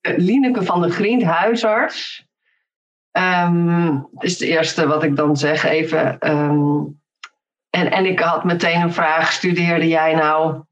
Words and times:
Lineke 0.00 0.62
van 0.62 0.82
de 0.82 0.90
Grient, 0.90 1.22
huisarts. 1.22 2.26
Um, 3.12 4.08
is 4.18 4.32
het 4.32 4.40
eerste 4.40 4.86
wat 4.86 5.02
ik 5.02 5.16
dan 5.16 5.36
zeg 5.36 5.64
even. 5.64 6.18
Ehm, 6.18 6.84
en, 7.70 7.90
en 7.90 8.06
ik 8.06 8.18
had 8.18 8.44
meteen 8.44 8.80
een 8.80 8.92
vraag, 8.92 9.32
studeerde 9.32 9.88
jij 9.88 10.14
nou 10.14 10.62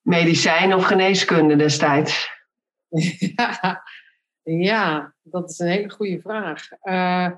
medicijn 0.00 0.74
of 0.74 0.84
geneeskunde 0.84 1.56
destijds? 1.56 2.30
Ja, 2.88 3.82
ja 4.42 5.14
dat 5.22 5.50
is 5.50 5.58
een 5.58 5.68
hele 5.68 5.90
goede 5.90 6.20
vraag. 6.20 6.68
Uh, 6.82 7.28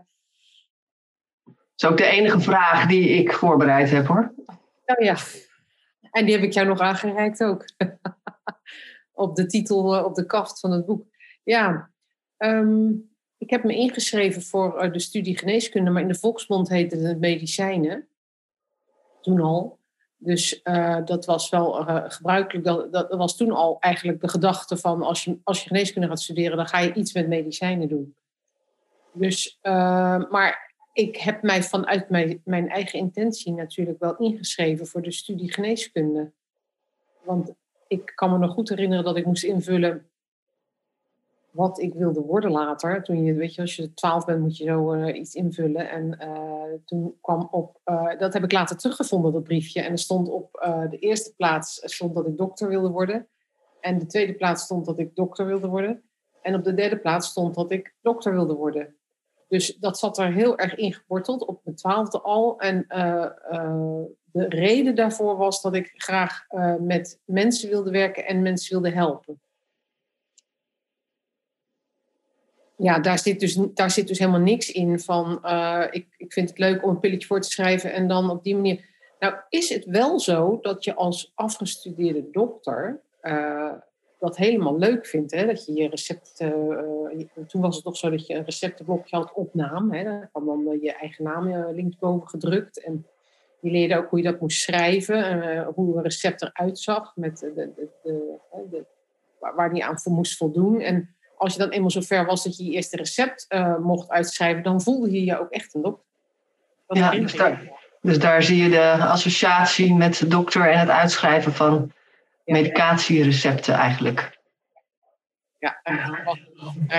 dat 1.45 1.55
is 1.77 1.85
ook 1.85 1.97
de 1.97 2.05
enige 2.05 2.41
vraag 2.41 2.87
die 2.87 3.09
ik 3.09 3.33
voorbereid 3.33 3.91
heb 3.91 4.07
hoor. 4.07 4.35
Oh 4.85 5.05
ja, 5.05 5.16
en 6.10 6.24
die 6.24 6.35
heb 6.35 6.45
ik 6.45 6.52
jou 6.52 6.66
nog 6.66 6.80
aangereikt 6.80 7.43
ook. 7.43 7.65
op 9.21 9.37
de 9.37 9.46
titel, 9.46 9.96
eh, 9.96 10.04
op 10.04 10.15
de 10.15 10.26
kaft 10.26 10.60
van 10.60 10.71
het 10.71 10.87
boek. 10.87 11.07
Ja, 11.43 11.90
um, 12.38 13.10
ik 13.38 13.51
heb 13.51 13.65
me 13.65 13.74
ingeschreven 13.74 14.43
voor 14.43 14.79
eh, 14.79 14.93
de 14.93 14.99
studie 14.99 15.38
geneeskunde, 15.38 15.90
maar 15.90 16.02
in 16.02 16.09
de 16.09 16.15
volksmond 16.15 16.68
heette 16.68 16.96
het 16.96 17.21
medicijnen. 17.21 18.09
Toen 19.21 19.41
al. 19.41 19.79
Dus 20.16 20.60
uh, 20.65 21.04
dat 21.04 21.24
was 21.24 21.48
wel 21.48 21.73
gebruikelijk. 22.09 22.65
Dat, 22.65 22.93
dat 22.93 23.15
was 23.15 23.37
toen 23.37 23.51
al 23.51 23.76
eigenlijk 23.80 24.21
de 24.21 24.29
gedachte 24.29 24.76
van 24.76 25.02
als 25.02 25.24
je, 25.24 25.38
als 25.45 25.63
je 25.63 25.68
geneeskunde 25.68 26.09
gaat 26.09 26.21
studeren, 26.21 26.57
dan 26.57 26.66
ga 26.66 26.79
je 26.79 26.93
iets 26.93 27.13
met 27.13 27.29
medicijnen 27.29 27.88
doen. 27.88 28.15
Dus, 29.13 29.59
uh, 29.63 30.30
maar 30.30 30.74
ik 30.93 31.16
heb 31.16 31.43
mij 31.43 31.63
vanuit 31.63 32.10
mijn, 32.10 32.41
mijn 32.45 32.68
eigen 32.68 32.98
intentie 32.98 33.52
natuurlijk 33.52 33.98
wel 33.98 34.16
ingeschreven 34.16 34.87
voor 34.87 35.02
de 35.02 35.13
studie 35.13 35.52
geneeskunde. 35.52 36.32
Want 37.24 37.54
ik 37.91 38.13
kan 38.15 38.30
me 38.30 38.38
nog 38.38 38.52
goed 38.52 38.69
herinneren 38.69 39.05
dat 39.05 39.16
ik 39.16 39.27
moest 39.27 39.45
invullen 39.45 40.09
wat 41.51 41.80
ik 41.80 41.95
wilde 41.95 42.21
worden 42.21 42.51
later. 42.51 43.02
Toen 43.02 43.24
je, 43.24 43.35
weet 43.35 43.55
je, 43.55 43.60
als 43.60 43.77
je 43.77 43.95
twaalf 43.95 44.24
bent, 44.24 44.41
moet 44.41 44.57
je 44.57 44.65
zo 44.65 44.93
uh, 44.93 45.19
iets 45.19 45.35
invullen. 45.35 45.91
En 45.91 46.19
uh, 46.21 46.79
toen 46.85 47.15
kwam 47.21 47.49
op, 47.51 47.80
uh, 47.85 48.19
dat 48.19 48.32
heb 48.32 48.45
ik 48.45 48.52
later 48.52 48.77
teruggevonden, 48.77 49.32
dat 49.32 49.43
briefje. 49.43 49.80
En 49.82 49.91
er 49.91 49.99
stond 49.99 50.29
op 50.29 50.51
de 50.91 50.99
eerste 50.99 51.35
plaats 51.35 51.93
stond 51.95 52.15
dat 52.15 52.27
ik 52.27 52.37
dokter 52.37 52.69
wilde 52.69 52.88
worden. 52.88 53.29
En 53.80 53.99
de 53.99 54.07
tweede 54.07 54.35
plaats 54.35 54.63
stond 54.63 54.87
dat 54.87 54.99
ik 54.99 55.15
dokter 55.15 55.47
wilde 55.47 55.69
worden. 55.69 56.02
En 56.43 56.54
op 56.54 56.65
de 56.65 56.75
derde 56.75 56.99
plaats 56.99 57.29
stond 57.29 57.54
dat 57.54 57.71
ik 57.71 57.95
dokter 58.01 58.32
wilde 58.32 58.54
worden. 58.54 58.95
Dus 59.49 59.77
dat 59.77 59.99
zat 59.99 60.19
er 60.19 60.32
heel 60.32 60.59
erg 60.59 60.75
ingeworteld 60.75 61.45
op 61.45 61.60
mijn 61.65 61.77
twaalfde 61.77 62.21
al. 62.21 62.60
En 62.60 62.87
de 64.32 64.48
reden 64.48 64.94
daarvoor 64.94 65.36
was 65.36 65.62
dat 65.62 65.75
ik 65.75 65.92
graag 65.94 66.44
uh, 66.50 66.75
met 66.76 67.20
mensen 67.25 67.69
wilde 67.69 67.91
werken 67.91 68.26
en 68.26 68.42
mensen 68.42 68.72
wilde 68.72 68.97
helpen. 68.97 69.41
Ja, 72.76 72.98
daar 72.98 73.19
zit 73.19 73.40
dus, 73.40 73.58
daar 73.74 73.90
zit 73.90 74.08
dus 74.08 74.19
helemaal 74.19 74.40
niks 74.40 74.70
in 74.70 75.00
van 75.00 75.38
uh, 75.44 75.86
ik, 75.90 76.06
ik 76.16 76.32
vind 76.32 76.48
het 76.48 76.58
leuk 76.58 76.82
om 76.84 76.90
een 76.90 77.00
pilletje 77.00 77.26
voor 77.26 77.40
te 77.40 77.50
schrijven 77.50 77.92
en 77.92 78.08
dan 78.08 78.30
op 78.30 78.44
die 78.44 78.54
manier. 78.54 78.88
Nou, 79.19 79.34
is 79.48 79.69
het 79.69 79.84
wel 79.84 80.20
zo 80.20 80.58
dat 80.60 80.84
je 80.84 80.94
als 80.94 81.32
afgestudeerde 81.34 82.30
dokter 82.30 83.00
uh, 83.22 83.72
dat 84.19 84.36
helemaal 84.36 84.78
leuk 84.78 85.06
vindt. 85.06 85.32
Hè? 85.32 85.46
Dat 85.46 85.66
je 85.66 85.72
je 85.72 85.88
recepten. 85.88 86.48
toen 87.46 87.60
was 87.60 87.74
het 87.74 87.84
toch 87.84 87.96
zo 87.96 88.10
dat 88.10 88.26
je 88.26 88.34
een 88.34 88.44
receptenblokje 88.44 89.16
had 89.16 89.32
opnaam. 89.32 89.92
Hè? 89.92 90.26
Kwam 90.26 90.46
dan 90.46 90.78
je 90.80 90.92
eigen 90.92 91.24
naam 91.24 91.74
linksboven 91.74 92.28
gedrukt. 92.28 92.84
En 92.84 93.06
je 93.60 93.71
leerde 93.71 93.97
ook 93.97 94.10
hoe 94.10 94.19
je 94.19 94.25
dat 94.25 94.41
moest 94.41 94.62
schrijven, 94.62 95.37
uh, 95.37 95.69
hoe 95.75 95.97
een 95.97 96.03
recept 96.03 96.43
eruit 96.43 96.78
zag, 96.78 97.12
met 97.16 97.38
de, 97.38 97.53
de, 97.54 97.88
de, 98.71 98.84
waar 99.38 99.72
die 99.72 99.84
aan 99.84 100.00
voor 100.00 100.12
moest 100.12 100.37
voldoen. 100.37 100.81
En 100.81 101.15
als 101.37 101.53
je 101.53 101.59
dan 101.59 101.69
eenmaal 101.69 101.91
zover 101.91 102.25
was 102.25 102.44
dat 102.44 102.56
je 102.56 102.65
je 102.65 102.70
eerste 102.70 102.97
recept 102.97 103.47
uh, 103.49 103.78
mocht 103.78 104.09
uitschrijven, 104.09 104.62
dan 104.62 104.81
voelde 104.81 105.10
je 105.10 105.25
je 105.25 105.41
ook 105.41 105.50
echt 105.50 105.75
een 105.75 105.82
dokter. 105.82 106.04
Dat 106.87 106.97
ja, 106.97 107.10
dus 107.10 107.32
daar, 107.32 107.70
dus 108.00 108.19
daar, 108.19 108.43
zie 108.43 108.62
je 108.62 108.69
de 108.69 108.97
associatie 109.04 109.94
met 109.94 110.16
de 110.19 110.26
dokter 110.26 110.70
en 110.70 110.78
het 110.78 110.88
uitschrijven 110.88 111.53
van 111.53 111.93
ja, 112.44 112.53
medicatierecepten 112.53 113.75
eigenlijk. 113.75 114.38
Ja, 115.59 115.81
en 115.82 115.94
ik 115.94 116.22
was 116.25 116.38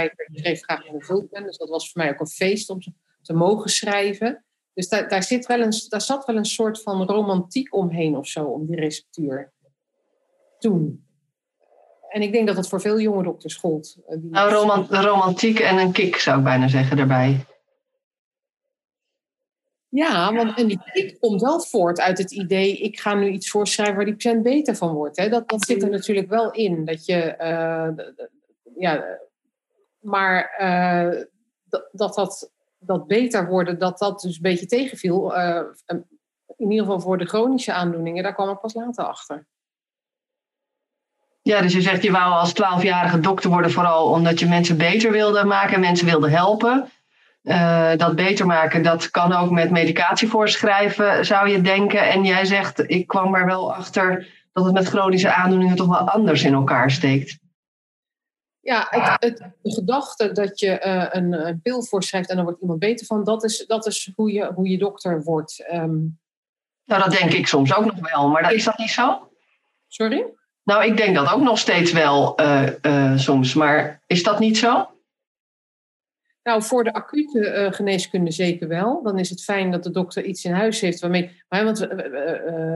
ik 0.01 0.29
schreef 0.33 0.61
graag 0.61 0.85
in 0.85 0.97
de 0.97 1.27
ben, 1.31 1.43
dus 1.43 1.57
dat 1.57 1.69
was 1.69 1.91
voor 1.91 2.01
mij 2.01 2.11
ook 2.11 2.19
een 2.19 2.27
feest 2.27 2.69
om 2.69 2.79
te 3.21 3.33
mogen 3.33 3.69
schrijven. 3.69 4.43
Dus 4.73 4.89
daar, 4.89 5.09
daar, 5.09 5.23
zit 5.23 5.45
wel 5.45 5.59
een, 5.59 5.73
daar 5.89 6.01
zat 6.01 6.25
wel 6.25 6.35
een 6.35 6.45
soort 6.45 6.81
van 6.81 7.05
romantiek 7.05 7.75
omheen 7.75 8.17
of 8.17 8.27
zo, 8.27 8.45
om 8.45 8.65
die 8.65 8.75
receptuur. 8.75 9.51
Toen. 10.59 11.05
En 12.09 12.21
ik 12.21 12.31
denk 12.31 12.47
dat 12.47 12.55
dat 12.55 12.69
voor 12.69 12.81
veel 12.81 12.99
jonge 12.99 13.23
dokters 13.23 13.55
gold. 13.55 13.97
Eh, 14.07 14.17
nou, 14.21 14.85
romantiek 14.89 15.59
en 15.59 15.77
een 15.77 15.91
kick 15.91 16.15
zou 16.15 16.37
ik 16.37 16.43
bijna 16.43 16.67
zeggen 16.67 16.97
daarbij. 16.97 17.45
Ja, 19.89 20.33
want 20.33 20.57
en 20.57 20.67
die 20.67 20.79
kick 20.93 21.19
komt 21.19 21.41
wel 21.41 21.59
voort 21.59 21.99
uit 21.99 22.17
het 22.17 22.31
idee... 22.31 22.77
ik 22.77 22.99
ga 22.99 23.13
nu 23.13 23.29
iets 23.29 23.49
voorschrijven 23.49 23.95
waar 23.95 24.05
die 24.05 24.13
patiënt 24.13 24.43
beter 24.43 24.75
van 24.75 24.93
wordt. 24.93 25.17
Hè? 25.17 25.29
Dat, 25.29 25.49
dat 25.49 25.65
zit 25.65 25.83
er 25.83 25.89
natuurlijk 25.89 26.29
wel 26.29 26.51
in. 26.51 26.85
Dat 26.85 27.05
je... 27.05 27.35
Uh, 27.39 28.05
ja, 28.77 29.19
maar 29.99 30.55
uh, 30.59 31.23
dat, 31.63 32.15
dat 32.15 32.51
dat 32.83 33.07
beter 33.07 33.47
worden, 33.47 33.79
dat 33.79 33.97
dat 33.97 34.21
dus 34.21 34.35
een 34.35 34.41
beetje 34.41 34.65
tegenviel. 34.65 35.37
Uh, 35.37 35.61
in 36.57 36.71
ieder 36.71 36.85
geval 36.85 36.99
voor 36.99 37.17
de 37.17 37.25
chronische 37.25 37.73
aandoeningen, 37.73 38.23
daar 38.23 38.33
kwam 38.33 38.49
ik 38.49 38.59
pas 38.59 38.73
later 38.73 39.05
achter. 39.05 39.47
Ja, 41.41 41.61
dus 41.61 41.73
je 41.73 41.81
zegt 41.81 42.03
je 42.03 42.11
wou 42.11 42.31
als 42.31 42.53
twaalfjarige 42.53 43.19
dokter 43.19 43.49
worden 43.49 43.71
vooral 43.71 44.09
omdat 44.09 44.39
je 44.39 44.47
mensen 44.47 44.77
beter 44.77 45.11
wilde 45.11 45.43
maken 45.43 45.73
en 45.73 45.79
mensen 45.79 46.05
wilde 46.05 46.29
helpen. 46.29 46.89
Uh, 47.43 47.91
dat 47.97 48.15
beter 48.15 48.45
maken, 48.45 48.83
dat 48.83 49.09
kan 49.09 49.33
ook 49.33 49.49
met 49.51 49.71
medicatie 49.71 50.27
voorschrijven, 50.27 51.25
zou 51.25 51.49
je 51.49 51.61
denken. 51.61 52.09
En 52.09 52.23
jij 52.23 52.45
zegt, 52.45 52.89
ik 52.89 53.07
kwam 53.07 53.35
er 53.35 53.45
wel 53.45 53.73
achter 53.73 54.27
dat 54.53 54.65
het 54.65 54.73
met 54.73 54.87
chronische 54.87 55.33
aandoeningen 55.33 55.75
toch 55.75 55.87
wel 55.87 56.09
anders 56.09 56.43
in 56.43 56.53
elkaar 56.53 56.91
steekt. 56.91 57.40
Ja, 58.61 58.87
het, 58.89 59.15
het, 59.19 59.51
de 59.61 59.73
gedachte 59.73 60.31
dat 60.31 60.59
je 60.59 60.81
uh, 60.85 61.05
een, 61.09 61.47
een, 61.47 61.61
pil 61.61 61.83
voorschrijft 61.83 62.29
en 62.29 62.35
dan 62.35 62.45
wordt 62.45 62.61
iemand 62.61 62.79
beter 62.79 63.05
van, 63.05 63.23
dat 63.23 63.43
is, 63.43 63.65
dat 63.65 63.85
is 63.85 64.11
hoe, 64.15 64.31
je, 64.31 64.51
hoe 64.53 64.69
je 64.69 64.77
dokter 64.77 65.23
wordt. 65.23 65.65
Um... 65.73 66.19
Nou, 66.85 67.03
dat 67.03 67.11
denk 67.19 67.31
ik 67.33 67.47
soms 67.47 67.75
ook 67.75 67.85
nog 67.85 68.11
wel, 68.11 68.29
maar 68.29 68.53
is 68.53 68.63
dat 68.63 68.77
niet 68.77 68.89
zo? 68.89 69.31
Sorry? 69.87 70.25
Nou, 70.63 70.85
ik 70.85 70.97
denk 70.97 71.15
dat 71.15 71.31
ook 71.31 71.41
nog 71.41 71.59
steeds 71.59 71.91
wel 71.91 72.41
uh, 72.41 72.67
uh, 72.81 73.17
soms, 73.17 73.53
maar 73.53 74.01
is 74.07 74.23
dat 74.23 74.39
niet 74.39 74.57
zo? 74.57 74.89
Nou, 76.43 76.63
voor 76.63 76.83
de 76.83 76.93
acute 76.93 77.67
geneeskunde 77.71 78.31
zeker 78.31 78.67
wel. 78.67 79.03
Dan 79.03 79.19
is 79.19 79.29
het 79.29 79.43
fijn 79.43 79.71
dat 79.71 79.83
de 79.83 79.91
dokter 79.91 80.23
iets 80.23 80.43
in 80.43 80.53
huis 80.53 80.81
heeft 80.81 80.99
waarmee. 80.99 81.41
Maar, 81.49 81.63
want 81.63 81.87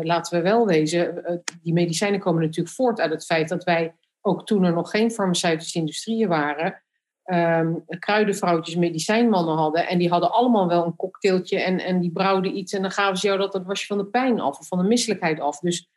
laten 0.02 0.38
we 0.38 0.44
wel 0.44 0.66
wezen, 0.66 1.24
die 1.62 1.74
medicijnen 1.74 2.20
komen 2.20 2.42
natuurlijk 2.42 2.76
voort 2.76 3.00
uit 3.00 3.12
het 3.12 3.26
feit 3.26 3.50
dat 3.50 3.64
wij 3.64 3.94
ook 4.26 4.46
toen 4.46 4.64
er 4.64 4.74
nog 4.74 4.90
geen 4.90 5.12
farmaceutische 5.12 5.80
industrieën 5.80 6.28
waren, 6.28 6.84
um, 7.26 7.84
kruidenvrouwtjes, 8.00 8.76
medicijnmannen 8.76 9.56
hadden. 9.56 9.88
En 9.88 9.98
die 9.98 10.10
hadden 10.10 10.32
allemaal 10.32 10.68
wel 10.68 10.86
een 10.86 10.96
cocktailtje 10.96 11.60
en, 11.60 11.80
en 11.80 12.00
die 12.00 12.12
brouwden 12.12 12.58
iets. 12.58 12.74
En 12.74 12.82
dan 12.82 12.92
gaven 12.92 13.18
ze 13.18 13.28
jou 13.28 13.40
dat, 13.40 13.52
dat 13.52 13.66
was 13.66 13.82
je 13.82 13.88
van 13.88 13.98
de 13.98 14.06
pijn 14.06 14.40
af 14.40 14.60
of 14.60 14.68
van 14.68 14.78
de 14.78 14.88
misselijkheid 14.88 15.40
af. 15.40 15.60
Dus 15.60 15.90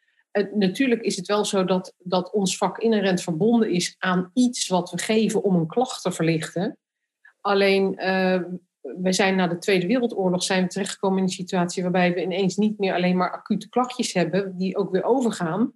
natuurlijk 0.54 1.00
is 1.00 1.16
het 1.16 1.26
wel 1.26 1.44
zo 1.44 1.64
dat, 1.64 1.94
dat 1.98 2.32
ons 2.32 2.56
vak 2.56 2.78
inherent 2.78 3.22
verbonden 3.22 3.70
is 3.70 3.96
aan 3.98 4.30
iets 4.34 4.68
wat 4.68 4.90
we 4.90 4.98
geven 4.98 5.42
om 5.42 5.54
een 5.54 5.66
klacht 5.66 6.02
te 6.02 6.12
verlichten. 6.12 6.78
Alleen, 7.40 7.92
uh, 7.92 8.42
we 8.80 9.12
zijn 9.12 9.36
na 9.36 9.46
de 9.46 9.58
Tweede 9.58 9.86
Wereldoorlog 9.86 10.42
zijn 10.42 10.62
we 10.62 10.68
terechtgekomen 10.68 11.18
in 11.18 11.24
een 11.24 11.30
situatie 11.30 11.82
waarbij 11.82 12.14
we 12.14 12.22
ineens 12.22 12.56
niet 12.56 12.78
meer 12.78 12.94
alleen 12.94 13.16
maar 13.16 13.32
acute 13.32 13.68
klachtjes 13.68 14.12
hebben, 14.12 14.56
die 14.56 14.76
ook 14.76 14.90
weer 14.90 15.04
overgaan. 15.04 15.72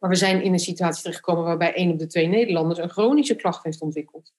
Maar 0.00 0.10
we 0.10 0.16
zijn 0.16 0.42
in 0.42 0.52
een 0.52 0.58
situatie 0.58 1.02
terechtgekomen 1.02 1.44
waarbij 1.44 1.74
één 1.74 1.90
op 1.90 1.98
de 1.98 2.06
twee 2.06 2.26
Nederlanders 2.26 2.78
een 2.78 2.90
chronische 2.90 3.34
klacht 3.34 3.64
heeft 3.64 3.80
ontwikkeld. 3.80 4.32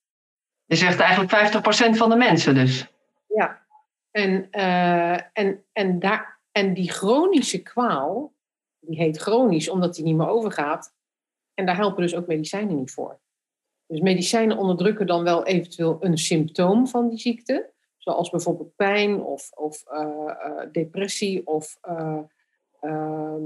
Je 0.65 0.75
zegt 0.75 0.99
eigenlijk 0.99 1.55
50% 1.93 1.97
van 1.97 2.09
de 2.09 2.15
mensen 2.15 2.55
dus. 2.55 2.87
Ja, 3.27 3.65
en, 4.11 4.47
uh, 4.51 5.37
en, 5.37 5.63
en, 5.71 5.99
daar, 5.99 6.39
en 6.51 6.73
die 6.73 6.91
chronische 6.91 7.61
kwaal, 7.61 8.33
die 8.79 8.97
heet 8.97 9.17
chronisch 9.17 9.69
omdat 9.69 9.95
die 9.95 10.03
niet 10.03 10.15
meer 10.15 10.29
overgaat. 10.29 10.93
En 11.53 11.65
daar 11.65 11.75
helpen 11.75 12.01
dus 12.01 12.15
ook 12.15 12.27
medicijnen 12.27 12.75
niet 12.75 12.91
voor. 12.91 13.19
Dus 13.85 13.99
medicijnen 13.99 14.57
onderdrukken 14.57 15.07
dan 15.07 15.23
wel 15.23 15.45
eventueel 15.45 15.97
een 15.99 16.17
symptoom 16.17 16.87
van 16.87 17.09
die 17.09 17.19
ziekte, 17.19 17.71
zoals 17.97 18.29
bijvoorbeeld 18.29 18.75
pijn 18.75 19.21
of, 19.21 19.51
of 19.51 19.83
depressie 20.71 21.47
of 21.47 21.77
ehm, 21.81 23.43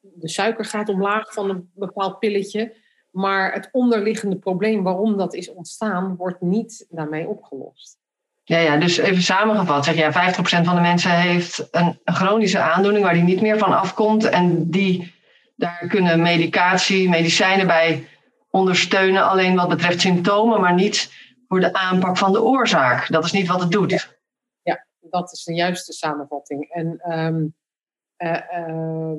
de 0.00 0.28
suiker 0.28 0.64
gaat 0.64 0.88
omlaag 0.88 1.32
van 1.32 1.50
een 1.50 1.70
bepaald 1.74 2.18
pilletje. 2.18 2.74
Maar 3.10 3.52
het 3.52 3.68
onderliggende 3.72 4.36
probleem 4.36 4.82
waarom 4.82 5.16
dat 5.16 5.34
is 5.34 5.52
ontstaan, 5.52 6.16
wordt 6.16 6.40
niet 6.40 6.86
daarmee 6.88 7.28
opgelost. 7.28 7.98
Ja, 8.44 8.58
ja, 8.58 8.76
dus 8.76 8.96
even 8.96 9.22
samengevat 9.22 9.84
zeg 9.84 9.96
je, 9.96 10.34
50% 10.62 10.64
van 10.64 10.74
de 10.74 10.80
mensen 10.80 11.10
heeft 11.10 11.68
een, 11.70 12.00
chronische 12.04 12.58
aandoening 12.58 13.04
waar 13.04 13.14
die 13.14 13.22
niet 13.22 13.40
meer 13.40 13.58
van 13.58 13.78
afkomt. 13.78 14.24
En 14.24 14.70
die, 14.70 15.14
daar 15.56 15.84
kunnen 15.88 16.22
medicatie, 16.22 17.08
medicijnen 17.08 17.66
bij 17.66 18.08
ondersteunen, 18.50 19.28
alleen 19.28 19.56
wat 19.56 19.68
betreft 19.68 20.00
symptomen, 20.00 20.60
maar 20.60 20.74
niet 20.74 21.12
voor 21.48 21.60
de 21.60 21.72
aanpak 21.72 22.16
van 22.18 22.32
de 22.32 22.42
oorzaak. 22.42 23.08
Dat 23.08 23.24
is 23.24 23.32
niet 23.32 23.48
wat 23.48 23.60
het 23.60 23.70
doet. 23.70 23.90
Ja, 23.90 24.02
ja 24.62 24.86
dat 25.00 25.32
is 25.32 25.44
de 25.44 25.54
juiste 25.54 25.92
samenvatting. 25.92 26.70
En 26.70 27.00
ehm, 27.00 27.46
eh, 28.16 28.68
eh, 28.68 29.16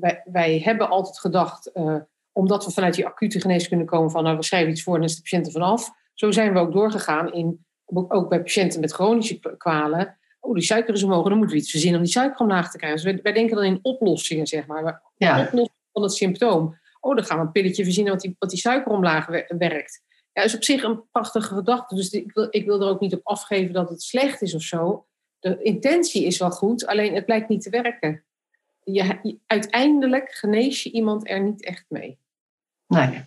wij, 0.00 0.22
wij 0.24 0.60
hebben 0.64 0.88
altijd 0.88 1.18
gedacht, 1.18 1.70
uh, 1.74 1.96
omdat 2.32 2.64
we 2.64 2.70
vanuit 2.70 2.94
die 2.94 3.06
acute 3.06 3.40
geneeskunde 3.40 3.84
komen 3.84 4.10
van 4.10 4.22
nou, 4.22 4.36
we 4.36 4.44
schrijven 4.44 4.70
iets 4.70 4.82
voor 4.82 4.96
en 4.96 5.02
is 5.02 5.14
de 5.14 5.20
patiënt 5.22 5.46
er 5.46 5.52
vanaf. 5.52 5.90
Zo 6.14 6.30
zijn 6.30 6.52
we 6.52 6.58
ook 6.58 6.72
doorgegaan 6.72 7.32
in, 7.32 7.66
ook 7.84 8.28
bij 8.28 8.40
patiënten 8.40 8.80
met 8.80 8.92
chronische 8.92 9.56
kwalen. 9.56 10.18
Oh, 10.40 10.54
die 10.54 10.62
suiker 10.62 10.94
is 10.94 11.02
omhoog, 11.02 11.28
dan 11.28 11.36
moeten 11.36 11.56
we 11.56 11.62
iets 11.62 11.70
verzinnen 11.70 11.98
om 11.98 12.04
die 12.04 12.14
suiker 12.14 12.40
omlaag 12.40 12.70
te 12.70 12.76
krijgen. 12.76 13.02
Dus 13.02 13.12
wij, 13.12 13.22
wij 13.22 13.32
denken 13.32 13.56
dan 13.56 13.64
in 13.64 13.78
oplossingen, 13.82 14.46
zeg 14.46 14.66
maar. 14.66 15.02
Ja. 15.16 15.40
Oplossing 15.40 15.76
van 15.92 16.02
het 16.02 16.12
symptoom. 16.12 16.76
Oh, 17.00 17.16
dan 17.16 17.24
gaan 17.24 17.38
we 17.38 17.44
een 17.44 17.52
pilletje 17.52 17.84
verzinnen 17.84 18.12
wat 18.12 18.22
die, 18.22 18.36
wat 18.38 18.50
die 18.50 18.58
suiker 18.58 18.92
omlaag 18.92 19.26
werkt. 19.48 20.02
Ja, 20.32 20.42
is 20.42 20.54
op 20.54 20.64
zich 20.64 20.82
een 20.82 21.02
prachtige 21.12 21.54
gedachte. 21.54 21.94
Dus 21.94 22.10
ik 22.10 22.32
wil, 22.32 22.46
ik 22.50 22.66
wil 22.66 22.80
er 22.80 22.88
ook 22.88 23.00
niet 23.00 23.14
op 23.14 23.20
afgeven 23.22 23.72
dat 23.72 23.88
het 23.88 24.02
slecht 24.02 24.42
is 24.42 24.54
of 24.54 24.62
zo. 24.62 25.06
De 25.38 25.62
intentie 25.62 26.24
is 26.24 26.38
wel 26.38 26.50
goed, 26.50 26.86
alleen 26.86 27.14
het 27.14 27.24
blijkt 27.24 27.48
niet 27.48 27.62
te 27.62 27.70
werken 27.70 28.26
je, 28.92 29.38
uiteindelijk 29.46 30.32
genees 30.34 30.82
je 30.82 30.90
iemand 30.90 31.28
er 31.28 31.40
niet 31.40 31.64
echt 31.64 31.84
mee. 31.88 32.18
Nee. 32.86 33.26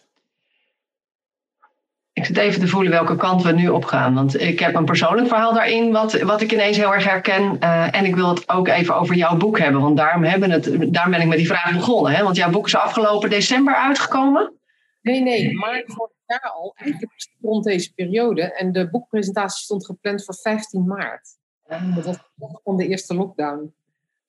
Ik 2.13 2.25
zit 2.25 2.37
even 2.37 2.59
te 2.59 2.67
voelen 2.67 2.91
welke 2.91 3.15
kant 3.15 3.43
we 3.43 3.51
nu 3.51 3.69
op 3.69 3.85
gaan. 3.85 4.13
Want 4.13 4.39
ik 4.41 4.59
heb 4.59 4.75
een 4.75 4.85
persoonlijk 4.85 5.27
verhaal 5.27 5.53
daarin, 5.53 5.91
wat, 5.91 6.21
wat 6.21 6.41
ik 6.41 6.51
ineens 6.51 6.77
heel 6.77 6.93
erg 6.93 7.03
herken. 7.03 7.57
Uh, 7.59 7.95
en 7.95 8.05
ik 8.05 8.15
wil 8.15 8.29
het 8.29 8.49
ook 8.49 8.67
even 8.67 8.95
over 8.95 9.15
jouw 9.15 9.37
boek 9.37 9.59
hebben. 9.59 9.81
Want 9.81 9.97
daarom, 9.97 10.23
hebben 10.23 10.51
het, 10.51 10.93
daarom 10.93 11.11
ben 11.11 11.21
ik 11.21 11.27
met 11.27 11.37
die 11.37 11.47
vraag 11.47 11.73
begonnen. 11.73 12.11
Hè? 12.11 12.23
Want 12.23 12.35
jouw 12.35 12.49
boek 12.49 12.65
is 12.65 12.75
afgelopen 12.75 13.29
december 13.29 13.75
uitgekomen. 13.75 14.53
Nee, 15.01 15.21
nee, 15.21 15.55
maar 15.55 15.83
vorig 15.85 16.13
jaar 16.25 16.51
al, 16.51 16.73
eigenlijk 16.77 17.29
rond 17.41 17.63
deze 17.63 17.93
periode. 17.93 18.53
En 18.53 18.71
de 18.71 18.89
boekpresentatie 18.89 19.63
stond 19.63 19.85
gepland 19.85 20.25
voor 20.25 20.35
15 20.35 20.85
maart. 20.85 21.37
Ah. 21.67 21.95
Dat 21.95 22.05
was 22.05 22.17
van 22.63 22.77
de 22.77 22.87
eerste 22.87 23.15
lockdown. 23.15 23.73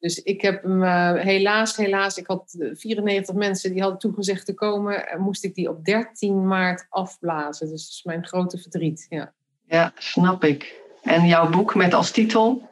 Dus 0.02 0.22
ik 0.22 0.40
heb 0.40 0.62
hem 0.62 0.82
uh, 0.82 1.12
helaas, 1.14 1.76
helaas, 1.76 2.16
ik 2.16 2.26
had 2.26 2.56
94 2.72 3.34
mensen 3.34 3.72
die 3.72 3.81
hadden 3.81 3.99
toegezegd 3.99 4.46
te 4.46 4.54
komen. 4.54 5.08
En 5.08 5.20
moest 5.20 5.44
ik 5.44 5.54
die 5.54 5.69
op 5.69 5.84
13 5.84 6.46
maart 6.46 6.87
afblazen. 6.88 7.69
Dus 7.69 7.82
dat 7.82 7.90
is 7.90 8.02
mijn 8.04 8.26
grote 8.26 8.58
verdriet. 8.58 9.06
Ja, 9.08 9.32
ja 9.66 9.93
snap 9.94 10.44
ik. 10.44 10.81
En 11.02 11.26
jouw 11.26 11.50
boek 11.50 11.75
met 11.75 11.94
als 11.94 12.10
titel? 12.10 12.69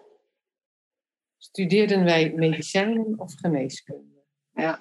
Studeerden 1.37 2.05
wij 2.05 2.33
medicijnen 2.37 3.15
of 3.17 3.35
geneeskunde? 3.35 4.23
Ja, 4.55 4.81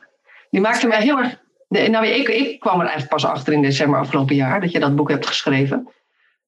die 0.49 0.61
maakte 0.61 0.87
mij 0.87 1.01
heel 1.01 1.17
erg. 1.17 1.41
Nou, 1.67 2.07
ik, 2.07 2.27
ik 2.27 2.59
kwam 2.59 2.75
er 2.75 2.87
eigenlijk 2.87 3.09
pas 3.09 3.25
achter 3.25 3.53
in 3.53 3.61
december 3.61 3.99
afgelopen 3.99 4.35
jaar 4.35 4.61
dat 4.61 4.71
je 4.71 4.79
dat 4.79 4.95
boek 4.95 5.09
hebt 5.09 5.27
geschreven. 5.27 5.77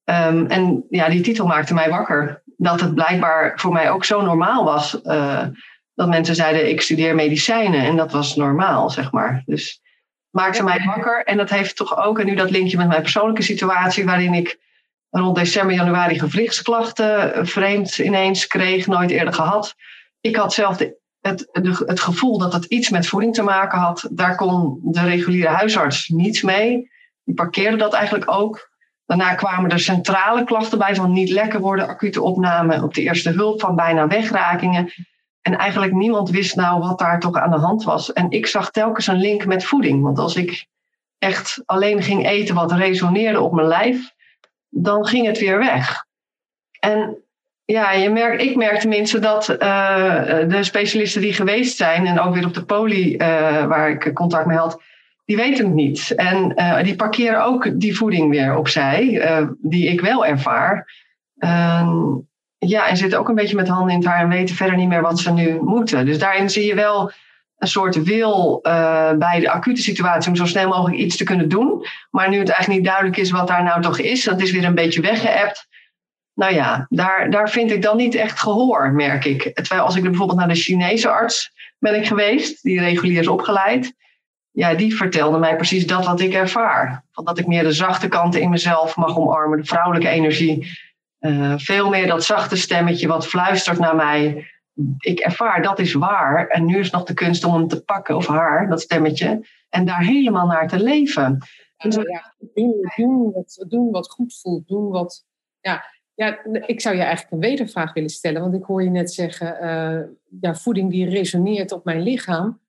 Um, 0.05 0.45
en 0.45 0.85
ja, 0.89 1.09
die 1.09 1.21
titel 1.21 1.45
maakte 1.45 1.73
mij 1.73 1.89
wakker. 1.89 2.43
Dat 2.57 2.81
het 2.81 2.95
blijkbaar 2.95 3.59
voor 3.59 3.71
mij 3.71 3.91
ook 3.91 4.05
zo 4.05 4.21
normaal 4.21 4.63
was. 4.63 4.99
Uh, 5.03 5.47
dat 5.93 6.07
mensen 6.07 6.35
zeiden, 6.35 6.69
ik 6.69 6.81
studeer 6.81 7.15
medicijnen. 7.15 7.81
En 7.81 7.95
dat 7.95 8.11
was 8.11 8.35
normaal, 8.35 8.89
zeg 8.89 9.11
maar. 9.11 9.43
Dus 9.45 9.81
maakte 10.29 10.63
mij 10.63 10.83
wakker. 10.85 11.23
En 11.23 11.37
dat 11.37 11.49
heeft 11.49 11.75
toch 11.75 12.03
ook, 12.05 12.19
en 12.19 12.25
nu 12.25 12.35
dat 12.35 12.51
linkje 12.51 12.77
met 12.77 12.87
mijn 12.87 13.01
persoonlijke 13.01 13.41
situatie, 13.41 14.05
waarin 14.05 14.33
ik 14.33 14.59
rond 15.09 15.35
december, 15.35 15.75
januari 15.75 16.19
gewrichtsklachten 16.19 17.47
vreemd 17.47 17.97
ineens 17.97 18.47
kreeg, 18.47 18.87
nooit 18.87 19.11
eerder 19.11 19.33
gehad. 19.33 19.75
Ik 20.21 20.35
had 20.35 20.53
zelf 20.53 20.77
de, 20.77 20.97
het, 21.21 21.47
het 21.85 21.99
gevoel 21.99 22.37
dat 22.37 22.53
het 22.53 22.65
iets 22.65 22.89
met 22.89 23.07
voeding 23.07 23.33
te 23.33 23.43
maken 23.43 23.79
had. 23.79 24.07
Daar 24.11 24.35
kon 24.35 24.79
de 24.83 25.03
reguliere 25.03 25.49
huisarts 25.49 26.07
niets 26.07 26.41
mee. 26.41 26.89
Die 27.23 27.35
parkeerde 27.35 27.77
dat 27.77 27.93
eigenlijk 27.93 28.31
ook. 28.31 28.69
Daarna 29.05 29.33
kwamen 29.33 29.69
er 29.69 29.79
centrale 29.79 30.43
klachten 30.43 30.77
bij 30.77 30.95
van 30.95 31.11
niet 31.11 31.29
lekker 31.29 31.59
worden, 31.59 31.87
acute 31.87 32.21
opname 32.21 32.83
op 32.83 32.93
de 32.93 33.01
eerste 33.01 33.29
hulp, 33.29 33.61
van 33.61 33.75
bijna 33.75 34.07
wegrakingen. 34.07 34.91
En 35.41 35.57
eigenlijk 35.57 35.93
niemand 35.93 36.29
wist 36.29 36.55
nou 36.55 36.79
wat 36.79 36.99
daar 36.99 37.19
toch 37.19 37.35
aan 37.35 37.51
de 37.51 37.57
hand 37.57 37.83
was. 37.83 38.13
En 38.13 38.31
ik 38.31 38.47
zag 38.47 38.71
telkens 38.71 39.07
een 39.07 39.19
link 39.19 39.45
met 39.45 39.65
voeding. 39.65 40.03
Want 40.03 40.19
als 40.19 40.35
ik 40.35 40.65
echt 41.17 41.61
alleen 41.65 42.03
ging 42.03 42.27
eten 42.27 42.55
wat 42.55 42.71
resoneerde 42.71 43.41
op 43.41 43.53
mijn 43.53 43.67
lijf, 43.67 44.13
dan 44.69 45.05
ging 45.05 45.25
het 45.25 45.39
weer 45.39 45.57
weg. 45.57 46.05
En 46.79 47.17
ja, 47.65 47.91
je 47.91 48.09
merkt, 48.09 48.41
ik 48.41 48.55
merk 48.55 48.79
tenminste 48.79 49.19
dat 49.19 49.49
uh, 49.49 49.57
de 50.47 50.63
specialisten 50.63 51.21
die 51.21 51.33
geweest 51.33 51.77
zijn, 51.77 52.07
en 52.07 52.19
ook 52.19 52.33
weer 52.33 52.45
op 52.45 52.53
de 52.53 52.65
poli 52.65 53.13
uh, 53.13 53.17
waar 53.65 53.89
ik 53.89 54.13
contact 54.13 54.45
mee 54.45 54.57
had, 54.57 54.81
die 55.25 55.35
weten 55.35 55.65
het 55.65 55.73
niet. 55.73 56.11
En 56.15 56.53
uh, 56.55 56.83
die 56.83 56.95
parkeren 56.95 57.43
ook 57.43 57.79
die 57.79 57.97
voeding 57.97 58.29
weer 58.29 58.55
opzij, 58.55 59.21
die 59.61 59.87
ik 59.87 60.01
wel 60.01 60.25
ervaar. 60.25 60.87
Ehm, 61.37 62.01
ja, 62.67 62.87
en 62.87 62.97
zitten 62.97 63.19
ook 63.19 63.29
een 63.29 63.35
beetje 63.35 63.55
met 63.55 63.67
handen 63.67 63.93
in 63.93 63.99
het 63.99 64.07
haar 64.07 64.19
en 64.19 64.29
weten 64.29 64.55
verder 64.55 64.75
niet 64.75 64.87
meer 64.87 65.01
wat 65.01 65.19
ze 65.19 65.31
nu 65.31 65.59
moeten. 65.61 66.05
Dus 66.05 66.19
daarin 66.19 66.49
zie 66.49 66.65
je 66.65 66.75
wel 66.75 67.11
een 67.57 67.67
soort 67.67 68.03
wil 68.03 68.59
uh, 68.63 69.11
bij 69.13 69.39
de 69.39 69.49
acute 69.49 69.81
situatie 69.81 70.29
om 70.29 70.35
zo 70.35 70.45
snel 70.45 70.67
mogelijk 70.67 70.97
iets 70.97 71.17
te 71.17 71.23
kunnen 71.23 71.49
doen. 71.49 71.85
Maar 72.11 72.29
nu 72.29 72.39
het 72.39 72.49
eigenlijk 72.49 72.79
niet 72.79 72.89
duidelijk 72.89 73.17
is 73.17 73.31
wat 73.31 73.47
daar 73.47 73.63
nou 73.63 73.81
toch 73.81 73.99
is, 73.99 74.23
dat 74.23 74.41
is 74.41 74.51
weer 74.51 74.63
een 74.63 74.75
beetje 74.75 75.01
weggeëpt. 75.01 75.67
Nou 76.33 76.53
ja, 76.53 76.85
daar, 76.89 77.29
daar 77.29 77.49
vind 77.49 77.71
ik 77.71 77.81
dan 77.81 77.97
niet 77.97 78.15
echt 78.15 78.39
gehoor, 78.39 78.91
merk 78.91 79.25
ik. 79.25 79.41
Terwijl 79.53 79.81
als 79.81 79.95
ik 79.95 80.03
bijvoorbeeld 80.03 80.39
naar 80.39 80.47
de 80.47 80.55
Chinese 80.55 81.09
arts 81.09 81.51
ben 81.79 81.95
ik 81.95 82.07
geweest, 82.07 82.63
die 82.63 82.79
regulier 82.79 83.19
is 83.19 83.27
opgeleid. 83.27 83.93
Ja, 84.51 84.73
die 84.73 84.95
vertelde 84.95 85.37
mij 85.37 85.55
precies 85.55 85.87
dat 85.87 86.05
wat 86.05 86.19
ik 86.19 86.33
ervaar. 86.33 87.05
Van 87.11 87.25
dat 87.25 87.39
ik 87.39 87.47
meer 87.47 87.63
de 87.63 87.71
zachte 87.71 88.07
kanten 88.07 88.41
in 88.41 88.49
mezelf 88.49 88.95
mag 88.95 89.17
omarmen, 89.17 89.57
de 89.57 89.65
vrouwelijke 89.65 90.09
energie 90.09 90.89
uh, 91.21 91.53
veel 91.57 91.89
meer 91.89 92.07
dat 92.07 92.23
zachte 92.23 92.55
stemmetje 92.55 93.07
wat 93.07 93.27
fluistert 93.27 93.79
naar 93.79 93.95
mij. 93.95 94.45
Ik 94.97 95.19
ervaar 95.19 95.61
dat 95.61 95.79
is 95.79 95.93
waar. 95.93 96.47
En 96.47 96.65
nu 96.65 96.79
is 96.79 96.89
nog 96.89 97.03
de 97.03 97.13
kunst 97.13 97.43
om 97.43 97.53
hem 97.53 97.67
te 97.67 97.83
pakken, 97.83 98.15
of 98.15 98.27
haar, 98.27 98.69
dat 98.69 98.81
stemmetje. 98.81 99.45
En 99.69 99.85
daar 99.85 100.03
helemaal 100.03 100.47
naar 100.47 100.67
te 100.67 100.83
leven. 100.83 101.37
Dus 101.77 101.95
ja, 101.95 102.33
doen, 102.95 103.31
wat, 103.31 103.65
doen 103.67 103.91
wat 103.91 104.09
goed 104.09 104.39
voelt. 104.41 104.67
Doen 104.67 104.89
wat. 104.89 105.25
Ja, 105.59 105.83
ja, 106.13 106.43
ik 106.65 106.81
zou 106.81 106.95
je 106.95 107.01
eigenlijk 107.01 107.31
een 107.31 107.49
wedervraag 107.49 107.93
willen 107.93 108.09
stellen. 108.09 108.41
Want 108.41 108.53
ik 108.53 108.63
hoor 108.63 108.83
je 108.83 108.89
net 108.89 109.13
zeggen: 109.13 109.57
uh, 109.63 110.01
ja, 110.41 110.55
voeding 110.55 110.91
die 110.91 111.09
resoneert 111.09 111.71
op 111.71 111.85
mijn 111.85 112.01
lichaam. 112.01 112.59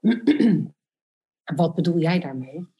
wat 1.56 1.74
bedoel 1.74 1.98
jij 1.98 2.18
daarmee? 2.18 2.71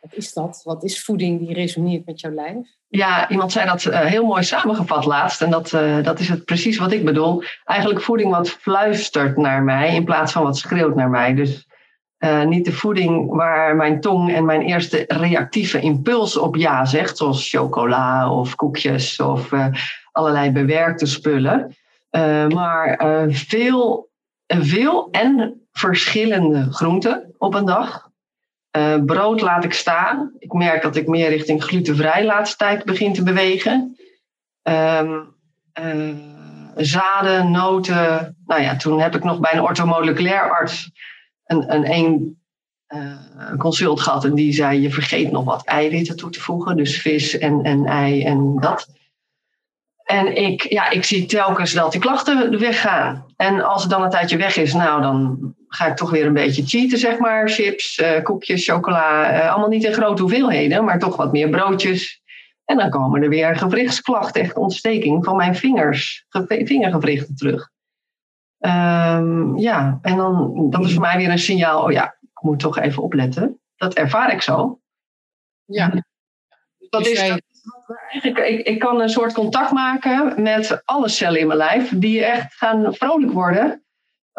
Wat 0.00 0.14
is 0.14 0.32
dat? 0.32 0.60
Wat 0.64 0.84
is 0.84 1.04
voeding 1.04 1.38
die 1.38 1.54
resoneert 1.54 2.06
met 2.06 2.20
jouw 2.20 2.32
lijf? 2.32 2.68
Ja, 2.88 3.28
iemand 3.28 3.52
zei 3.52 3.66
dat 3.66 3.84
uh, 3.84 4.00
heel 4.00 4.26
mooi 4.26 4.42
samengevat 4.42 5.04
laatst. 5.04 5.42
En 5.42 5.50
dat, 5.50 5.72
uh, 5.72 6.02
dat 6.02 6.18
is 6.18 6.28
het 6.28 6.44
precies 6.44 6.78
wat 6.78 6.92
ik 6.92 7.04
bedoel. 7.04 7.42
Eigenlijk 7.64 8.00
voeding 8.00 8.30
wat 8.30 8.50
fluistert 8.50 9.36
naar 9.36 9.62
mij 9.62 9.94
in 9.94 10.04
plaats 10.04 10.32
van 10.32 10.42
wat 10.42 10.56
schreeuwt 10.56 10.94
naar 10.94 11.10
mij. 11.10 11.34
Dus 11.34 11.66
uh, 12.18 12.44
niet 12.44 12.64
de 12.64 12.72
voeding 12.72 13.30
waar 13.34 13.76
mijn 13.76 14.00
tong 14.00 14.34
en 14.34 14.44
mijn 14.44 14.60
eerste 14.60 15.04
reactieve 15.06 15.80
impuls 15.80 16.36
op 16.36 16.56
ja 16.56 16.84
zegt. 16.84 17.16
Zoals 17.16 17.50
chocola 17.50 18.32
of 18.32 18.54
koekjes 18.54 19.20
of 19.20 19.50
allerlei 20.12 20.50
bewerkte 20.50 21.06
spullen. 21.06 21.74
maar 22.48 22.98
veel, 23.28 24.08
veel 24.46 25.08
en 25.10 25.60
verschillende 25.72 26.72
groenten 26.72 27.34
op 27.38 27.54
een 27.54 27.64
dag. 27.64 28.09
Uh, 28.76 29.04
brood 29.04 29.40
laat 29.40 29.64
ik 29.64 29.72
staan. 29.72 30.32
Ik 30.38 30.52
merk 30.52 30.82
dat 30.82 30.96
ik 30.96 31.06
meer 31.06 31.28
richting 31.28 31.62
glutenvrij 31.62 32.24
laatste 32.24 32.56
tijd 32.56 32.84
begin 32.84 33.12
te 33.12 33.22
bewegen. 33.22 33.96
Um, 34.62 35.34
uh, 35.80 36.14
zaden, 36.76 37.50
noten. 37.50 38.36
Nou 38.46 38.62
ja, 38.62 38.76
toen 38.76 39.00
heb 39.00 39.14
ik 39.14 39.24
nog 39.24 39.40
bij 39.40 39.52
een 39.54 39.62
ortomoleculair 39.62 40.50
arts 40.50 40.90
een, 41.44 41.74
een, 41.74 41.90
een 41.90 42.38
uh, 42.88 43.58
consult 43.58 44.00
gehad. 44.00 44.24
En 44.24 44.34
die 44.34 44.52
zei, 44.52 44.80
je 44.80 44.90
vergeet 44.90 45.30
nog 45.30 45.44
wat 45.44 45.64
eiwitten 45.64 46.16
toe 46.16 46.30
te 46.30 46.40
voegen. 46.40 46.76
Dus 46.76 47.00
vis 47.00 47.38
en, 47.38 47.62
en 47.62 47.84
ei 47.86 48.24
en 48.24 48.56
dat. 48.60 48.88
En 50.04 50.36
ik, 50.36 50.62
ja, 50.62 50.90
ik 50.90 51.04
zie 51.04 51.26
telkens 51.26 51.72
dat 51.72 51.92
die 51.92 52.00
klachten 52.00 52.58
weggaan. 52.58 53.26
En 53.36 53.64
als 53.64 53.82
het 53.82 53.90
dan 53.90 54.02
een 54.02 54.10
tijdje 54.10 54.36
weg 54.36 54.56
is, 54.56 54.74
nou 54.74 55.00
dan 55.02 55.54
ga 55.72 55.86
ik 55.86 55.96
toch 55.96 56.10
weer 56.10 56.26
een 56.26 56.32
beetje 56.32 56.66
cheaten, 56.66 56.98
zeg 56.98 57.18
maar. 57.18 57.48
Chips, 57.48 58.02
koekjes, 58.22 58.64
chocola. 58.64 59.38
allemaal 59.48 59.68
niet 59.68 59.84
in 59.84 59.92
grote 59.92 60.22
hoeveelheden, 60.22 60.84
maar 60.84 60.98
toch 60.98 61.16
wat 61.16 61.32
meer 61.32 61.48
broodjes. 61.48 62.22
En 62.64 62.76
dan 62.76 62.90
komen 62.90 63.22
er 63.22 63.28
weer 63.28 63.56
gewrichtsklachten, 63.56 64.42
echt 64.42 64.56
ontsteking 64.56 65.24
van 65.24 65.36
mijn 65.36 65.54
vingers, 65.54 66.26
vingergewrichten 66.46 67.36
terug. 67.36 67.70
Um, 68.58 69.58
ja, 69.58 69.98
en 70.02 70.16
dan 70.16 70.66
dat 70.70 70.84
is 70.84 70.92
voor 70.92 71.00
mij 71.00 71.16
weer 71.16 71.30
een 71.30 71.38
signaal. 71.38 71.82
Oh 71.82 71.92
ja, 71.92 72.16
ik 72.20 72.42
moet 72.42 72.58
toch 72.58 72.78
even 72.78 73.02
opletten. 73.02 73.60
Dat 73.76 73.94
ervaar 73.94 74.32
ik 74.32 74.42
zo. 74.42 74.80
Ja. 75.64 75.88
Dat 76.88 77.02
dus 77.02 77.12
is 77.12 77.18
eigenlijk, 77.18 77.46
ik, 78.22 78.66
ik 78.66 78.78
kan 78.78 79.00
een 79.00 79.08
soort 79.08 79.32
contact 79.32 79.70
maken 79.70 80.42
met 80.42 80.82
alle 80.84 81.08
cellen 81.08 81.40
in 81.40 81.46
mijn 81.46 81.58
lijf, 81.58 81.92
die 81.98 82.24
echt 82.24 82.54
gaan 82.54 82.94
vrolijk 82.94 83.32
worden. 83.32 83.84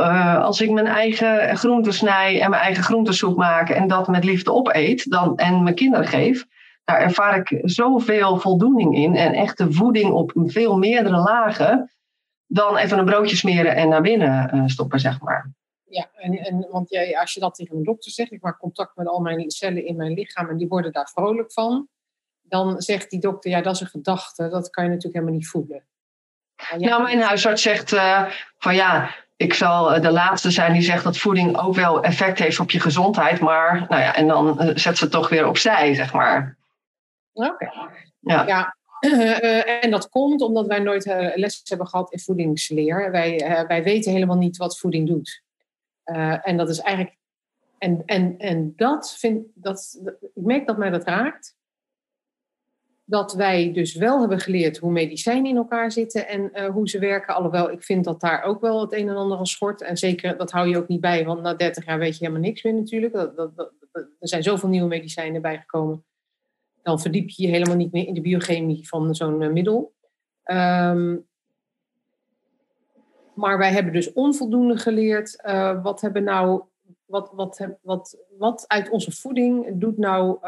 Uh, 0.01 0.43
als 0.43 0.61
ik 0.61 0.71
mijn 0.71 0.87
eigen 0.87 1.57
groenten 1.57 1.93
snij 1.93 2.41
en 2.41 2.49
mijn 2.49 2.61
eigen 2.61 2.83
groentesoep 2.83 3.37
maak 3.37 3.69
en 3.69 3.87
dat 3.87 4.07
met 4.07 4.23
liefde 4.23 4.53
opeet 4.53 5.11
dan, 5.11 5.37
en 5.37 5.63
mijn 5.63 5.75
kinderen 5.75 6.07
geef, 6.07 6.45
daar 6.83 6.99
ervaar 6.99 7.37
ik 7.37 7.59
zoveel 7.61 8.37
voldoening 8.37 8.95
in 8.95 9.15
en 9.15 9.33
echte 9.33 9.71
voeding 9.71 10.11
op 10.11 10.31
veel 10.35 10.77
meerdere 10.77 11.17
lagen 11.17 11.91
dan 12.47 12.77
even 12.77 12.97
een 12.97 13.05
broodje 13.05 13.35
smeren 13.35 13.75
en 13.75 13.89
naar 13.89 14.01
binnen 14.01 14.55
uh, 14.55 14.63
stoppen, 14.65 14.99
zeg 14.99 15.21
maar. 15.21 15.51
Ja, 15.83 16.09
en, 16.13 16.37
en 16.37 16.67
want 16.69 16.89
jij, 16.89 17.19
als 17.19 17.33
je 17.33 17.39
dat 17.39 17.55
tegen 17.55 17.75
een 17.75 17.83
dokter 17.83 18.11
zegt, 18.11 18.31
ik 18.31 18.41
maak 18.41 18.59
contact 18.59 18.95
met 18.95 19.07
al 19.07 19.19
mijn 19.19 19.51
cellen 19.51 19.85
in 19.85 19.95
mijn 19.95 20.13
lichaam 20.13 20.49
en 20.49 20.57
die 20.57 20.67
worden 20.67 20.91
daar 20.91 21.09
vrolijk 21.13 21.51
van, 21.51 21.87
dan 22.41 22.81
zegt 22.81 23.09
die 23.09 23.19
dokter, 23.19 23.51
ja, 23.51 23.61
dat 23.61 23.75
is 23.75 23.81
een 23.81 23.87
gedachte, 23.87 24.49
dat 24.49 24.69
kan 24.69 24.83
je 24.83 24.89
natuurlijk 24.89 25.15
helemaal 25.15 25.35
niet 25.35 25.47
voelen. 25.47 25.85
Nou, 26.77 27.03
mijn 27.03 27.21
huisarts 27.21 27.61
zegt 27.61 27.91
uh, 27.91 28.29
van 28.57 28.75
ja, 28.75 29.15
ik 29.41 29.53
zal 29.53 29.93
eh, 29.93 30.01
de 30.01 30.11
laatste 30.11 30.51
zijn 30.51 30.73
die 30.73 30.81
zegt 30.81 31.03
dat 31.03 31.17
voeding 31.17 31.57
ook 31.57 31.75
wel 31.75 32.03
effect 32.03 32.39
heeft 32.39 32.59
op 32.59 32.71
je 32.71 32.79
gezondheid, 32.79 33.39
maar 33.39 33.85
nou 33.89 34.01
ja, 34.01 34.15
en 34.15 34.27
dan 34.27 34.71
zet 34.75 34.97
ze 34.97 35.03
het 35.03 35.11
toch 35.11 35.29
weer 35.29 35.47
opzij, 35.47 35.93
zeg 35.93 36.13
maar. 36.13 36.57
Oké. 37.33 37.71
Ja. 38.19 38.47
ja. 38.47 38.75
Uh, 38.99 39.73
en 39.83 39.91
dat 39.91 40.09
komt 40.09 40.41
omdat 40.41 40.67
wij 40.67 40.79
nooit 40.79 41.05
uh, 41.05 41.35
les 41.35 41.61
hebben 41.63 41.87
gehad 41.87 42.11
in 42.11 42.19
voedingsleer. 42.19 43.11
Wij, 43.11 43.49
uh, 43.49 43.67
wij 43.67 43.83
weten 43.83 44.11
helemaal 44.11 44.37
niet 44.37 44.57
wat 44.57 44.77
voeding 44.77 45.07
doet. 45.07 45.43
en 46.41 46.57
dat 46.57 46.69
is 46.69 46.79
eigenlijk. 46.79 47.17
En, 47.77 48.03
en, 48.05 48.35
en 48.37 48.73
dat 48.75 49.15
vind 49.17 49.45
dat, 49.53 49.99
ik 50.21 50.43
merk 50.43 50.67
dat 50.67 50.77
mij 50.77 50.89
dat 50.89 51.03
raakt. 51.03 51.55
Dat 53.11 53.33
wij 53.33 53.73
dus 53.73 53.95
wel 53.95 54.19
hebben 54.19 54.39
geleerd 54.39 54.77
hoe 54.77 54.91
medicijnen 54.91 55.49
in 55.49 55.57
elkaar 55.57 55.91
zitten 55.91 56.27
en 56.27 56.65
hoe 56.65 56.89
ze 56.89 56.99
werken. 56.99 57.35
Alhoewel 57.35 57.71
ik 57.71 57.83
vind 57.83 58.03
dat 58.03 58.21
daar 58.21 58.43
ook 58.43 58.61
wel 58.61 58.81
het 58.81 58.93
een 58.93 59.09
en 59.09 59.15
ander 59.15 59.37
aan 59.37 59.45
schort. 59.45 59.81
En 59.81 59.97
zeker, 59.97 60.37
dat 60.37 60.51
hou 60.51 60.67
je 60.67 60.77
ook 60.77 60.87
niet 60.87 61.01
bij, 61.01 61.25
want 61.25 61.41
na 61.41 61.53
30 61.53 61.85
jaar 61.85 61.99
weet 61.99 62.17
je 62.17 62.25
helemaal 62.25 62.47
niks 62.47 62.63
meer 62.63 62.73
natuurlijk. 62.73 63.13
Dat, 63.13 63.73
er 63.93 64.27
zijn 64.27 64.43
zoveel 64.43 64.69
nieuwe 64.69 64.87
medicijnen 64.87 65.41
bijgekomen 65.41 66.03
dan 66.83 66.99
verdiep 66.99 67.29
je 67.29 67.43
je 67.43 67.49
helemaal 67.49 67.75
niet 67.75 67.91
meer 67.91 68.07
in 68.07 68.13
de 68.13 68.21
biochemie 68.21 68.87
van 68.87 69.15
zo'n 69.15 69.41
eh, 69.41 69.51
middel. 69.51 69.93
Um, 70.45 71.29
maar 73.33 73.57
wij 73.57 73.71
hebben 73.71 73.93
dus 73.93 74.13
onvoldoende 74.13 74.77
geleerd. 74.77 75.43
Uh, 75.45 75.83
wat 75.83 76.01
hebben 76.01 76.23
nou. 76.23 76.63
Wat, 77.05 77.31
wat, 77.33 77.67
wat, 77.81 78.17
wat 78.37 78.65
uit 78.67 78.89
onze 78.89 79.11
voeding 79.11 79.79
doet 79.79 79.97
nou 79.97 80.39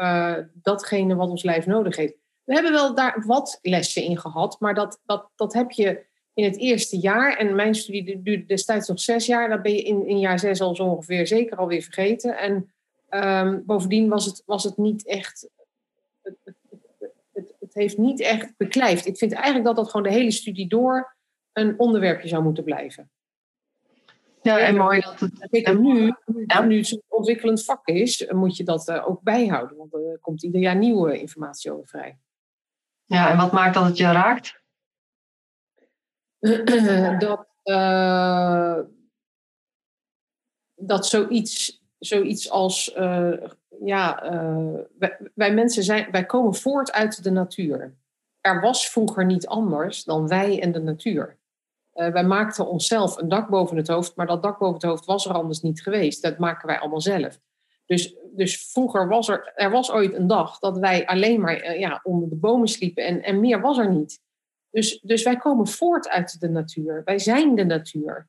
datgene 0.52 1.14
wat 1.14 1.28
ons 1.28 1.42
lijf 1.42 1.66
nodig 1.66 1.96
heeft? 1.96 2.14
We 2.44 2.54
hebben 2.54 2.72
wel 2.72 2.94
daar 2.94 3.22
wat 3.26 3.58
lessen 3.62 4.02
in 4.02 4.18
gehad, 4.18 4.60
maar 4.60 4.74
dat, 4.74 5.00
dat, 5.04 5.30
dat 5.34 5.52
heb 5.52 5.70
je 5.70 6.04
in 6.34 6.44
het 6.44 6.58
eerste 6.58 6.98
jaar. 6.98 7.36
En 7.36 7.54
mijn 7.54 7.74
studie 7.74 8.22
duurde 8.22 8.46
destijds 8.46 8.88
nog 8.88 9.00
zes 9.00 9.26
jaar. 9.26 9.48
Dat 9.48 9.62
ben 9.62 9.74
je 9.74 9.82
in, 9.82 10.06
in 10.06 10.18
jaar 10.18 10.38
zes 10.38 10.60
al 10.60 10.74
zo 10.74 10.84
ongeveer 10.84 11.26
zeker 11.26 11.56
alweer 11.56 11.82
vergeten. 11.82 12.38
En 12.38 12.72
um, 13.10 13.62
bovendien 13.66 14.08
was 14.08 14.24
het, 14.26 14.42
was 14.46 14.64
het 14.64 14.76
niet 14.76 15.06
echt. 15.06 15.48
Het, 17.32 17.82
heeft 17.82 17.98
niet 17.98 18.20
echt 18.20 18.56
beklijft. 18.56 19.06
Ik 19.06 19.16
vind 19.16 19.32
eigenlijk 19.32 19.64
dat 19.64 19.76
dat 19.76 19.86
gewoon 19.90 20.06
de 20.06 20.18
hele 20.18 20.30
studie 20.30 20.68
door 20.68 21.16
een 21.52 21.78
onderwerpje 21.78 22.28
zou 22.28 22.42
moeten 22.42 22.64
blijven. 22.64 23.10
Ja, 24.42 24.58
en 24.58 24.76
mooi 24.76 25.00
dat 25.00 25.20
het... 25.20 25.78
nu, 25.78 26.14
ja. 26.46 26.62
nu 26.62 26.76
het 26.76 26.86
zo'n 26.86 27.02
ontwikkelend 27.08 27.64
vak 27.64 27.86
is, 27.86 28.26
moet 28.30 28.56
je 28.56 28.64
dat 28.64 28.88
uh, 28.88 29.08
ook 29.08 29.22
bijhouden. 29.22 29.76
Want 29.76 29.94
er 29.94 30.18
komt 30.20 30.42
ieder 30.42 30.60
jaar 30.60 30.76
nieuwe 30.76 31.20
informatie 31.20 31.72
over 31.72 31.88
vrij. 31.88 32.18
Ja, 33.04 33.30
en 33.30 33.36
wat 33.36 33.52
maakt 33.52 33.74
dat 33.74 33.84
het 33.84 33.96
je 33.96 34.04
raakt? 34.04 34.62
dat, 37.18 37.46
uh, 37.64 38.78
dat 40.74 41.06
zoiets, 41.06 41.82
zoiets 41.98 42.50
als 42.50 42.94
uh, 42.96 43.46
ja, 43.80 44.32
uh, 44.32 44.78
wij, 44.98 45.18
wij, 45.34 45.54
mensen 45.54 45.82
zijn, 45.82 46.10
wij 46.10 46.26
komen 46.26 46.54
voort 46.54 46.92
uit 46.92 47.22
de 47.22 47.30
natuur. 47.30 47.94
Er 48.40 48.60
was 48.60 48.90
vroeger 48.90 49.24
niet 49.24 49.46
anders 49.46 50.04
dan 50.04 50.28
wij 50.28 50.60
en 50.62 50.72
de 50.72 50.80
natuur. 50.80 51.38
Wij 51.92 52.24
maakten 52.24 52.66
onszelf 52.66 53.16
een 53.16 53.28
dak 53.28 53.48
boven 53.48 53.76
het 53.76 53.88
hoofd, 53.88 54.16
maar 54.16 54.26
dat 54.26 54.42
dak 54.42 54.58
boven 54.58 54.74
het 54.74 54.82
hoofd 54.82 55.04
was 55.04 55.26
er 55.26 55.34
anders 55.34 55.60
niet 55.60 55.82
geweest. 55.82 56.22
Dat 56.22 56.38
maken 56.38 56.66
wij 56.66 56.78
allemaal 56.78 57.00
zelf. 57.00 57.40
Dus, 57.86 58.16
dus 58.32 58.66
vroeger 58.66 59.08
was 59.08 59.28
er, 59.28 59.52
er 59.54 59.70
was 59.70 59.90
ooit 59.90 60.14
een 60.14 60.26
dag 60.26 60.58
dat 60.58 60.78
wij 60.78 61.06
alleen 61.06 61.40
maar 61.40 61.64
uh, 61.64 61.78
ja, 61.78 62.00
onder 62.02 62.28
de 62.28 62.36
bomen 62.36 62.68
sliepen 62.68 63.04
en, 63.04 63.22
en 63.22 63.40
meer 63.40 63.60
was 63.60 63.78
er 63.78 63.90
niet. 63.90 64.20
Dus, 64.70 65.00
dus 65.00 65.22
wij 65.22 65.36
komen 65.36 65.66
voort 65.66 66.08
uit 66.08 66.40
de 66.40 66.48
natuur. 66.48 67.02
Wij 67.04 67.18
zijn 67.18 67.54
de 67.54 67.64
natuur. 67.64 68.28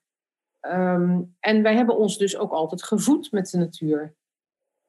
Um, 0.61 1.35
en 1.39 1.61
wij 1.61 1.75
hebben 1.75 1.97
ons 1.97 2.17
dus 2.17 2.37
ook 2.37 2.51
altijd 2.51 2.83
gevoed 2.83 3.31
met 3.31 3.49
de 3.49 3.57
natuur. 3.57 4.15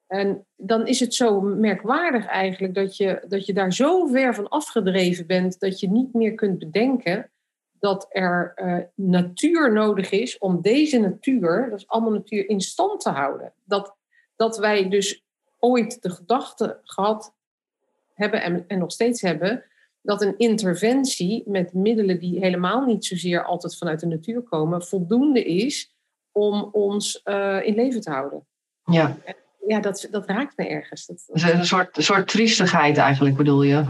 En 0.06 0.46
dan 0.56 0.86
is 0.86 1.00
het 1.00 1.14
zo 1.14 1.40
merkwaardig 1.40 2.26
eigenlijk 2.26 2.74
dat 2.74 2.96
je, 2.96 3.24
dat 3.28 3.46
je 3.46 3.52
daar 3.52 3.72
zo 3.72 4.06
ver 4.06 4.34
van 4.34 4.48
afgedreven 4.48 5.26
bent 5.26 5.60
dat 5.60 5.80
je 5.80 5.90
niet 5.90 6.14
meer 6.14 6.34
kunt 6.34 6.58
bedenken 6.58 7.30
dat 7.78 8.06
er 8.08 8.52
uh, 8.56 8.78
natuur 8.94 9.72
nodig 9.72 10.10
is 10.10 10.38
om 10.38 10.62
deze 10.62 10.98
natuur, 10.98 11.70
dat 11.70 11.78
is 11.78 11.88
allemaal 11.88 12.12
natuur, 12.12 12.48
in 12.48 12.60
stand 12.60 13.00
te 13.00 13.10
houden. 13.10 13.52
Dat, 13.64 13.96
dat 14.36 14.58
wij 14.58 14.88
dus 14.88 15.24
ooit 15.58 16.02
de 16.02 16.10
gedachte 16.10 16.80
gehad 16.82 17.34
hebben 18.14 18.42
en, 18.42 18.64
en 18.68 18.78
nog 18.78 18.92
steeds 18.92 19.20
hebben, 19.20 19.64
dat 20.02 20.22
een 20.22 20.38
interventie 20.38 21.42
met 21.46 21.72
middelen 21.72 22.18
die 22.18 22.38
helemaal 22.38 22.84
niet 22.84 23.04
zozeer 23.04 23.44
altijd 23.44 23.76
vanuit 23.76 24.00
de 24.00 24.06
natuur 24.06 24.42
komen, 24.42 24.86
voldoende 24.86 25.44
is 25.44 25.94
om 26.32 26.68
ons 26.72 27.20
uh, 27.24 27.66
in 27.66 27.74
leven 27.74 28.00
te 28.00 28.10
houden. 28.10 28.46
Ja 28.84 29.16
ja, 29.66 29.80
dat, 29.80 30.08
dat 30.10 30.26
raakt 30.26 30.56
me 30.56 30.68
ergens. 30.68 31.06
Dat, 31.06 31.24
dat... 31.26 31.52
Een, 31.52 31.64
soort, 31.64 31.96
een 31.96 32.02
soort 32.02 32.28
triestigheid 32.28 32.96
eigenlijk, 32.96 33.36
bedoel 33.36 33.62
je? 33.62 33.84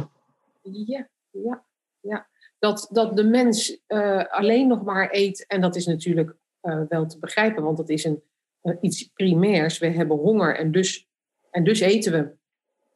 Ja, 0.63 1.09
ja, 1.31 1.65
ja. 2.01 2.27
Dat, 2.59 2.89
dat 2.91 3.17
de 3.17 3.25
mens 3.25 3.79
uh, 3.89 4.25
alleen 4.25 4.69
nog 4.69 4.83
maar 4.83 5.09
eet, 5.13 5.47
en 5.47 5.61
dat 5.61 5.77
is 5.77 5.87
natuurlijk 5.87 6.35
uh, 6.63 6.81
wel 6.89 7.07
te 7.07 7.19
begrijpen, 7.19 7.63
want 7.63 7.77
dat 7.77 7.89
is 7.89 8.05
een, 8.05 8.23
iets 8.81 9.11
primairs. 9.15 9.79
We 9.79 9.87
hebben 9.87 10.17
honger 10.17 10.57
en 10.57 10.73
dus, 10.73 11.09
en 11.51 11.65
dus 11.65 11.81
eten 11.81 12.13
we. 12.13 12.35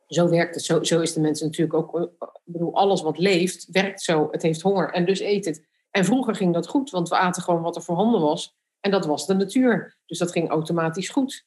Zo 0.06 0.28
werkt 0.28 0.54
het. 0.54 0.64
Zo, 0.64 0.82
zo 0.82 1.00
is 1.00 1.12
de 1.12 1.20
mens 1.20 1.40
natuurlijk 1.40 1.74
ook. 1.74 2.00
Ik 2.20 2.52
bedoel, 2.52 2.74
alles 2.74 3.02
wat 3.02 3.18
leeft, 3.18 3.66
werkt 3.70 4.02
zo. 4.02 4.28
Het 4.30 4.42
heeft 4.42 4.60
honger 4.60 4.90
en 4.90 5.04
dus 5.04 5.20
eet 5.20 5.44
het. 5.44 5.68
En 5.90 6.04
vroeger 6.04 6.34
ging 6.34 6.54
dat 6.54 6.68
goed, 6.68 6.90
want 6.90 7.08
we 7.08 7.16
aten 7.16 7.42
gewoon 7.42 7.62
wat 7.62 7.76
er 7.76 7.82
voorhanden 7.82 8.20
was. 8.20 8.56
En 8.80 8.90
dat 8.90 9.06
was 9.06 9.26
de 9.26 9.34
natuur. 9.34 9.96
Dus 10.06 10.18
dat 10.18 10.32
ging 10.32 10.48
automatisch 10.48 11.08
goed. 11.08 11.46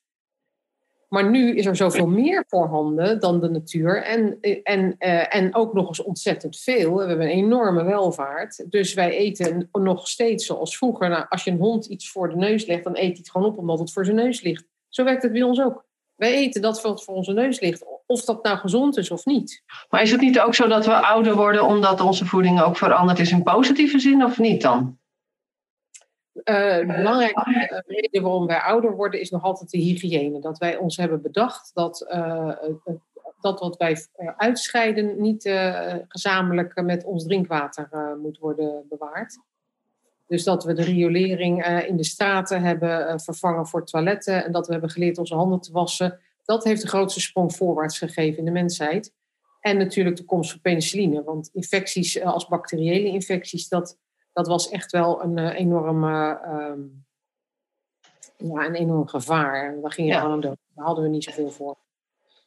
Maar 1.14 1.30
nu 1.30 1.56
is 1.56 1.66
er 1.66 1.76
zoveel 1.76 2.08
meer 2.08 2.44
voorhanden 2.48 3.20
dan 3.20 3.40
de 3.40 3.50
natuur. 3.50 4.04
En, 4.04 4.38
en, 4.64 4.96
uh, 5.00 5.36
en 5.36 5.56
ook 5.56 5.74
nog 5.74 5.88
eens 5.88 6.04
ontzettend 6.04 6.60
veel. 6.60 6.96
We 6.96 7.06
hebben 7.06 7.26
een 7.26 7.32
enorme 7.32 7.84
welvaart. 7.84 8.72
Dus 8.72 8.94
wij 8.94 9.12
eten 9.18 9.70
nog 9.72 10.08
steeds 10.08 10.46
zoals 10.46 10.78
vroeger. 10.78 11.10
Nou, 11.10 11.26
als 11.30 11.44
je 11.44 11.52
een 11.52 11.58
hond 11.58 11.86
iets 11.86 12.12
voor 12.12 12.30
de 12.30 12.36
neus 12.36 12.66
legt, 12.66 12.84
dan 12.84 12.96
eet 12.96 13.02
hij 13.02 13.16
het 13.18 13.30
gewoon 13.30 13.48
op 13.48 13.58
omdat 13.58 13.80
het 13.80 13.92
voor 13.92 14.06
zijn 14.06 14.18
neus 14.18 14.42
ligt. 14.42 14.66
Zo 14.90 15.04
werkt 15.04 15.24
het 15.24 15.32
bij 15.32 15.44
ons 15.44 15.62
ook. 15.62 15.86
Wij 16.16 16.34
eten 16.34 16.62
dat 16.62 16.82
wat 16.82 17.04
voor 17.04 17.16
onze 17.16 17.34
neus 17.34 17.60
ligt. 17.60 17.86
Of 18.06 18.26
dat 18.26 18.44
nou 18.44 18.58
gezond 18.58 18.98
is 18.98 19.12
of 19.12 19.26
niet. 19.26 19.64
Maar 19.90 20.02
is 20.02 20.12
het 20.12 20.22
niet 20.22 20.40
ook 20.40 20.56
zo 20.56 20.68
dat 20.68 20.86
we 20.86 20.94
ouder 20.94 21.36
worden 21.36 21.66
omdat 21.66 22.02
onze 22.02 22.26
voeding 22.26 22.62
ook 22.62 22.78
veranderd 22.78 23.20
is 23.20 23.32
in 23.32 23.44
positieve 23.44 24.00
zin 24.00 24.24
of 24.24 24.40
niet 24.40 24.62
dan? 24.62 24.98
Uh, 26.34 26.78
de 26.78 26.94
belangrijke 26.96 27.84
reden 27.88 28.22
waarom 28.22 28.48
wij 28.48 28.60
ouder 28.60 28.96
worden 28.96 29.20
is 29.20 29.30
nog 29.30 29.44
altijd 29.44 29.70
de 29.70 29.78
hygiëne. 29.78 30.40
Dat 30.40 30.58
wij 30.58 30.78
ons 30.78 30.98
hebben 30.98 31.22
bedacht 31.22 31.72
dat 31.74 32.06
uh, 32.14 32.52
dat 33.42 33.60
wat 33.60 33.78
wij 33.78 34.06
uitscheiden 34.38 35.22
niet 35.22 35.42
gezamenlijk 36.08 36.82
met 36.82 37.04
ons 37.04 37.24
drinkwater 37.24 38.18
moet 38.22 38.38
worden 38.38 38.86
bewaard. 38.90 39.40
Dus 40.28 40.44
dat 40.44 40.64
we 40.64 40.74
de 40.74 40.84
riolering 40.84 41.66
in 41.66 41.98
de 41.98 42.04
straten 42.04 42.62
hebben 42.62 43.20
vervangen 43.20 43.68
voor 43.68 43.86
toiletten 43.86 44.46
en 44.46 44.52
dat 44.52 44.66
we 44.66 44.72
hebben 44.72 44.90
geleerd 44.90 45.18
onze 45.18 45.36
handen 45.36 45.60
te 45.60 45.72
wassen. 45.72 46.20
Dat 46.46 46.64
heeft 46.64 46.82
de 46.82 46.88
grootste 46.88 47.22
sprong 47.22 47.56
voorwaarts 47.56 47.98
gegeven 47.98 48.40
in 48.40 48.46
de 48.46 48.52
mensheid. 48.52 49.14
En 49.60 49.78
natuurlijk 49.78 50.18
de 50.18 50.26
komst 50.26 50.52
van 50.52 50.62
penicilline, 50.62 51.24
want 51.24 51.50
infecties 51.54 52.22
als 52.22 52.48
bacteriële 52.48 53.08
infecties, 53.08 53.68
dat 53.68 53.98
dat 54.34 54.48
was 54.48 54.70
echt 54.70 54.92
wel 54.92 55.24
een 55.24 55.38
uh, 55.38 55.60
enorme. 55.60 56.40
Ja, 58.38 58.66
een 58.66 58.76
enorm 58.76 59.08
gevaar. 59.08 59.76
Daar 59.82 59.92
ging 59.92 60.08
je 60.08 60.14
Ja. 60.14 60.20
gewoon 60.20 60.34
aan 60.34 60.42
dood. 60.42 60.58
Daar 60.76 60.86
hadden 60.86 61.04
we 61.04 61.10
niet 61.10 61.24
zoveel 61.24 61.50
voor. 61.52 61.78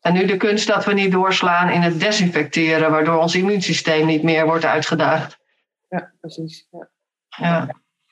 En 0.01 0.13
nu 0.13 0.27
de 0.27 0.37
kunst 0.37 0.67
dat 0.67 0.85
we 0.85 0.93
niet 0.93 1.13
doorslaan 1.13 1.69
in 1.69 1.81
het 1.81 2.01
desinfecteren, 2.01 2.91
waardoor 2.91 3.19
ons 3.21 3.35
immuunsysteem 3.35 4.07
niet 4.07 4.23
meer 4.23 4.47
wordt 4.47 4.65
uitgedaagd. 4.65 5.39
Ja, 5.89 6.13
precies. 6.21 6.67
Ja. 6.71 6.89
Ja. 7.29 7.69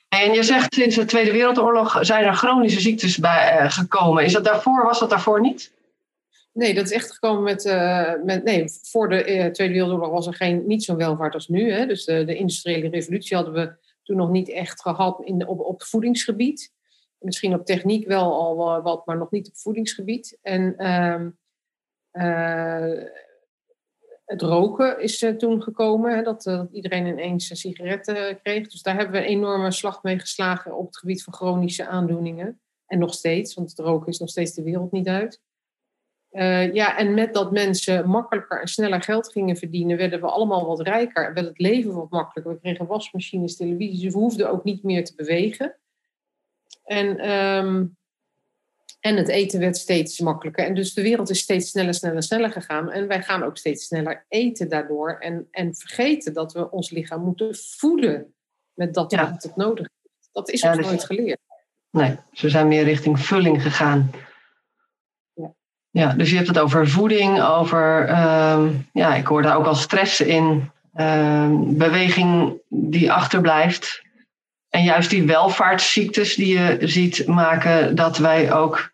En 0.09 0.33
je 0.33 0.43
zegt 0.43 0.73
sinds 0.73 0.95
de 0.95 1.05
Tweede 1.05 1.31
Wereldoorlog 1.31 1.97
zijn 2.01 2.25
er 2.25 2.33
chronische 2.33 2.79
ziektes 2.79 3.17
bij 3.17 3.57
eh, 3.57 3.71
gekomen. 3.71 4.23
Is 4.23 4.33
dat 4.33 4.43
daarvoor, 4.43 4.83
was 4.83 4.99
dat 4.99 5.09
daarvoor 5.09 5.41
niet? 5.41 5.73
Nee, 6.55 6.73
dat 6.73 6.85
is 6.85 6.91
echt 6.91 7.11
gekomen 7.11 7.43
met. 7.43 7.65
eh, 7.65 8.13
met 8.23 8.43
nee, 8.43 8.65
voor 8.81 9.09
de 9.09 9.23
eh, 9.23 9.51
Tweede 9.51 9.73
Wereldoorlog 9.73 10.09
was 10.09 10.27
er 10.27 10.33
geen, 10.33 10.67
niet 10.67 10.83
zo'n 10.83 10.97
welvaart 10.97 11.33
als 11.33 11.47
nu. 11.47 11.71
Hè. 11.71 11.85
Dus 11.85 12.05
de, 12.05 12.23
de 12.23 12.35
industriële 12.35 12.89
revolutie 12.89 13.35
hadden 13.35 13.53
we 13.53 13.75
toen 14.03 14.17
nog 14.17 14.29
niet 14.29 14.49
echt 14.49 14.81
gehad 14.81 15.21
in, 15.23 15.47
op, 15.47 15.59
op 15.59 15.83
voedingsgebied. 15.83 16.73
Misschien 17.19 17.53
op 17.53 17.65
techniek 17.65 18.07
wel 18.07 18.33
al 18.33 18.81
wat, 18.81 19.05
maar 19.05 19.17
nog 19.17 19.31
niet 19.31 19.47
op 19.47 19.57
voedingsgebied. 19.57 20.37
En 20.41 20.77
ehm, 20.77 21.29
eh, 22.11 23.03
het 24.25 24.41
roken 24.41 25.01
is 25.01 25.25
toen 25.37 25.63
gekomen, 25.63 26.15
hè, 26.15 26.23
dat, 26.23 26.43
dat 26.43 26.71
iedereen 26.71 27.05
ineens 27.05 27.49
een 27.49 27.55
sigaret 27.55 28.07
eh, 28.07 28.35
kreeg. 28.43 28.67
Dus 28.67 28.81
daar 28.81 28.95
hebben 28.95 29.13
we 29.21 29.27
een 29.27 29.33
enorme 29.33 29.71
slag 29.71 30.03
mee 30.03 30.19
geslagen 30.19 30.77
op 30.77 30.85
het 30.85 30.97
gebied 30.97 31.23
van 31.23 31.33
chronische 31.33 31.87
aandoeningen. 31.87 32.59
En 32.85 32.99
nog 32.99 33.13
steeds, 33.13 33.53
want 33.53 33.69
het 33.69 33.79
roken 33.79 34.07
is 34.07 34.19
nog 34.19 34.29
steeds 34.29 34.53
de 34.53 34.63
wereld 34.63 34.91
niet 34.91 35.07
uit. 35.07 35.41
Eh, 36.35 36.73
ja, 36.73 36.97
en 36.97 37.13
met 37.13 37.33
dat 37.33 37.51
mensen 37.51 38.09
makkelijker 38.09 38.61
en 38.61 38.67
sneller 38.67 39.01
geld 39.01 39.31
gingen 39.31 39.57
verdienen, 39.57 39.97
werden 39.97 40.19
we 40.19 40.25
allemaal 40.27 40.65
wat 40.65 40.81
rijker. 40.81 41.27
En 41.27 41.33
werd 41.33 41.47
het 41.47 41.59
leven 41.59 41.93
wat 41.93 42.09
makkelijker. 42.09 42.53
We 42.53 42.59
kregen 42.59 42.85
wasmachines, 42.85 43.55
televisies, 43.55 44.01
dus 44.01 44.13
we 44.13 44.19
hoefden 44.19 44.51
ook 44.51 44.63
niet 44.63 44.83
meer 44.83 45.05
te 45.05 45.15
bewegen. 45.15 45.75
En, 46.83 47.17
ehm, 47.19 47.85
en 48.99 49.15
het 49.15 49.27
eten 49.27 49.59
werd 49.59 49.77
steeds 49.77 50.19
makkelijker. 50.19 50.65
En 50.65 50.75
dus 50.75 50.93
de 50.93 51.01
wereld 51.01 51.29
is 51.29 51.39
steeds 51.39 51.69
sneller, 51.69 51.93
sneller, 51.93 52.23
sneller 52.23 52.51
gegaan. 52.51 52.91
En 52.91 53.07
wij 53.07 53.21
gaan 53.23 53.43
ook 53.43 53.57
steeds 53.57 53.85
sneller 53.85 54.25
eten 54.27 54.69
daardoor. 54.69 55.17
En, 55.19 55.47
en 55.51 55.75
vergeten 55.75 56.33
dat 56.33 56.53
we 56.53 56.71
ons 56.71 56.89
lichaam 56.89 57.21
moeten 57.23 57.55
voeden 57.55 58.33
met 58.73 58.93
dat 58.93 59.11
Ja. 59.11 59.31
wat 59.31 59.43
het 59.43 59.55
nodig 59.55 59.87
heeft. 60.01 60.29
Dat 60.31 60.49
is 60.49 60.61
Ja, 60.61 60.69
ons 60.69 60.77
dus- 60.77 60.87
nooit 60.87 61.03
geleerd. 61.03 61.39
Nee, 61.91 62.17
ze 62.31 62.49
zijn 62.49 62.67
meer 62.67 62.83
richting 62.83 63.19
vulling 63.19 63.61
gegaan. 63.61 64.11
Ja. 65.95 66.13
Dus 66.13 66.29
je 66.29 66.35
hebt 66.35 66.47
het 66.47 66.59
over 66.59 66.89
voeding, 66.89 67.41
over, 67.41 68.07
ehm, 68.07 68.69
ja, 68.93 69.15
ik 69.15 69.27
hoor 69.27 69.41
daar 69.41 69.57
ook 69.57 69.65
al 69.65 69.75
stress 69.75 70.21
in, 70.21 70.71
ehm, 70.93 71.53
beweging 71.67 72.53
die 72.69 73.11
achterblijft. 73.11 74.01
En 74.69 74.83
juist 74.83 75.09
die 75.09 75.23
welvaartsziektes 75.23 76.35
die 76.35 76.57
je 76.57 76.77
ziet 76.81 77.27
maken 77.27 77.95
dat 77.95 78.17
wij 78.17 78.53
ook 78.53 78.93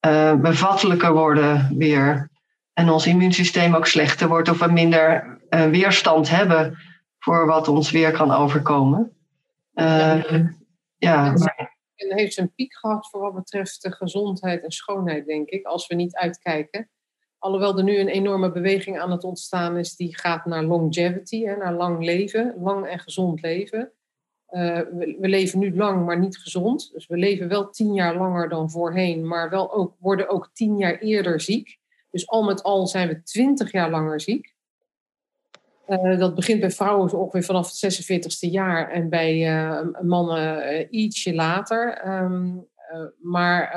eh, 0.00 0.34
bevattelijker 0.34 1.12
worden 1.12 1.74
weer. 1.78 2.28
En 2.72 2.90
ons 2.90 3.06
immuunsysteem 3.06 3.74
ook 3.74 3.86
slechter 3.86 4.28
wordt 4.28 4.48
of 4.48 4.58
we 4.58 4.72
minder 4.72 5.38
eh, 5.48 5.64
weerstand 5.64 6.30
hebben 6.30 6.78
voor 7.18 7.46
wat 7.46 7.68
ons 7.68 7.90
weer 7.90 8.10
kan 8.10 8.32
overkomen. 8.32 9.12
Ehm, 9.74 10.46
ja, 10.96 11.34
En 12.02 12.16
heeft 12.16 12.36
een 12.36 12.54
piek 12.54 12.74
gehad 12.74 13.10
voor 13.10 13.20
wat 13.20 13.34
betreft 13.34 13.82
de 13.82 13.92
gezondheid 13.92 14.62
en 14.64 14.70
schoonheid, 14.70 15.26
denk 15.26 15.48
ik, 15.48 15.66
als 15.66 15.86
we 15.86 15.94
niet 15.94 16.16
uitkijken. 16.16 16.90
Alhoewel 17.38 17.78
er 17.78 17.84
nu 17.84 17.98
een 17.98 18.08
enorme 18.08 18.52
beweging 18.52 18.98
aan 18.98 19.10
het 19.10 19.24
ontstaan 19.24 19.76
is, 19.76 19.96
die 19.96 20.16
gaat 20.16 20.44
naar 20.44 20.64
longevity, 20.64 21.44
hè, 21.44 21.56
naar 21.56 21.74
lang 21.74 22.04
leven, 22.04 22.54
lang 22.58 22.86
en 22.86 22.98
gezond 22.98 23.42
leven. 23.42 23.92
Eh, 24.46 24.80
we, 24.80 25.16
we 25.20 25.28
leven 25.28 25.58
nu 25.58 25.76
lang, 25.76 26.06
maar 26.06 26.18
niet 26.18 26.38
gezond. 26.38 26.90
Dus 26.92 27.06
we 27.06 27.16
leven 27.16 27.48
wel 27.48 27.70
tien 27.70 27.94
jaar 27.94 28.16
langer 28.16 28.48
dan 28.48 28.70
voorheen, 28.70 29.26
maar 29.26 29.50
wel 29.50 29.72
ook, 29.72 29.96
worden 29.98 30.28
ook 30.28 30.50
tien 30.52 30.76
jaar 30.76 30.98
eerder 30.98 31.40
ziek. 31.40 31.78
Dus 32.10 32.28
al 32.28 32.42
met 32.42 32.62
al 32.62 32.86
zijn 32.86 33.08
we 33.08 33.22
twintig 33.22 33.72
jaar 33.72 33.90
langer 33.90 34.20
ziek. 34.20 34.51
Eh, 35.92 36.18
dat 36.18 36.34
begint 36.34 36.60
bij 36.60 36.70
vrouwen 36.70 37.18
ongeveer 37.18 37.42
vanaf 37.42 37.80
het 37.80 37.94
46ste 37.94 38.50
jaar 38.50 38.90
en 38.90 39.08
bij 39.08 39.46
eh, 39.46 39.86
mannen 40.02 40.62
eh, 40.62 40.86
ietsje 40.90 41.34
later. 41.34 41.92
Ehm, 41.92 42.56
eh, 42.76 43.00
maar 43.20 43.70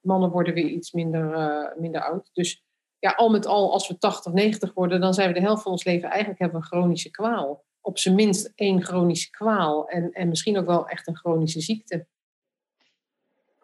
mannen 0.00 0.30
worden 0.30 0.54
weer 0.54 0.66
iets 0.66 0.92
minder, 0.92 1.74
minder 1.78 2.00
oud. 2.00 2.30
Dus 2.32 2.64
ja, 2.98 3.10
al 3.10 3.30
met 3.30 3.46
al, 3.46 3.72
als 3.72 3.88
we 3.88 3.98
80, 3.98 4.32
90 4.32 4.74
worden, 4.74 5.00
dan 5.00 5.14
zijn 5.14 5.28
we 5.28 5.34
de 5.34 5.46
helft 5.46 5.62
van 5.62 5.72
ons 5.72 5.84
leven 5.84 6.08
eigenlijk 6.08 6.40
hebben 6.40 6.60
we 6.60 6.64
een 6.64 6.72
chronische 6.72 7.10
kwaal. 7.10 7.64
Op 7.80 7.98
zijn 7.98 8.14
minst 8.14 8.52
één 8.54 8.82
chronische 8.82 9.30
kwaal 9.30 9.88
en, 9.88 10.12
en 10.12 10.28
misschien 10.28 10.58
ook 10.58 10.66
wel 10.66 10.88
echt 10.88 11.08
een 11.08 11.16
chronische 11.16 11.60
ziekte. 11.60 12.06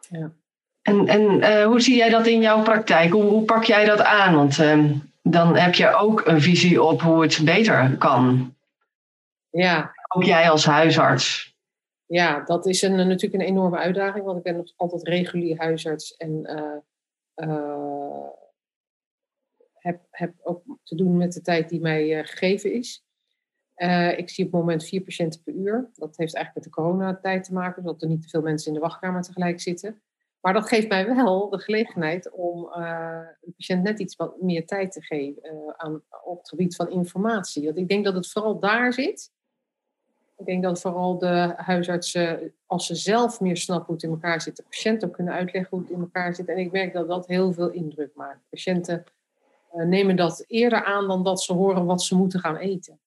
Ja. 0.08 0.32
En, 0.82 1.06
en 1.06 1.62
hoe 1.62 1.80
zie 1.80 1.96
jij 1.96 2.08
dat 2.08 2.26
in 2.26 2.40
jouw 2.40 2.62
praktijk? 2.62 3.12
Hoe, 3.12 3.22
hoe 3.24 3.44
pak 3.44 3.64
jij 3.64 3.84
dat 3.84 4.00
aan? 4.00 4.34
Want 4.34 4.58
ehm, 4.58 4.92
dan 5.30 5.56
heb 5.56 5.74
je 5.74 5.94
ook 5.94 6.26
een 6.26 6.40
visie 6.40 6.82
op 6.82 7.00
hoe 7.00 7.22
het 7.22 7.40
beter 7.44 7.96
kan. 7.98 8.54
ja, 9.50 9.94
Ook 10.08 10.24
jij 10.24 10.50
als 10.50 10.64
huisarts. 10.64 11.54
Ja, 12.06 12.40
dat 12.44 12.66
is 12.66 12.82
een, 12.82 12.96
natuurlijk 12.96 13.34
een 13.34 13.48
enorme 13.48 13.76
uitdaging, 13.76 14.24
want 14.24 14.36
ik 14.38 14.42
ben 14.42 14.56
nog 14.56 14.72
altijd 14.76 15.08
regulier 15.08 15.58
huisarts 15.58 16.16
en 16.16 16.44
eh, 16.44 16.76
eh, 17.34 18.28
heb, 19.72 20.00
heb 20.10 20.34
ook 20.42 20.62
te 20.82 20.94
doen 20.94 21.16
met 21.16 21.32
de 21.32 21.40
tijd 21.40 21.68
die 21.68 21.80
mij 21.80 22.18
eh, 22.18 22.26
gegeven 22.26 22.72
is. 22.72 23.04
Ik 24.16 24.30
zie 24.30 24.44
op 24.44 24.52
het 24.52 24.60
moment 24.60 24.84
vier 24.84 25.00
patiënten 25.00 25.42
per 25.42 25.54
uur. 25.54 25.90
Dat 25.94 26.16
heeft 26.16 26.34
eigenlijk 26.34 26.54
met 26.54 26.64
de 26.64 26.82
coronatijd 26.82 27.44
te 27.44 27.52
maken, 27.52 27.82
zodat 27.82 28.02
er 28.02 28.08
niet 28.08 28.22
te 28.22 28.28
veel 28.28 28.42
mensen 28.42 28.68
in 28.68 28.74
de 28.74 28.80
wachtkamer 28.80 29.22
tegelijk 29.22 29.60
zitten. 29.60 30.02
Maar 30.46 30.54
dat 30.54 30.68
geeft 30.68 30.88
mij 30.88 31.14
wel 31.14 31.48
de 31.48 31.58
gelegenheid 31.58 32.30
om 32.30 32.72
eh, 32.72 33.20
de 33.40 33.52
patiënt 33.56 33.82
net 33.82 33.98
iets 33.98 34.16
wat 34.16 34.40
meer 34.40 34.66
tijd 34.66 34.92
te 34.92 35.02
geven 35.02 35.42
eh, 35.42 35.52
aan, 35.76 36.02
op 36.24 36.38
het 36.38 36.48
gebied 36.48 36.76
van 36.76 36.90
informatie. 36.90 37.64
Want 37.64 37.76
ik 37.76 37.88
denk 37.88 38.04
dat 38.04 38.14
het 38.14 38.30
vooral 38.30 38.58
daar 38.58 38.92
zit. 38.92 39.32
Ik 40.36 40.46
denk 40.46 40.62
dat 40.62 40.80
vooral 40.80 41.18
de 41.18 41.52
huisartsen, 41.56 42.52
als 42.66 42.86
ze 42.86 42.94
zelf 42.94 43.40
meer 43.40 43.56
snappen 43.56 43.86
hoe 43.86 43.94
het 43.94 44.04
in 44.04 44.10
elkaar 44.10 44.40
zit, 44.40 44.56
de 44.56 44.62
patiënt 44.62 45.04
ook 45.04 45.12
kunnen 45.12 45.34
uitleggen 45.34 45.70
hoe 45.70 45.80
het 45.80 45.90
in 45.90 46.00
elkaar 46.00 46.34
zit. 46.34 46.48
En 46.48 46.58
ik 46.58 46.72
merk 46.72 46.92
dat 46.92 47.08
dat 47.08 47.26
heel 47.26 47.52
veel 47.52 47.70
indruk 47.70 48.14
maakt. 48.14 48.40
Patiënten 48.50 49.04
eh, 49.72 49.84
nemen 49.84 50.16
dat 50.16 50.44
eerder 50.46 50.84
aan 50.84 51.08
dan 51.08 51.24
dat 51.24 51.42
ze 51.42 51.52
horen 51.52 51.84
wat 51.84 52.02
ze 52.02 52.16
moeten 52.16 52.40
gaan 52.40 52.56
eten. 52.56 53.00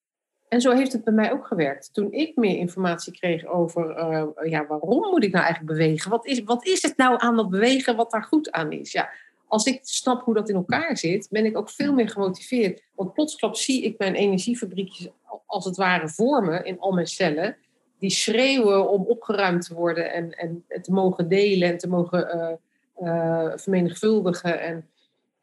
En 0.50 0.60
zo 0.60 0.70
heeft 0.70 0.92
het 0.92 1.04
bij 1.04 1.12
mij 1.12 1.32
ook 1.32 1.46
gewerkt. 1.46 1.94
Toen 1.94 2.12
ik 2.12 2.36
meer 2.36 2.56
informatie 2.56 3.12
kreeg 3.12 3.46
over 3.46 3.90
eh, 3.90 4.50
ja, 4.50 4.66
waarom 4.66 5.10
moet 5.10 5.24
ik 5.24 5.32
nou 5.32 5.44
eigenlijk 5.44 5.78
bewegen? 5.78 6.10
Wat 6.10 6.26
is, 6.26 6.42
wat 6.42 6.66
is 6.66 6.82
het 6.82 6.96
nou 6.96 7.14
aan 7.18 7.36
dat 7.36 7.50
bewegen 7.50 7.96
wat 7.96 8.10
daar 8.10 8.22
goed 8.22 8.50
aan 8.50 8.72
is? 8.72 8.92
Ja, 8.92 9.10
als 9.46 9.64
ik 9.64 9.80
snap 9.82 10.24
hoe 10.24 10.34
dat 10.34 10.48
in 10.48 10.54
elkaar 10.54 10.96
zit, 10.96 11.28
ben 11.30 11.44
ik 11.44 11.56
ook 11.56 11.70
veel 11.70 11.92
meer 11.92 12.08
gemotiveerd. 12.08 12.82
Want 12.94 13.12
plotsklaps 13.12 13.64
zie 13.64 13.82
ik 13.82 13.98
mijn 13.98 14.14
energiefabriekjes 14.14 15.08
als 15.46 15.64
het 15.64 15.76
ware 15.76 16.08
vormen 16.08 16.64
in 16.64 16.80
al 16.80 16.92
mijn 16.92 17.06
cellen. 17.06 17.56
Die 17.98 18.10
schreeuwen 18.10 18.90
om 18.90 19.04
opgeruimd 19.04 19.66
te 19.66 19.74
worden 19.74 20.12
en, 20.12 20.32
en 20.32 20.64
te 20.82 20.92
mogen 20.92 21.28
delen 21.28 21.68
en 21.68 21.78
te 21.78 21.88
mogen 21.88 22.58
eh, 22.94 23.52
vermenigvuldigen 23.54 24.60
en, 24.60 24.88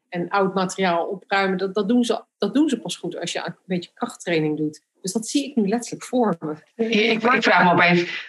en 0.08 0.28
oud 0.28 0.54
materiaal 0.54 1.06
opruimen. 1.06 1.58
Dat, 1.58 1.74
dat, 1.74 1.88
doen 1.88 2.04
ze, 2.04 2.22
dat 2.38 2.54
doen 2.54 2.68
ze 2.68 2.80
pas 2.80 2.96
goed 2.96 3.20
als 3.20 3.32
je 3.32 3.42
een 3.44 3.54
beetje 3.64 3.90
krachttraining 3.94 4.56
doet. 4.56 4.86
Dus 5.00 5.12
dat 5.12 5.26
zie 5.26 5.50
ik 5.50 5.56
nu 5.56 5.68
letterlijk 5.68 6.04
voor 6.04 6.36
me. 6.40 6.84
Ik, 6.88 7.20
vraag 7.20 7.64
me 7.64 7.72
opeens, 7.72 8.28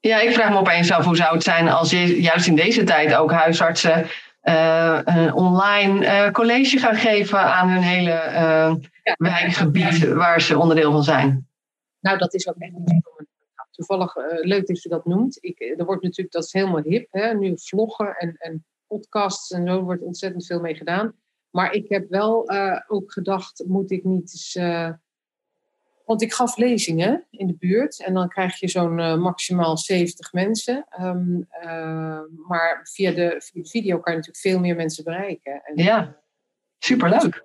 ja, 0.00 0.20
ik 0.20 0.32
vraag 0.32 0.50
me 0.50 0.58
opeens 0.58 0.90
af 0.90 1.04
hoe 1.04 1.16
zou 1.16 1.34
het 1.34 1.42
zijn 1.42 1.68
als 1.68 1.90
je 1.90 2.20
juist 2.20 2.46
in 2.46 2.54
deze 2.56 2.84
tijd 2.84 3.14
ook 3.14 3.32
huisartsen 3.32 4.06
eh, 4.40 5.00
een 5.04 5.32
online 5.32 6.06
eh, 6.06 6.30
college 6.30 6.78
gaan 6.78 6.94
geven 6.94 7.38
aan 7.38 7.68
hun 7.68 7.82
hele 7.82 8.10
Ja. 9.04 9.14
wijkgebied 9.18 10.08
waar 10.08 10.40
ze 10.40 10.58
onderdeel 10.58 10.92
van 10.92 11.02
zijn. 11.02 11.48
Nou, 12.00 12.18
dat 12.18 12.34
is 12.34 12.48
ook 12.48 12.58
echt. 12.58 12.72
Toevallig 13.70 14.14
leuk 14.40 14.66
dat 14.66 14.82
je 14.82 14.88
dat 14.88 15.04
noemt. 15.04 15.38
Ik, 15.40 15.60
er 15.78 15.84
wordt 15.84 16.02
natuurlijk, 16.02 16.34
dat 16.34 16.44
is 16.44 16.52
helemaal 16.52 16.82
hip, 16.82 17.06
hè? 17.10 17.34
nu 17.34 17.52
vloggen 17.56 18.14
en, 18.16 18.36
en 18.38 18.64
podcasts 18.86 19.50
en 19.50 19.66
zo 19.66 19.82
wordt 19.82 20.02
ontzettend 20.02 20.46
veel 20.46 20.60
mee 20.60 20.74
gedaan. 20.74 21.14
Maar 21.50 21.72
ik 21.72 21.88
heb 21.88 22.08
wel 22.08 22.50
ook 22.86 23.12
gedacht, 23.12 23.64
moet 23.66 23.90
ik 23.90 24.04
niet 24.04 24.30
eens... 24.32 24.58
want 26.10 26.22
ik 26.22 26.32
gaf 26.32 26.56
lezingen 26.56 27.24
in 27.30 27.46
de 27.46 27.56
buurt 27.58 28.02
en 28.02 28.14
dan 28.14 28.28
krijg 28.28 28.60
je 28.60 28.68
zo'n 28.68 28.98
eh, 28.98 29.16
maximaal 29.16 29.78
70 29.78 30.32
mensen. 30.32 30.84
Ehm, 30.88 31.40
eh, 31.50 32.20
maar 32.48 32.80
via 32.92 33.10
de, 33.10 33.34
via 33.38 33.62
de 33.62 33.68
video 33.68 33.98
kan 33.98 34.12
je 34.12 34.18
natuurlijk 34.18 34.46
veel 34.46 34.58
meer 34.60 34.76
mensen 34.76 35.04
bereiken. 35.04 35.62
En, 35.64 35.84
Ja. 35.84 36.16
Superleuk. 36.78 37.44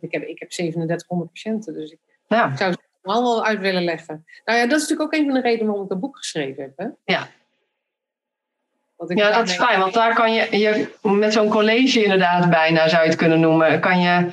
Ik 0.00 0.12
heb, 0.12 0.22
ik 0.22 0.38
heb 0.38 0.50
3700 0.50 1.32
patiënten, 1.32 1.74
dus 1.74 1.90
ik 1.90 1.98
Ja. 2.26 2.56
zou 2.56 2.72
ze 2.72 2.78
allemaal 3.02 3.34
wel 3.34 3.44
uit 3.44 3.60
willen 3.60 3.84
leggen. 3.84 4.24
Nou 4.44 4.58
ja, 4.58 4.66
dat 4.66 4.80
is 4.80 4.88
natuurlijk 4.88 5.14
ook 5.14 5.20
een 5.20 5.24
van 5.26 5.34
de 5.34 5.40
redenen 5.40 5.66
waarom 5.66 5.82
ik 5.84 5.90
dat 5.90 6.00
boek 6.00 6.16
geschreven 6.16 6.62
heb. 6.62 6.72
Hè? 6.76 6.86
Ja. 7.04 7.28
Ik 9.08 9.18
Ja, 9.18 9.30
dat 9.30 9.48
is 9.48 9.56
fijn, 9.56 9.80
want 9.80 9.94
daar 9.94 10.14
kan 10.14 10.32
je, 10.32 10.58
je 10.58 10.94
met 11.02 11.32
zo'n 11.32 11.48
college 11.48 12.02
inderdaad 12.02 12.50
bijna 12.50 12.88
zou 12.88 13.02
je 13.02 13.08
het 13.08 13.18
kunnen 13.18 13.40
noemen, 13.40 13.80
kan 13.80 14.00
je, 14.00 14.30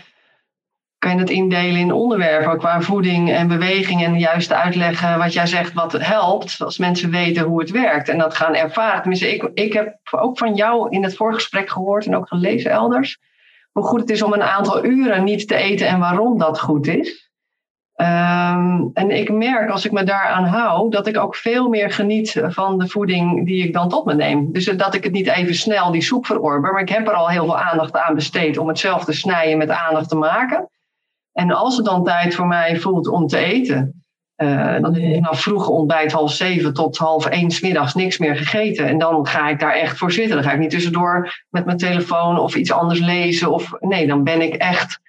kan 1.06 1.14
je 1.14 1.20
het 1.20 1.30
indelen 1.30 1.80
in 1.80 1.92
onderwerpen 1.92 2.58
qua 2.58 2.82
voeding 2.82 3.32
en 3.32 3.48
beweging 3.48 4.04
en 4.04 4.20
juist 4.20 4.54
uitleggen 4.54 5.18
wat 5.18 5.34
jij 5.34 5.46
zegt 5.46 5.74
wat 5.74 5.92
helpt, 5.92 6.62
als 6.62 6.78
mensen 6.78 7.12
weten 7.12 7.44
hoe 7.44 7.60
het 7.60 7.72
werkt 7.72 8.10
en 8.10 8.18
dat 8.18 8.36
gaan 8.36 8.56
ervaren. 8.56 9.00
Tenminste, 9.00 9.34
ik, 9.34 9.50
ik 9.54 9.74
heb 9.74 9.98
ook 10.12 10.38
van 10.38 10.56
jou 10.56 10.90
in 10.90 11.04
het 11.04 11.16
voorgesprek 11.16 11.70
gehoord 11.70 12.06
en 12.06 12.16
ook 12.16 12.28
gelezen 12.28 12.72
elders, 12.72 13.20
hoe 13.72 13.84
goed 13.84 14.00
het 14.00 14.10
is 14.10 14.22
om 14.22 14.34
een 14.34 14.44
aantal 14.44 14.86
uren 14.86 15.24
niet 15.24 15.48
te 15.48 15.56
eten 15.56 15.88
en 15.88 16.00
waarom 16.00 16.38
dat 16.38 16.60
goed 16.60 16.88
is. 16.88 17.30
Ehm, 17.96 18.82
en 18.94 19.12
ik 19.12 19.32
merk 19.32 19.70
als 19.70 19.86
ik 19.86 19.92
me 19.92 20.04
daaraan 20.04 20.46
hou, 20.46 20.90
dat 20.90 21.08
ik 21.08 21.18
ook 21.18 21.36
veel 21.36 21.70
meer 21.70 21.92
geniet 21.92 22.44
van 22.46 22.78
de 22.78 22.88
voeding 22.88 23.46
die 23.46 23.64
ik 23.64 23.74
dan 23.74 23.90
tot 23.90 24.06
me 24.06 24.14
neem. 24.14 24.52
Dus 24.52 24.66
dat 24.66 24.94
ik 24.94 25.04
het 25.04 25.14
niet 25.14 25.28
even 25.28 25.56
snel 25.56 25.92
die 25.92 26.02
soep 26.02 26.26
verorber, 26.26 26.72
maar 26.72 26.82
ik 26.82 26.90
heb 26.90 27.08
er 27.08 27.14
al 27.14 27.30
heel 27.30 27.46
veel 27.46 27.60
aandacht 27.60 27.98
aan 27.98 28.16
besteed 28.16 28.58
om 28.58 28.68
hetzelfde 28.68 29.14
snijden 29.14 29.58
met 29.58 29.70
aandacht 29.70 30.10
te 30.10 30.16
maken. 30.16 30.70
En 31.38 31.52
als 31.52 31.76
het 31.76 31.86
dan 31.86 32.04
tijd 32.04 32.36
voor 32.36 32.48
mij 32.48 32.80
voelt 32.80 33.08
om 33.08 33.28
te 33.28 33.38
eten, 33.38 34.04
uh, 34.38 34.80
dan 34.82 34.94
heb 34.94 35.14
ik 35.14 35.22
nou 35.22 35.36
vroeg 35.36 35.68
ontbijt 35.68 36.12
half 36.12 36.32
zeven 36.32 36.74
tot 36.74 36.98
half 36.98 37.26
één 37.26 37.52
smiddags 37.52 37.94
niks 37.94 38.18
meer 38.18 38.36
gegeten. 38.36 38.88
En 38.88 38.98
dan 38.98 39.28
ga 39.28 39.50
ik 39.50 39.60
daar 39.60 39.74
echt 39.74 39.98
voor 39.98 40.12
zitten. 40.12 40.36
Dan 40.36 40.44
ga 40.44 40.52
ik 40.52 40.60
niet 40.60 40.70
tussendoor 40.70 41.44
met 41.50 41.66
mijn 41.66 41.78
telefoon 41.78 42.40
of 42.40 42.56
iets 42.56 42.72
anders 42.72 43.00
lezen. 43.00 43.52
Of 43.52 43.74
nee, 43.80 44.08
dan 44.08 44.24
ben 44.24 44.42
ik 44.42 44.56
echt 44.56 45.00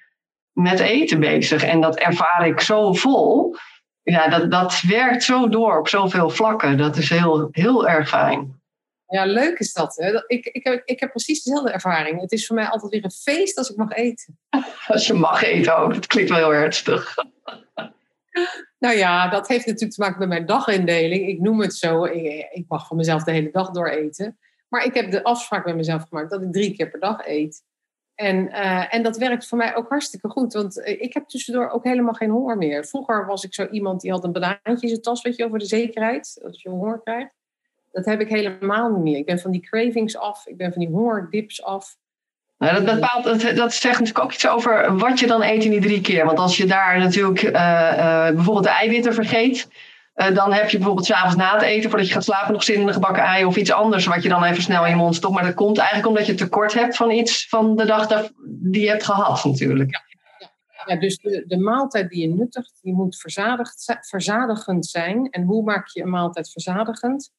met 0.53 0.81
eten 0.81 1.21
bezig. 1.21 1.63
En 1.63 1.81
dat 1.81 1.97
ervaar 1.97 2.47
ik 2.47 2.61
zo 2.61 2.93
vol. 2.93 3.57
Ja, 4.03 4.29
dat, 4.29 4.51
dat 4.51 4.81
werkt 4.81 5.23
zo 5.23 5.49
door 5.49 5.79
op 5.79 5.89
zoveel 5.89 6.31
vlakken. 6.31 6.77
Dat 6.77 6.97
is 6.97 7.11
heel, 7.11 7.49
heel 7.51 7.89
erg 7.89 8.09
fijn. 8.09 8.61
Ja, 9.07 9.25
leuk 9.25 9.59
is 9.59 9.73
dat. 9.73 9.97
Hè? 9.97 10.23
Ik, 10.27 10.47
ik, 10.47 10.65
heb, 10.65 10.83
ik 10.85 11.01
heb 11.01 11.11
precies 11.11 11.43
dezelfde 11.43 11.71
ervaring. 11.71 12.21
Het 12.21 12.33
is 12.33 12.47
voor 12.47 12.57
mij 12.57 12.67
altijd 12.67 12.93
weer 12.93 13.05
een 13.05 13.11
feest 13.11 13.59
als 13.59 13.71
ik 13.71 13.77
mag 13.77 13.93
eten. 13.93 14.39
Als 14.87 15.07
je 15.07 15.15
mag 15.15 15.43
eten 15.43 15.79
ook. 15.79 15.95
Dat 15.95 16.07
klinkt 16.07 16.31
wel 16.31 16.39
heel 16.39 16.55
ernstig. 16.55 17.15
Nou 18.79 18.97
ja, 18.97 19.29
dat 19.29 19.49
heeft 19.49 19.67
natuurlijk 19.67 19.93
te 19.93 20.01
maken 20.01 20.19
met 20.19 20.29
mijn 20.29 20.47
dagindeling. 20.47 21.29
Ik 21.29 21.41
noem 21.41 21.61
het 21.61 21.75
zo. 21.75 22.05
Ik, 22.05 22.49
ik 22.53 22.65
mag 22.69 22.87
van 22.87 22.97
mezelf 22.97 23.23
de 23.23 23.31
hele 23.31 23.51
dag 23.51 23.71
door 23.71 23.89
eten. 23.89 24.39
Maar 24.69 24.85
ik 24.85 24.95
heb 24.95 25.11
de 25.11 25.23
afspraak 25.25 25.65
met 25.65 25.77
mezelf 25.77 26.03
gemaakt 26.09 26.31
dat 26.31 26.43
ik 26.43 26.53
drie 26.53 26.77
keer 26.77 26.91
per 26.91 27.01
dag 27.01 27.27
eet. 27.27 27.63
En, 28.15 28.47
uh, 28.47 28.95
en 28.95 29.03
dat 29.03 29.17
werkt 29.17 29.47
voor 29.47 29.59
mij 29.59 29.75
ook 29.75 29.89
hartstikke 29.89 30.29
goed. 30.29 30.53
Want 30.53 30.83
eh, 30.83 31.01
ik 31.01 31.15
heb 31.15 31.29
tussendoor 31.29 31.69
ook 31.69 31.85
helemaal 31.85 32.15
geen 32.15 32.31
honger 32.31 32.57
meer. 32.57 32.85
Vroeger 32.85 33.27
was 33.27 33.45
ik 33.45 33.55
zo 33.55 33.67
iemand 33.67 34.01
die 34.01 34.11
had 34.11 34.25
een 34.25 34.33
banaantje 34.33 34.77
in 34.81 34.89
zijn 34.89 35.01
tas, 35.01 35.23
weet 35.23 35.37
je, 35.37 35.45
over 35.45 35.59
de 35.59 35.67
zekerheid. 35.67 36.41
Als 36.45 36.63
je 36.63 36.69
honger 36.69 37.01
krijgt. 37.03 37.35
Dat 37.97 38.05
heb 38.05 38.21
ik 38.21 38.29
helemaal 38.29 38.91
niet 38.91 39.03
meer. 39.03 39.17
Ik 39.17 39.27
ben 39.27 39.39
van 39.39 39.51
die 39.51 39.61
cravings 39.61 40.17
af. 40.17 40.47
Ik 40.47 40.57
ben 40.57 40.73
van 40.73 40.83
die 40.83 40.91
hongerdips 40.91 41.63
af. 41.63 41.97
Nou, 42.59 42.85
dat, 42.85 42.95
bepaalt, 42.95 43.25
dat, 43.25 43.57
dat 43.57 43.75
zegt 43.75 43.99
natuurlijk 43.99 44.25
ook 44.25 44.33
iets 44.33 44.49
over 44.49 44.97
wat 44.97 45.21
je 45.21 45.27
dan 45.27 45.43
eet 45.43 45.65
in 45.65 45.71
die 45.71 45.81
drie 45.81 46.01
keer. 46.01 46.25
Want 46.25 46.39
als 46.39 46.57
je 46.57 46.67
daar 46.67 46.99
natuurlijk 46.99 47.43
uh, 47.43 47.51
uh, 47.53 48.27
bijvoorbeeld 48.31 48.65
de 48.65 48.71
eiwitten 48.71 49.15
vergeet, 49.15 49.69
uh, 50.15 50.35
dan 50.35 50.53
heb 50.53 50.71
je 50.71 50.77
bijvoorbeeld 50.77 51.07
s'avonds 51.07 51.37
na 51.37 51.53
het 51.53 51.63
eten, 51.63 51.91
voordat 51.91 52.09
je 52.09 52.15
gaat 52.15 52.25
slapen, 52.25 52.53
nog 52.53 52.65
zin 52.65 52.81
in 52.81 52.87
een 52.87 52.95
gebakken 52.95 53.23
ei 53.23 53.45
of 53.45 53.57
iets 53.57 53.73
anders 53.73 54.07
wat 54.07 54.23
je 54.23 54.29
dan 54.29 54.45
even 54.45 54.63
snel 54.63 54.85
in 54.85 54.91
je 54.91 54.97
mond 54.97 55.15
stopt. 55.15 55.35
Maar 55.35 55.45
dat 55.45 55.55
komt 55.55 55.79
eigenlijk 55.79 56.09
omdat 56.09 56.27
je 56.27 56.35
tekort 56.35 56.75
hebt 56.75 56.97
van 56.97 57.11
iets 57.11 57.49
van 57.49 57.77
de 57.77 57.85
dag 57.85 58.31
die 58.45 58.83
je 58.83 58.89
hebt 58.89 59.05
gehad 59.05 59.45
natuurlijk. 59.45 59.91
Ja, 59.91 60.03
ja. 60.39 60.95
ja 60.95 61.01
dus 61.01 61.19
de, 61.19 61.45
de, 61.47 61.59
maaltijd 61.59 62.09
die 62.09 62.29
je 62.29 62.35
nuttigt, 62.35 62.79
die 62.83 62.93
moet 62.93 63.17
verzadigd, 63.17 63.99
verzadigend 64.01 64.87
zijn. 64.87 65.31
En 65.31 65.43
hoe 65.43 65.63
maak 65.63 65.89
je 65.89 66.03
een 66.03 66.11
maaltijd 66.11 66.51
verzadigend? 66.51 67.33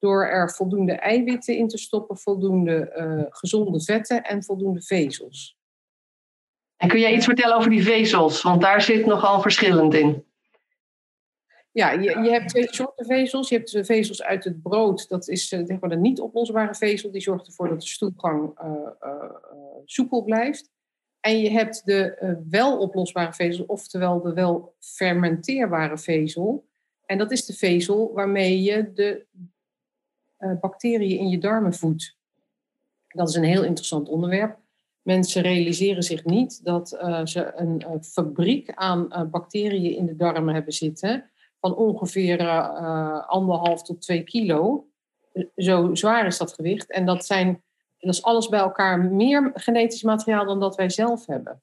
Door 0.00 0.26
er 0.26 0.50
voldoende 0.50 0.92
eiwitten 0.92 1.56
in 1.56 1.68
te 1.68 1.78
stoppen, 1.78 2.18
voldoende 2.18 2.92
uh, 2.96 3.24
gezonde 3.28 3.82
vetten 3.82 4.22
en 4.22 4.42
voldoende 4.42 4.82
vezels. 4.82 5.58
En 6.76 6.88
kun 6.88 7.00
jij 7.00 7.14
iets 7.14 7.24
vertellen 7.24 7.56
over 7.56 7.70
die 7.70 7.82
vezels? 7.82 8.42
Want 8.42 8.60
daar 8.60 8.82
zit 8.82 9.06
nogal 9.06 9.40
verschillend 9.40 9.94
in. 9.94 10.24
Ja, 11.72 11.90
je, 11.90 12.18
je 12.18 12.30
hebt 12.30 12.48
twee 12.48 12.74
soorten 12.74 13.06
vezels. 13.06 13.48
Je 13.48 13.56
hebt 13.56 13.72
de 13.72 13.84
vezels 13.84 14.22
uit 14.22 14.44
het 14.44 14.62
brood. 14.62 15.08
Dat 15.08 15.28
is 15.28 15.52
uh, 15.52 15.66
zeg 15.66 15.80
maar 15.80 15.96
niet 15.96 16.20
oplosbare 16.20 16.74
vezel. 16.74 17.10
Die 17.10 17.20
zorgt 17.20 17.46
ervoor 17.46 17.68
dat 17.68 17.80
de 17.80 17.86
stoelgang 17.86 18.60
uh, 18.62 18.70
uh, 19.02 19.30
soepel 19.84 20.24
blijft. 20.24 20.70
En 21.20 21.38
je 21.38 21.50
hebt 21.50 21.82
de 21.84 22.36
wel 22.50 22.78
oplosbare 22.78 23.32
vezel, 23.32 23.64
oftewel 23.66 24.20
de 24.20 24.32
wel 24.32 24.74
fermenteerbare 24.78 25.98
vezel. 25.98 26.68
En 27.06 27.18
dat 27.18 27.30
is 27.30 27.46
de 27.46 27.52
vezel 27.52 28.12
waarmee 28.12 28.62
je 28.62 28.92
de 28.92 29.26
bacteriën 30.60 31.18
in 31.18 31.28
je 31.28 31.38
darmen 31.38 31.74
voedt. 31.74 32.16
Dat 33.08 33.28
is 33.28 33.34
een 33.34 33.44
heel 33.44 33.64
interessant 33.64 34.08
onderwerp. 34.08 34.58
Mensen 35.02 35.42
realiseren 35.42 36.02
zich 36.02 36.24
niet 36.24 36.64
dat 36.64 36.88
ze 37.24 37.52
een 37.54 38.04
fabriek 38.04 38.72
aan 38.74 39.28
bacteriën 39.30 39.96
in 39.96 40.06
de 40.06 40.16
darmen 40.16 40.54
hebben 40.54 40.72
zitten 40.72 41.30
van 41.60 41.76
ongeveer 41.76 42.48
anderhalf 43.26 43.82
tot 43.82 44.02
twee 44.02 44.22
kilo. 44.22 44.86
Zo 45.56 45.94
zwaar 45.94 46.26
is 46.26 46.38
dat 46.38 46.52
gewicht. 46.52 46.90
En 46.90 47.06
dat, 47.06 47.26
zijn, 47.26 47.62
dat 47.98 48.14
is 48.14 48.22
alles 48.22 48.48
bij 48.48 48.60
elkaar 48.60 49.00
meer 49.00 49.50
genetisch 49.54 50.02
materiaal 50.02 50.46
dan 50.46 50.60
dat 50.60 50.76
wij 50.76 50.90
zelf 50.90 51.26
hebben. 51.26 51.60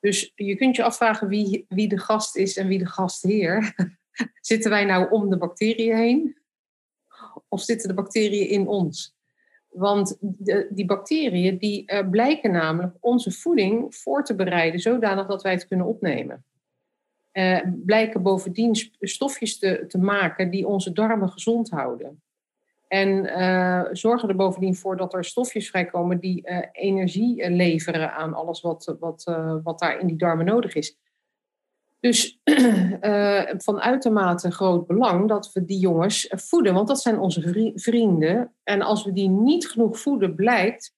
Dus 0.00 0.32
je 0.34 0.56
kunt 0.56 0.76
je 0.76 0.82
afvragen 0.82 1.28
wie, 1.28 1.66
wie 1.68 1.88
de 1.88 1.98
gast 1.98 2.36
is 2.36 2.56
en 2.56 2.66
wie 2.66 2.78
de 2.78 2.86
gastheer. 2.86 3.74
zitten 4.40 4.70
wij 4.70 4.84
nou 4.84 5.10
om 5.10 5.30
de 5.30 5.38
bacteriën 5.38 5.96
heen? 5.96 6.36
Of 7.54 7.60
zitten 7.60 7.88
de 7.88 7.94
bacteriën 7.94 8.48
in 8.48 8.68
ons? 8.68 9.16
Want 9.68 10.16
de, 10.20 10.68
die 10.70 10.84
bacteriën 10.84 11.58
die 11.58 11.92
uh, 11.92 12.08
blijken 12.10 12.50
namelijk 12.50 12.96
onze 13.00 13.30
voeding 13.30 13.94
voor 13.94 14.24
te 14.24 14.34
bereiden 14.34 14.80
zodanig 14.80 15.26
dat 15.26 15.42
wij 15.42 15.52
het 15.52 15.66
kunnen 15.66 15.86
opnemen. 15.86 16.44
Uh, 17.32 17.60
blijken 17.84 18.22
bovendien 18.22 18.76
stofjes 19.00 19.58
te, 19.58 19.84
te 19.88 19.98
maken 19.98 20.50
die 20.50 20.66
onze 20.66 20.92
darmen 20.92 21.28
gezond 21.28 21.70
houden. 21.70 22.22
En 22.88 23.08
uh, 23.24 23.84
zorgen 23.92 24.28
er 24.28 24.36
bovendien 24.36 24.74
voor 24.74 24.96
dat 24.96 25.14
er 25.14 25.24
stofjes 25.24 25.70
vrijkomen 25.70 26.18
die 26.18 26.48
energie 26.72 27.50
leveren 27.50 28.12
aan 28.12 28.34
alles 28.34 28.60
wat, 28.60 28.96
wat, 29.00 29.24
wat 29.62 29.78
daar 29.78 30.00
in 30.00 30.06
die 30.06 30.16
darmen 30.16 30.46
nodig 30.46 30.74
is. 30.74 30.98
Dus 32.04 32.40
van 33.66 33.80
uitermate 33.80 34.50
groot 34.50 34.86
belang 34.86 35.28
dat 35.28 35.52
we 35.52 35.64
die 35.64 35.78
jongens 35.78 36.28
voeden, 36.30 36.74
want 36.74 36.88
dat 36.88 37.00
zijn 37.00 37.18
onze 37.18 37.72
vrienden. 37.74 38.54
En 38.62 38.82
als 38.82 39.04
we 39.04 39.12
die 39.12 39.28
niet 39.28 39.68
genoeg 39.68 39.98
voeden, 39.98 40.34
blijkt 40.34 40.94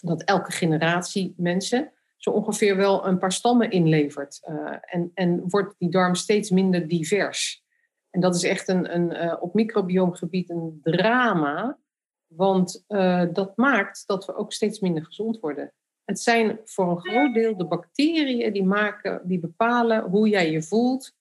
dat 0.00 0.22
elke 0.22 0.52
generatie 0.52 1.34
mensen 1.36 1.92
zo 2.16 2.30
ongeveer 2.30 2.76
wel 2.76 3.06
een 3.06 3.18
paar 3.18 3.32
stammen 3.32 3.70
inlevert. 3.70 4.40
Uh, 4.48 4.76
en, 4.80 5.10
en 5.14 5.48
wordt 5.48 5.74
die 5.78 5.90
darm 5.90 6.14
steeds 6.14 6.50
minder 6.50 6.88
divers. 6.88 7.64
En 8.10 8.20
dat 8.20 8.34
is 8.34 8.42
echt 8.42 8.68
een, 8.68 8.94
een, 8.94 9.24
uh, 9.24 9.36
op 9.40 9.54
microbioomgebied 9.54 10.50
een 10.50 10.80
drama. 10.82 11.78
Want 12.26 12.84
uh, 12.88 13.24
dat 13.32 13.56
maakt 13.56 14.02
dat 14.06 14.26
we 14.26 14.34
ook 14.34 14.52
steeds 14.52 14.80
minder 14.80 15.04
gezond 15.04 15.40
worden. 15.40 15.72
Het 16.10 16.20
zijn 16.20 16.58
voor 16.64 16.90
een 16.90 17.00
groot 17.00 17.34
deel 17.34 17.56
de 17.56 17.64
bacteriën 17.64 18.52
die, 18.52 18.64
maken, 18.64 19.20
die 19.24 19.38
bepalen 19.38 20.02
hoe 20.02 20.28
jij 20.28 20.50
je 20.50 20.62
voelt, 20.62 21.14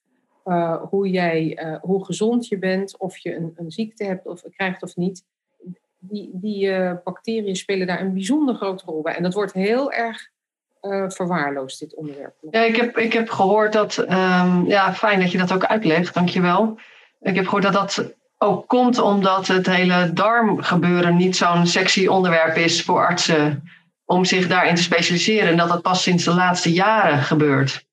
hoe, 0.89 1.09
jij, 1.09 1.59
hoe 1.81 2.05
gezond 2.05 2.47
je 2.47 2.57
bent, 2.57 2.97
of 2.97 3.17
je 3.17 3.35
een, 3.35 3.53
een 3.55 3.71
ziekte 3.71 4.03
hebt 4.03 4.25
of 4.25 4.43
krijgt 4.55 4.83
of 4.83 4.95
niet. 4.95 5.23
Die, 5.99 6.29
die 6.33 6.71
bacteriën 7.03 7.55
spelen 7.55 7.87
daar 7.87 8.01
een 8.01 8.13
bijzonder 8.13 8.55
grote 8.55 8.85
rol 8.85 9.01
bij. 9.01 9.15
En 9.15 9.23
dat 9.23 9.33
wordt 9.33 9.53
heel 9.53 9.91
erg 9.91 10.29
verwaarloosd, 11.07 11.79
dit 11.79 11.95
onderwerp? 11.95 12.35
Ja, 12.51 12.61
ik 12.61 12.75
heb, 12.75 12.97
ik 12.97 13.13
heb 13.13 13.29
gehoord 13.29 13.73
dat, 13.73 13.97
um, 13.97 14.65
ja, 14.67 14.93
fijn 14.93 15.19
dat 15.19 15.31
je 15.31 15.37
dat 15.37 15.53
ook 15.53 15.65
uitlegt, 15.65 16.13
dankjewel. 16.13 16.79
Ik 17.19 17.35
heb 17.35 17.45
gehoord 17.45 17.63
dat 17.63 17.73
dat 17.73 18.13
ook 18.37 18.67
komt 18.67 18.99
omdat 18.99 19.47
het 19.47 19.65
hele 19.65 20.13
darmgebeuren 20.13 21.15
niet 21.15 21.35
zo'n 21.35 21.67
sexy 21.67 22.07
onderwerp 22.07 22.55
is 22.55 22.83
voor 22.83 23.05
artsen 23.05 23.63
om 24.09 24.25
zich 24.25 24.47
daarin 24.47 24.75
te 24.75 24.81
specialiseren 24.81 25.49
en 25.49 25.57
dat 25.57 25.67
dat 25.67 25.81
pas 25.81 26.03
sinds 26.03 26.23
de 26.23 26.33
laatste 26.33 26.71
jaren 26.71 27.17
gebeurt. 27.17 27.87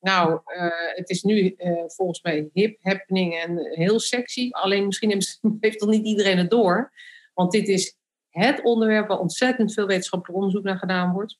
Nou, 0.00 0.40
uh, 0.46 0.70
het 0.94 1.10
is 1.10 1.22
nu 1.22 1.54
uh, 1.58 1.82
volgens 1.86 2.22
mij 2.22 2.48
hip, 2.52 2.78
happening 2.82 3.34
en 3.34 3.58
heel 3.70 4.00
sexy. 4.00 4.48
Alleen 4.50 4.86
misschien 4.86 5.22
heeft 5.60 5.78
toch 5.80 5.88
niet 5.88 6.04
iedereen 6.04 6.38
het 6.38 6.50
door. 6.50 6.92
Want 7.34 7.52
dit 7.52 7.68
is 7.68 7.96
het 8.28 8.62
onderwerp 8.62 9.08
waar 9.08 9.18
ontzettend 9.18 9.72
veel 9.72 9.86
wetenschappelijk 9.86 10.38
onderzoek 10.38 10.64
naar 10.64 10.78
gedaan 10.78 11.12
wordt. 11.12 11.38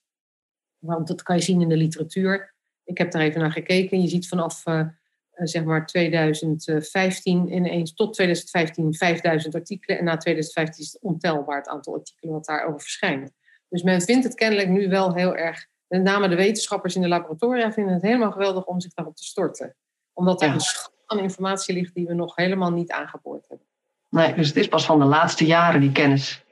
Want 0.78 1.08
dat 1.08 1.22
kan 1.22 1.36
je 1.36 1.42
zien 1.42 1.60
in 1.60 1.68
de 1.68 1.76
literatuur. 1.76 2.54
Ik 2.84 2.98
heb 2.98 3.10
daar 3.10 3.22
even 3.22 3.40
naar 3.40 3.52
gekeken. 3.52 4.00
Je 4.00 4.08
ziet 4.08 4.28
vanaf 4.28 4.66
uh, 4.66 4.86
zeg 5.34 5.64
maar 5.64 5.86
2015 5.86 7.52
ineens 7.52 7.94
tot 7.94 8.12
2015 8.12 8.94
5000 8.94 9.54
artikelen. 9.54 9.98
En 9.98 10.04
na 10.04 10.16
2015 10.16 10.84
is 10.84 10.92
het 10.92 11.02
ontelbaar 11.02 11.56
het 11.56 11.68
aantal 11.68 11.94
artikelen 11.94 12.34
wat 12.34 12.44
daarover 12.44 12.80
verschijnt. 12.80 13.32
Dus 13.72 13.82
men 13.82 14.00
vindt 14.00 14.24
het 14.24 14.34
kennelijk 14.34 14.68
nu 14.68 14.88
wel 14.88 15.14
heel 15.14 15.36
erg. 15.36 15.66
Met 15.86 16.02
name 16.02 16.28
de 16.28 16.34
wetenschappers 16.34 16.94
in 16.94 17.02
de 17.02 17.08
laboratoria 17.08 17.72
vinden 17.72 17.94
het 17.94 18.02
helemaal 18.02 18.32
geweldig 18.32 18.64
om 18.64 18.80
zich 18.80 18.92
daarop 18.92 19.16
te 19.16 19.24
storten. 19.24 19.76
Omdat 20.12 20.40
er 20.42 20.48
ja. 20.48 20.54
een 20.54 20.60
schat 20.60 20.92
aan 21.06 21.18
informatie 21.18 21.74
ligt 21.74 21.94
die 21.94 22.06
we 22.06 22.14
nog 22.14 22.36
helemaal 22.36 22.70
niet 22.70 22.90
aangeboord 22.90 23.48
hebben. 23.48 23.66
Nee, 24.08 24.34
dus 24.34 24.48
het 24.48 24.56
is 24.56 24.68
pas 24.68 24.84
van 24.84 24.98
de 24.98 25.04
laatste 25.04 25.46
jaren 25.46 25.80
die 25.80 25.92
kennis. 25.92 26.44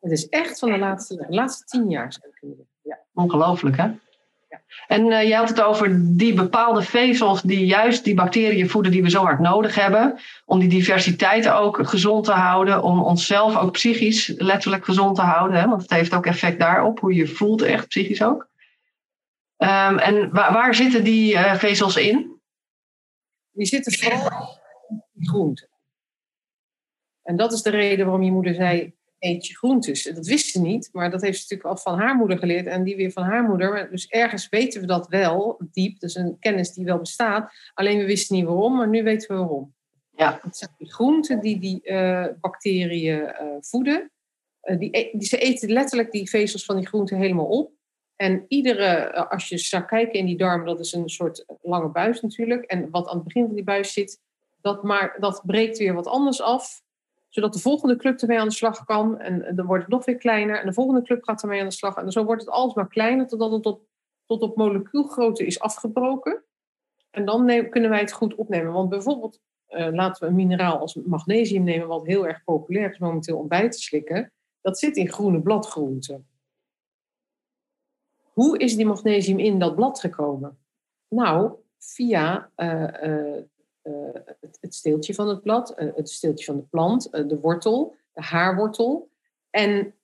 Het 0.00 0.12
is 0.12 0.28
echt 0.28 0.58
van 0.58 0.70
de 0.70 0.78
laatste, 0.78 1.16
de 1.16 1.26
laatste 1.28 1.64
tien 1.64 1.90
jaar, 1.90 2.12
zou 2.12 2.28
ik 2.28 2.34
kunnen 2.34 2.68
ja. 2.82 2.98
Ongelooflijk, 3.14 3.76
hè? 3.76 3.90
En 4.86 5.06
uh, 5.06 5.28
je 5.28 5.34
had 5.34 5.48
het 5.48 5.60
over 5.60 6.16
die 6.16 6.34
bepaalde 6.34 6.82
vezels 6.82 7.42
die 7.42 7.66
juist 7.66 8.04
die 8.04 8.14
bacteriën 8.14 8.70
voeden 8.70 8.92
die 8.92 9.02
we 9.02 9.10
zo 9.10 9.22
hard 9.22 9.38
nodig 9.38 9.74
hebben. 9.74 10.18
Om 10.44 10.58
die 10.58 10.68
diversiteit 10.68 11.48
ook 11.48 11.88
gezond 11.88 12.24
te 12.24 12.32
houden. 12.32 12.82
Om 12.82 13.02
onszelf 13.02 13.56
ook 13.56 13.72
psychisch 13.72 14.26
letterlijk 14.36 14.84
gezond 14.84 15.16
te 15.16 15.22
houden. 15.22 15.60
Hè? 15.60 15.66
Want 15.68 15.82
het 15.82 15.90
heeft 15.90 16.14
ook 16.14 16.26
effect 16.26 16.58
daarop, 16.58 16.98
hoe 16.98 17.14
je 17.14 17.26
voelt 17.26 17.62
echt, 17.62 17.88
psychisch 17.88 18.22
ook. 18.22 18.48
Um, 19.56 19.98
en 19.98 20.30
waar, 20.30 20.74
zitten 20.74 21.04
die 21.04 21.32
uh, 21.32 21.54
vezels 21.54 21.96
in? 21.96 22.40
Die 23.50 23.66
zitten 23.66 23.92
vooral 23.92 24.58
in 25.14 25.28
groenten. 25.28 25.68
En 27.22 27.36
dat 27.36 27.52
is 27.52 27.62
de 27.62 27.70
reden 27.70 28.04
waarom 28.04 28.24
je 28.24 28.32
moeder 28.32 28.54
zei, 28.54 28.97
eet 29.18 29.46
je 29.46 29.56
groentes. 29.56 30.02
Dat 30.02 30.26
wist 30.26 30.50
ze 30.50 30.60
niet, 30.60 30.88
maar 30.92 31.10
dat 31.10 31.22
heeft 31.22 31.38
ze 31.38 31.42
natuurlijk 31.42 31.68
al 31.68 31.92
van 31.92 31.98
haar 31.98 32.16
moeder 32.16 32.38
geleerd 32.38 32.66
en 32.66 32.84
die 32.84 32.96
weer 32.96 33.12
van 33.12 33.22
haar 33.22 33.42
moeder. 33.42 33.90
Dus 33.90 34.06
ergens 34.06 34.48
weten 34.48 34.80
we 34.80 34.86
dat 34.86 35.08
wel, 35.08 35.60
diep. 35.70 36.02
Is 36.02 36.14
een 36.14 36.36
kennis 36.38 36.72
die 36.72 36.84
wel 36.84 36.98
bestaat. 36.98 37.52
Alleen 37.74 37.98
we 37.98 38.04
wisten 38.04 38.36
niet 38.36 38.44
waarom, 38.44 38.76
maar 38.76 38.88
nu 38.88 39.02
weten 39.02 39.28
we 39.28 39.34
waarom. 39.34 39.74
Ja. 40.10 40.38
Het 40.42 40.56
zijn 40.56 40.70
die 40.78 40.92
groenten 40.92 41.40
die 41.40 41.58
die 41.58 41.80
uh, 41.84 42.26
bacteriën 42.40 43.18
uh, 43.18 43.56
voeden. 43.60 44.10
Uh, 44.62 44.78
die, 44.78 44.90
die, 44.90 45.28
ze 45.28 45.38
eten 45.38 45.72
letterlijk 45.72 46.10
die 46.10 46.28
vezels 46.28 46.64
van 46.64 46.76
die 46.76 46.86
groenten 46.86 47.16
helemaal 47.16 47.46
op. 47.46 47.72
En 48.16 48.44
iedere, 48.48 49.14
als 49.28 49.48
je 49.48 49.58
zou 49.58 49.84
kijken 49.84 50.18
in 50.18 50.26
die 50.26 50.36
darm, 50.36 50.64
dat 50.64 50.80
is 50.80 50.92
een 50.92 51.08
soort 51.08 51.44
lange 51.62 51.88
buis 51.88 52.20
natuurlijk. 52.20 52.64
En 52.64 52.90
wat 52.90 53.08
aan 53.08 53.14
het 53.14 53.24
begin 53.24 53.46
van 53.46 53.54
die 53.54 53.64
buis 53.64 53.92
zit, 53.92 54.20
dat, 54.60 54.82
maar, 54.82 55.16
dat 55.20 55.42
breekt 55.46 55.78
weer 55.78 55.94
wat 55.94 56.06
anders 56.06 56.40
af 56.40 56.82
zodat 57.28 57.52
de 57.52 57.58
volgende 57.58 57.96
club 57.96 58.20
ermee 58.20 58.38
aan 58.38 58.48
de 58.48 58.54
slag 58.54 58.84
kan. 58.84 59.18
En 59.18 59.54
dan 59.56 59.66
wordt 59.66 59.82
het 59.82 59.92
nog 59.92 60.04
weer 60.04 60.16
kleiner. 60.16 60.60
En 60.60 60.66
de 60.66 60.72
volgende 60.72 61.02
club 61.02 61.24
gaat 61.24 61.42
ermee 61.42 61.60
aan 61.60 61.68
de 61.68 61.72
slag. 61.72 61.96
En 61.96 62.12
zo 62.12 62.24
wordt 62.24 62.40
het 62.40 62.50
alsmaar 62.50 62.88
kleiner 62.88 63.26
totdat 63.26 63.52
het 63.52 63.62
tot, 63.62 63.80
tot 64.26 64.42
op 64.42 64.56
molecuulgrootte 64.56 65.46
is 65.46 65.60
afgebroken. 65.60 66.44
En 67.10 67.24
dan 67.24 67.68
kunnen 67.70 67.90
wij 67.90 68.00
het 68.00 68.12
goed 68.12 68.34
opnemen. 68.34 68.72
Want 68.72 68.88
bijvoorbeeld, 68.88 69.40
uh, 69.68 69.88
laten 69.90 70.22
we 70.22 70.28
een 70.28 70.36
mineraal 70.36 70.78
als 70.78 70.94
magnesium 70.94 71.64
nemen, 71.64 71.88
wat 71.88 72.06
heel 72.06 72.26
erg 72.26 72.44
populair 72.44 72.90
is 72.90 72.98
momenteel 72.98 73.38
om 73.38 73.48
bij 73.48 73.70
te 73.70 73.78
slikken. 73.78 74.32
Dat 74.60 74.78
zit 74.78 74.96
in 74.96 75.08
groene 75.08 75.40
bladgroenten. 75.40 76.26
Hoe 78.32 78.58
is 78.58 78.76
die 78.76 78.86
magnesium 78.86 79.38
in 79.38 79.58
dat 79.58 79.74
blad 79.74 80.00
gekomen? 80.00 80.58
Nou, 81.08 81.52
via 81.78 82.50
uh, 82.56 83.02
eh, 83.02 83.44
het, 84.40 84.58
het, 84.60 84.74
steeltje 84.74 85.14
van 85.14 85.28
het 85.28 85.42
blad, 85.42 85.74
eh, 85.74 85.88
het 85.94 86.10
steeltje 86.10 86.44
van 86.44 86.56
de 86.56 86.62
plant, 86.62 87.10
eh, 87.10 87.28
de 87.28 87.38
wortel, 87.40 87.96
de 88.12 88.22
haarwortel. 88.22 89.10
En 89.50 89.94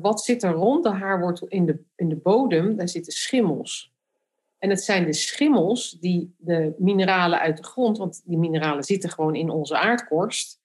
wat 0.00 0.22
zit 0.22 0.42
er 0.42 0.52
rond 0.52 0.84
de 0.84 0.90
haarwortel 0.90 1.48
in 1.48 1.66
de, 1.66 1.78
in 1.96 2.08
de 2.08 2.16
bodem? 2.16 2.76
Daar 2.76 2.88
zitten 2.88 3.12
schimmels. 3.12 3.92
En 4.58 4.70
het 4.70 4.82
zijn 4.82 5.04
de 5.04 5.12
schimmels 5.12 5.96
die 6.00 6.34
de 6.38 6.74
mineralen 6.78 7.38
uit 7.38 7.56
de 7.56 7.62
grond, 7.62 7.98
want 7.98 8.22
die 8.24 8.38
mineralen 8.38 8.84
zitten 8.84 9.10
gewoon 9.10 9.34
in 9.34 9.50
onze 9.50 9.76
aardkorst. 9.78 10.60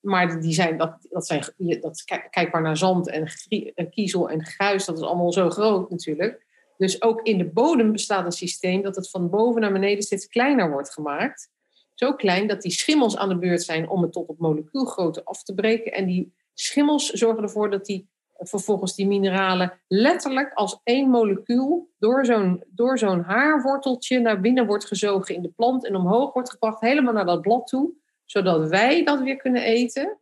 Maar 0.00 0.40
die 0.40 0.52
zijn, 0.52 0.76
dat, 0.76 1.06
dat 1.10 1.26
zijn, 1.26 1.44
dat, 1.80 2.04
kijk 2.30 2.52
maar 2.52 2.62
naar 2.62 2.76
zand 2.76 3.08
en 3.08 3.90
kiezel 3.90 4.30
en 4.30 4.44
gruis, 4.44 4.84
dat 4.84 4.96
is 4.96 5.04
allemaal 5.04 5.32
zo 5.32 5.50
groot 5.50 5.90
natuurlijk. 5.90 6.47
Dus 6.78 7.02
ook 7.02 7.22
in 7.22 7.38
de 7.38 7.50
bodem 7.50 7.92
bestaat 7.92 8.24
een 8.24 8.32
systeem 8.32 8.82
dat 8.82 8.96
het 8.96 9.10
van 9.10 9.30
boven 9.30 9.60
naar 9.60 9.72
beneden 9.72 10.02
steeds 10.02 10.26
kleiner 10.26 10.70
wordt 10.70 10.92
gemaakt. 10.92 11.50
Zo 11.94 12.14
klein 12.14 12.46
dat 12.46 12.62
die 12.62 12.72
schimmels 12.72 13.16
aan 13.16 13.28
de 13.28 13.38
beurt 13.38 13.62
zijn 13.62 13.88
om 13.88 14.02
het 14.02 14.12
tot 14.12 14.28
op 14.28 14.38
molecuulgrootte 14.38 15.24
af 15.24 15.42
te 15.42 15.54
breken. 15.54 15.92
En 15.92 16.06
die 16.06 16.34
schimmels 16.54 17.10
zorgen 17.10 17.42
ervoor 17.42 17.70
dat 17.70 17.84
die 17.84 18.08
vervolgens 18.38 18.94
die 18.94 19.06
mineralen 19.06 19.80
letterlijk 19.88 20.52
als 20.52 20.80
één 20.84 21.08
molecuul 21.08 21.90
door 21.98 22.24
zo'n, 22.24 22.64
door 22.68 22.98
zo'n 22.98 23.20
haarworteltje 23.20 24.18
naar 24.18 24.40
binnen 24.40 24.66
wordt 24.66 24.86
gezogen 24.86 25.34
in 25.34 25.42
de 25.42 25.52
plant 25.56 25.86
en 25.86 25.96
omhoog 25.96 26.32
wordt 26.32 26.50
gebracht, 26.50 26.80
helemaal 26.80 27.12
naar 27.12 27.26
dat 27.26 27.40
blad 27.40 27.66
toe, 27.66 27.92
zodat 28.24 28.68
wij 28.68 29.04
dat 29.04 29.20
weer 29.20 29.36
kunnen 29.36 29.62
eten. 29.62 30.18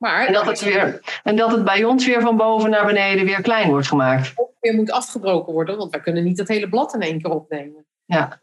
Maar, 0.00 0.26
en, 0.26 0.32
dat 0.32 0.46
het 0.46 0.60
weer, 0.60 1.00
en 1.22 1.36
dat 1.36 1.50
het 1.50 1.64
bij 1.64 1.84
ons 1.84 2.06
weer 2.06 2.20
van 2.20 2.36
boven 2.36 2.70
naar 2.70 2.86
beneden 2.86 3.24
weer 3.24 3.40
klein 3.40 3.68
wordt 3.68 3.86
gemaakt. 3.86 4.32
Ook 4.34 4.52
weer 4.60 4.74
moet 4.74 4.90
afgebroken 4.90 5.52
worden, 5.52 5.76
want 5.76 5.90
wij 5.90 6.00
kunnen 6.00 6.24
niet 6.24 6.36
dat 6.36 6.48
hele 6.48 6.68
blad 6.68 6.94
in 6.94 7.00
één 7.00 7.22
keer 7.22 7.30
opnemen. 7.30 7.86
Ja. 8.04 8.40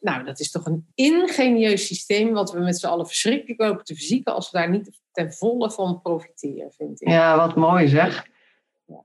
Nou, 0.00 0.24
dat 0.24 0.40
is 0.40 0.50
toch 0.50 0.66
een 0.66 0.86
ingenieus 0.94 1.86
systeem 1.86 2.32
wat 2.32 2.52
we 2.52 2.60
met 2.60 2.78
z'n 2.78 2.86
allen 2.86 3.06
verschrikkelijk 3.06 3.60
lopen 3.60 3.84
te 3.84 3.94
verzieken 3.94 4.34
als 4.34 4.50
we 4.50 4.58
daar 4.58 4.70
niet 4.70 5.00
ten 5.12 5.32
volle 5.32 5.70
van 5.70 6.00
profiteren, 6.02 6.72
vind 6.76 7.02
ik. 7.02 7.08
Ja, 7.08 7.36
wat 7.36 7.56
mooi 7.56 7.88
zeg. 7.88 8.26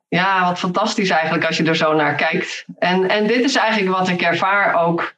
Ja, 0.07 0.45
wat 0.45 0.59
fantastisch 0.59 1.09
eigenlijk 1.09 1.45
als 1.45 1.57
je 1.57 1.63
er 1.63 1.75
zo 1.75 1.93
naar 1.93 2.15
kijkt. 2.15 2.65
En, 2.77 3.09
en 3.09 3.27
dit 3.27 3.43
is 3.43 3.55
eigenlijk 3.55 3.97
wat 3.97 4.07
ik 4.07 4.21
ervaar 4.21 4.85
ook. 4.85 5.15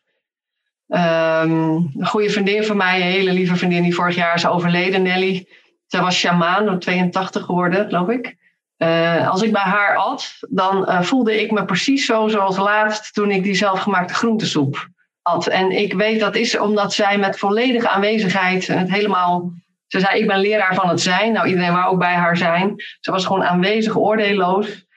Um, 0.88 1.92
een 1.98 2.06
goede 2.06 2.30
vriendin 2.30 2.64
van 2.64 2.78
mij, 2.78 2.96
een 2.96 3.08
hele 3.08 3.32
lieve 3.34 3.56
vriendin 3.56 3.84
die 3.84 3.96
vorig 3.96 4.16
jaar 4.16 4.36
is 4.36 4.48
overleden, 4.48 5.02
Nelly 5.02 5.48
zij 5.90 6.02
was 6.02 6.16
shamaan, 6.16 6.80
82 6.80 7.46
geworden, 7.46 7.86
geloof 7.86 8.10
ik. 8.10 8.38
Uh, 8.78 9.30
als 9.30 9.42
ik 9.42 9.52
bij 9.52 9.62
haar 9.62 9.96
at, 9.96 10.38
dan 10.50 10.90
uh, 10.90 11.02
voelde 11.02 11.42
ik 11.42 11.52
me 11.52 11.66
precies 11.66 12.06
zo 12.06 12.28
zoals 12.28 12.58
laatst 12.58 13.14
toen 13.14 13.32
ik 13.32 13.44
die 13.44 13.56
zelfgemaakte 13.56 14.14
groentesoep 14.14 14.88
at. 15.22 15.48
En 15.48 15.72
ik 15.72 15.94
weet 15.94 16.20
dat 16.20 16.36
is 16.36 16.58
omdat 16.58 16.94
zij 16.94 17.18
met 17.18 17.38
volledige 17.38 17.90
aanwezigheid 17.90 18.68
het 18.68 18.92
helemaal. 18.92 19.52
Ze 19.88 20.00
zei: 20.00 20.20
Ik 20.20 20.28
ben 20.28 20.40
leraar 20.40 20.76
van 20.76 20.90
het 20.90 21.02
zijn. 21.02 21.32
Nou, 21.32 21.48
iedereen 21.48 21.74
wou 21.74 21.92
ook 21.92 22.00
bij 22.00 22.14
haar 22.14 22.38
zijn. 22.38 22.74
Ze 23.00 23.12
was 23.12 23.26
gewoon 23.26 23.44
aanwezig, 23.44 23.98
oordeelloos. 23.98 24.88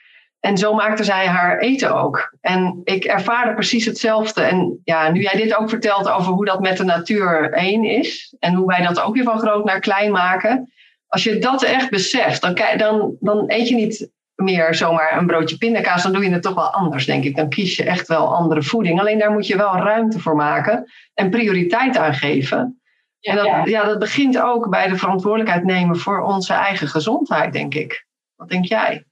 En 0.40 0.58
zo 0.58 0.74
maakte 0.74 1.04
zij 1.04 1.26
haar 1.26 1.58
eten 1.58 1.94
ook. 1.94 2.36
En 2.40 2.80
ik 2.84 3.04
ervaarde 3.04 3.54
precies 3.54 3.84
hetzelfde. 3.84 4.42
En 4.42 4.80
ja, 4.84 5.10
nu 5.10 5.20
jij 5.20 5.36
dit 5.36 5.56
ook 5.56 5.68
vertelt 5.68 6.08
over 6.08 6.32
hoe 6.32 6.44
dat 6.44 6.60
met 6.60 6.76
de 6.76 6.84
natuur 6.84 7.52
één 7.52 7.84
is. 7.84 8.34
En 8.38 8.54
hoe 8.54 8.66
wij 8.66 8.82
dat 8.82 9.00
ook 9.00 9.14
weer 9.14 9.24
van 9.24 9.38
groot 9.38 9.64
naar 9.64 9.80
klein 9.80 10.12
maken 10.12 10.71
als 11.12 11.22
je 11.22 11.38
dat 11.38 11.62
echt 11.62 11.90
beseft, 11.90 12.40
dan, 12.40 12.58
dan, 12.76 13.16
dan 13.20 13.44
eet 13.46 13.68
je 13.68 13.74
niet 13.74 14.10
meer 14.34 14.74
zomaar 14.74 15.18
een 15.18 15.26
broodje 15.26 15.56
pindakaas. 15.56 16.02
Dan 16.02 16.12
doe 16.12 16.24
je 16.24 16.30
het 16.30 16.42
toch 16.42 16.54
wel 16.54 16.70
anders, 16.70 17.06
denk 17.06 17.24
ik. 17.24 17.36
Dan 17.36 17.48
kies 17.48 17.76
je 17.76 17.84
echt 17.84 18.08
wel 18.08 18.34
andere 18.34 18.62
voeding. 18.62 19.00
Alleen 19.00 19.18
daar 19.18 19.30
moet 19.30 19.46
je 19.46 19.56
wel 19.56 19.76
ruimte 19.76 20.20
voor 20.20 20.36
maken 20.36 20.90
en 21.14 21.30
prioriteit 21.30 21.96
aan 21.96 22.14
geven. 22.14 22.80
Ja, 23.18 23.30
en 23.30 23.36
dat, 23.36 23.68
ja. 23.68 23.84
dat 23.84 23.98
begint 23.98 24.38
ook 24.38 24.70
bij 24.70 24.88
de 24.88 24.96
verantwoordelijkheid 24.96 25.64
nemen 25.64 25.96
voor 25.96 26.20
onze 26.20 26.52
eigen 26.52 26.88
gezondheid, 26.88 27.52
denk 27.52 27.74
ik. 27.74 28.06
Wat 28.34 28.48
denk 28.48 28.64
jij? 28.64 29.04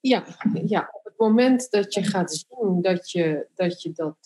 Ja, 0.00 0.24
ja, 0.66 0.90
op 0.92 1.04
het 1.04 1.18
moment 1.18 1.70
dat 1.70 1.94
je 1.94 2.02
gaat 2.02 2.32
zien 2.32 2.82
dat 2.82 3.10
je 3.10 3.46
dat, 3.54 3.82
je 3.82 3.92
dat 3.92 4.16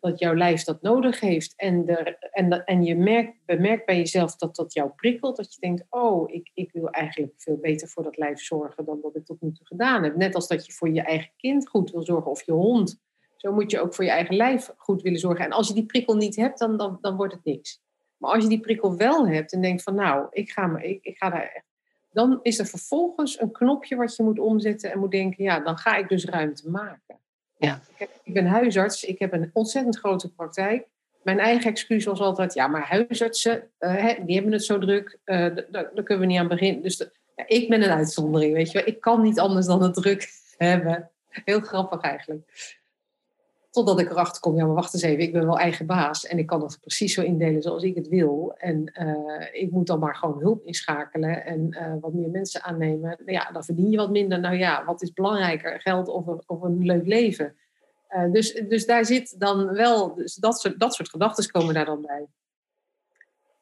dat 0.00 0.18
jouw 0.18 0.34
lijf 0.34 0.64
dat 0.64 0.82
nodig 0.82 1.20
heeft. 1.20 1.52
En, 1.56 1.84
de, 1.84 2.16
en, 2.30 2.64
en 2.64 2.84
je 2.84 2.96
merkt, 2.96 3.32
bemerkt 3.44 3.86
bij 3.86 3.96
jezelf 3.96 4.36
dat 4.36 4.56
dat 4.56 4.72
jou 4.72 4.90
prikkelt. 4.90 5.36
Dat 5.36 5.54
je 5.54 5.60
denkt, 5.60 5.84
oh, 5.90 6.32
ik, 6.32 6.50
ik 6.54 6.72
wil 6.72 6.90
eigenlijk 6.90 7.32
veel 7.36 7.56
beter 7.56 7.88
voor 7.88 8.02
dat 8.02 8.16
lijf 8.16 8.40
zorgen 8.40 8.84
dan 8.84 9.00
dat 9.02 9.16
ik 9.16 9.24
tot 9.24 9.40
nu 9.40 9.52
toe 9.52 9.66
gedaan 9.66 10.02
heb. 10.02 10.16
Net 10.16 10.34
als 10.34 10.48
dat 10.48 10.66
je 10.66 10.72
voor 10.72 10.90
je 10.90 11.02
eigen 11.02 11.30
kind 11.36 11.68
goed 11.68 11.90
wil 11.90 12.02
zorgen 12.02 12.30
of 12.30 12.42
je 12.42 12.52
hond. 12.52 13.00
Zo 13.36 13.52
moet 13.52 13.70
je 13.70 13.80
ook 13.80 13.94
voor 13.94 14.04
je 14.04 14.10
eigen 14.10 14.36
lijf 14.36 14.72
goed 14.76 15.02
willen 15.02 15.20
zorgen. 15.20 15.44
En 15.44 15.52
als 15.52 15.68
je 15.68 15.74
die 15.74 15.86
prikkel 15.86 16.16
niet 16.16 16.36
hebt, 16.36 16.58
dan, 16.58 16.76
dan, 16.76 16.98
dan 17.00 17.16
wordt 17.16 17.34
het 17.34 17.44
niks. 17.44 17.80
Maar 18.16 18.32
als 18.32 18.42
je 18.42 18.48
die 18.48 18.60
prikkel 18.60 18.96
wel 18.96 19.28
hebt 19.28 19.52
en 19.52 19.60
denkt 19.60 19.82
van 19.82 19.94
nou, 19.94 20.26
ik 20.30 20.50
ga, 20.50 20.66
me, 20.66 20.88
ik, 20.88 21.04
ik 21.04 21.16
ga 21.16 21.30
daar 21.30 21.42
echt. 21.42 21.66
Dan 22.10 22.38
is 22.42 22.58
er 22.58 22.66
vervolgens 22.66 23.40
een 23.40 23.52
knopje 23.52 23.96
wat 23.96 24.16
je 24.16 24.22
moet 24.22 24.38
omzetten 24.38 24.92
en 24.92 24.98
moet 24.98 25.10
denken, 25.10 25.44
ja, 25.44 25.60
dan 25.60 25.78
ga 25.78 25.96
ik 25.96 26.08
dus 26.08 26.24
ruimte 26.24 26.70
maken. 26.70 27.18
Ja. 27.58 27.80
Ik, 28.22 28.34
ben 28.34 28.46
huisarts, 28.46 29.04
ik 29.04 29.18
heb 29.18 29.32
een 29.32 29.50
ontzettend 29.52 29.98
grote 29.98 30.32
praktijk. 30.32 30.86
Mijn 31.22 31.38
eigen 31.38 31.70
excuus 31.70 32.04
was 32.04 32.20
altijd, 32.20 32.54
ja, 32.54 32.66
maar 32.66 32.88
huisartsen, 32.88 33.70
uh, 33.80 34.14
die 34.24 34.34
hebben 34.34 34.52
het 34.52 34.64
zo 34.64 34.78
druk, 34.78 35.18
uh, 35.24 35.56
daar, 35.70 35.84
kunnen 35.92 36.18
we 36.18 36.26
niet 36.26 36.38
aan 36.38 36.48
beginnen. 36.48 36.82
Dus 36.82 36.96
ja, 37.36 37.44
ik 37.46 37.68
ben 37.68 37.82
een 37.82 37.90
uitzondering, 37.90 38.54
weet 38.54 38.70
je 38.70 38.78
wel. 38.78 38.86
Ik 38.86 39.00
kan 39.00 39.22
niet 39.22 39.38
anders 39.38 39.66
dan 39.66 39.82
het 39.82 39.94
druk 39.94 40.28
hebben. 40.56 41.10
Heel 41.28 41.60
grappig 41.60 42.00
eigenlijk. 42.00 42.77
Totdat 43.70 44.00
ik 44.00 44.10
erachter 44.10 44.40
kom, 44.40 44.56
ja, 44.56 44.64
maar 44.64 44.74
wacht 44.74 44.94
eens 44.94 45.02
even, 45.02 45.22
ik 45.22 45.32
ben 45.32 45.46
wel 45.46 45.58
eigen 45.58 45.86
baas 45.86 46.26
en 46.26 46.38
ik 46.38 46.46
kan 46.46 46.62
het 46.62 46.78
precies 46.80 47.14
zo 47.14 47.22
indelen 47.22 47.62
zoals 47.62 47.82
ik 47.82 47.94
het 47.94 48.08
wil. 48.08 48.54
En 48.56 48.92
uh, 49.00 49.62
ik 49.62 49.70
moet 49.70 49.86
dan 49.86 49.98
maar 49.98 50.16
gewoon 50.16 50.40
hulp 50.40 50.64
inschakelen 50.64 51.44
en 51.44 51.66
uh, 51.70 51.94
wat 52.00 52.12
meer 52.12 52.30
mensen 52.30 52.62
aannemen. 52.62 53.16
Nou 53.18 53.32
ja, 53.32 53.50
dan 53.52 53.64
verdien 53.64 53.90
je 53.90 53.96
wat 53.96 54.10
minder. 54.10 54.40
Nou 54.40 54.56
ja, 54.56 54.84
wat 54.84 55.02
is 55.02 55.12
belangrijker, 55.12 55.80
geld 55.80 56.08
of 56.08 56.26
een, 56.26 56.42
of 56.46 56.62
een 56.62 56.84
leuk 56.84 57.06
leven? 57.06 57.56
Uh, 58.10 58.32
dus, 58.32 58.52
dus 58.52 58.86
daar 58.86 59.04
zit 59.04 59.40
dan 59.40 59.72
wel, 59.72 60.14
dus 60.14 60.34
dat 60.34 60.60
soort, 60.60 60.80
dat 60.80 60.94
soort 60.94 61.08
gedachten 61.08 61.50
komen 61.50 61.74
daar 61.74 61.84
dan 61.84 62.02
bij. 62.02 62.26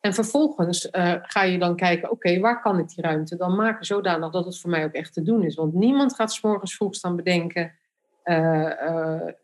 En 0.01 0.15
vervolgens 0.15 0.89
ga 1.23 1.43
je 1.43 1.59
dan 1.59 1.77
kijken, 1.77 2.11
oké, 2.11 2.41
waar 2.41 2.63
kan 2.63 2.79
ik 2.79 2.89
die 2.89 3.05
ruimte 3.05 3.37
dan 3.37 3.57
maken 3.57 3.85
zodanig 3.87 4.31
dat 4.31 4.45
het 4.45 4.59
voor 4.59 4.71
mij 4.71 4.85
ook 4.85 4.93
echt 4.93 5.13
te 5.13 5.23
doen 5.23 5.45
is? 5.45 5.55
Want 5.55 5.75
niemand 5.75 6.15
gaat 6.15 6.33
s 6.33 6.41
morgens 6.41 6.77
vroeg 6.77 6.95
staan 6.95 7.17
bedenken 7.17 7.73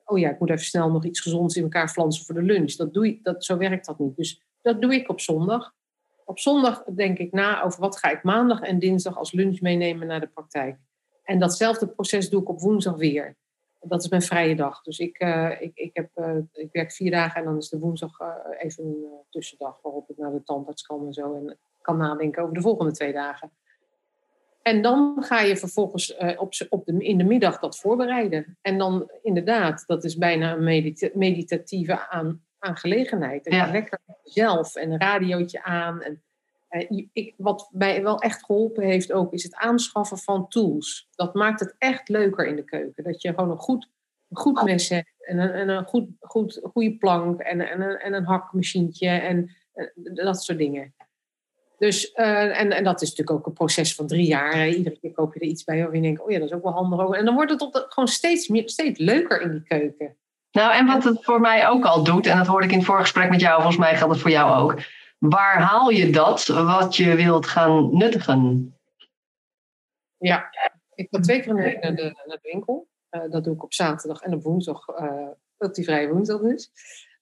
oh 0.05 0.19
ja, 0.19 0.31
ik 0.31 0.39
moet 0.39 0.51
even 0.51 0.65
snel 0.65 0.91
nog 0.91 1.05
iets 1.05 1.21
gezonds 1.21 1.57
in 1.57 1.63
elkaar 1.63 1.89
flansen 1.89 2.25
voor 2.25 2.35
de 2.35 2.43
lunch. 2.43 2.73
Dat 2.73 2.95
doe 2.95 3.07
je, 3.07 3.19
dat, 3.23 3.45
zo 3.45 3.57
werkt 3.57 3.87
dat 3.87 3.99
niet. 3.99 4.17
Dus 4.17 4.43
dat 4.63 4.81
doe 4.81 4.95
ik 4.95 5.09
op 5.09 5.21
zondag. 5.21 5.75
Op 6.25 6.39
zondag 6.39 6.85
denk 6.85 7.19
ik 7.19 7.33
na 7.33 7.63
over 7.63 7.81
wat 7.81 7.99
ga 7.99 8.11
ik 8.11 8.23
maandag 8.23 8.61
en 8.61 8.79
dinsdag 8.79 9.17
als 9.17 9.33
lunch 9.33 9.61
meenemen 9.61 10.07
naar 10.07 10.21
de 10.21 10.27
praktijk. 10.27 10.79
En 11.25 11.39
datzelfde 11.39 11.89
proces 11.89 12.31
doe 12.31 12.41
ik 12.41 12.49
op 12.49 12.61
woensdag 12.61 12.97
weer. 12.97 13.37
dat 13.81 14.03
is 14.03 14.09
mijn 14.09 14.23
vrije 14.23 14.57
dag. 14.57 14.83
Dus 14.83 14.99
ik, 14.99 15.23
uh, 15.23 15.61
ik, 15.61 15.71
ik, 15.75 15.91
heb, 15.93 16.11
ik 16.53 16.73
werk 16.73 16.93
vier 16.93 17.11
dagen 17.11 17.41
en 17.41 17.45
dan 17.45 17.57
is 17.57 17.69
de 17.69 17.79
woensdag 17.79 18.19
even 18.59 18.85
een 18.85 19.05
tussendag 19.31 19.79
waarop 19.83 20.11
ik 20.11 20.17
naar 20.17 20.33
de 20.33 20.43
tandarts 20.43 20.83
kan 20.83 21.07
en 21.07 21.13
zo. 21.13 21.35
En 21.35 21.59
kan 21.83 21.97
nadenken 21.97 22.43
over 22.43 22.55
de 22.55 22.61
volgende 22.61 22.93
twee 22.93 23.13
dagen. 23.13 23.53
En 24.63 24.83
dan 24.83 25.17
ga 25.19 25.41
je 25.41 25.57
vervolgens 25.57 26.17
op, 26.17 26.53
op 26.69 26.85
de, 26.85 27.05
in 27.05 27.19
de 27.19 27.25
middag 27.25 27.59
dat 27.59 27.79
voorbereiden. 27.79 28.59
En 28.63 28.79
dan 28.79 29.11
inderdaad, 29.23 29.85
dat 29.87 30.05
is 30.05 30.17
bijna 30.17 30.53
een 30.53 30.65
medita 30.65 31.09
meditatieve 31.15 32.09
aan, 32.09 32.43
aangelegenheid. 32.59 33.45
Dat 33.45 33.53
Ja. 33.53 33.71
lekker 33.71 33.99
zelf 34.25 34.75
en 34.75 34.91
een 34.91 35.01
radiootje 35.01 35.63
aan. 35.63 36.03
En, 36.03 36.23
eh, 36.69 37.03
ik, 37.13 37.35
wat 37.37 37.69
mij 37.73 38.03
wel 38.03 38.19
echt 38.21 38.45
geholpen 38.45 38.85
heeft 38.85 39.13
ook, 39.13 39.33
is 39.33 39.43
het 39.43 39.55
aanschaffen 39.55 40.19
van 40.19 40.49
tools. 40.49 41.09
Dat 41.15 41.35
maakt 41.35 41.61
het 41.61 41.75
echt 41.79 42.09
leuker 42.09 42.47
in 42.47 42.57
de 42.57 42.65
keuken. 42.65 43.05
Dat 43.05 43.23
je 43.23 43.29
gewoon 43.29 43.51
een 43.51 43.57
goed, 43.57 43.89
een 44.29 44.37
goed 44.37 44.63
mes 44.63 44.89
hebt 44.89 45.13
en 45.19 45.39
een, 45.39 45.51
en 45.51 45.69
een 45.69 45.85
goed, 45.85 46.09
goed, 46.21 46.61
goede 46.63 46.97
plank 46.97 47.41
en, 47.41 47.61
en, 47.71 47.81
een, 47.81 47.97
en 47.99 48.13
een 48.13 48.25
hakmachientje 48.25 49.09
en 49.09 49.51
eh, 49.73 49.87
dat 49.95 50.43
soort 50.43 50.59
dingen. 50.59 50.95
Dus, 51.83 52.13
eh, 52.13 52.61
en, 52.61 52.71
en 52.71 52.85
dat 52.85 53.03
is 53.03 53.09
natuurlijk 53.09 53.39
ook 53.39 53.47
een 53.47 53.53
proces 53.53 53.95
van 53.95 54.07
drie 54.07 54.27
jaar. 54.27 54.69
Iedere 54.69 54.99
keer 54.99 55.13
koop 55.13 55.35
je 55.35 55.41
er 55.41 55.47
iets 55.47 55.65
bij 55.65 55.77
waarvan 55.77 55.97
je 55.97 56.03
denkt, 56.03 56.21
oh 56.23 56.31
ja, 56.31 56.39
dat 56.39 56.49
is 56.49 56.55
ook 56.55 56.63
wel 56.63 56.73
handig. 56.73 57.19
En 57.19 57.25
dan 57.25 57.35
wordt 57.35 57.51
het 57.51 57.61
op 57.61 57.73
de- 57.73 57.87
gewoon 57.89 58.09
steeds, 58.09 58.49
meer, 58.49 58.69
steeds 58.69 58.99
leuker 58.99 59.41
in 59.41 59.51
die 59.51 59.63
keuken. 59.63 60.17
Nou, 60.51 60.75
en 60.75 60.87
wat 60.87 61.05
het 61.05 61.25
voor 61.25 61.41
mij 61.41 61.69
ook 61.69 61.85
al 61.85 62.05
doet, 62.05 62.27
en 62.27 62.37
dat 62.37 62.47
hoorde 62.47 62.67
ik 62.67 62.73
in 62.73 62.79
het 62.79 62.87
voorgesprek 62.87 63.31
met 63.31 63.41
jou, 63.41 63.55
volgens 63.55 63.77
mij 63.77 63.97
geldt 63.97 64.13
het 64.13 64.23
voor 64.23 64.31
jou 64.31 64.63
ook. 64.63 64.81
Waar 65.19 65.61
haal 65.61 65.91
je 65.91 66.11
dat 66.11 66.47
wat 66.47 66.97
je 66.97 67.15
wilt 67.15 67.47
gaan 67.47 67.97
nuttigen? 67.97 68.75
Ja, 70.17 70.51
ik 70.95 71.09
ga 71.11 71.21
twee 71.21 71.41
keer 71.41 71.55
week 71.55 71.83
naar 71.83 71.95
de, 71.95 72.03
naar 72.03 72.39
de 72.41 72.51
winkel. 72.53 72.89
Eh, 73.09 73.31
dat 73.31 73.45
doe 73.45 73.55
ik 73.55 73.63
op 73.63 73.75
zaterdag 73.75 74.21
en 74.21 74.35
op 74.35 74.43
woensdag, 74.43 74.89
eh 74.89 75.29
dat 75.57 75.75
die 75.75 75.85
vrije 75.85 76.09
woensdag 76.09 76.41
is. 76.41 76.71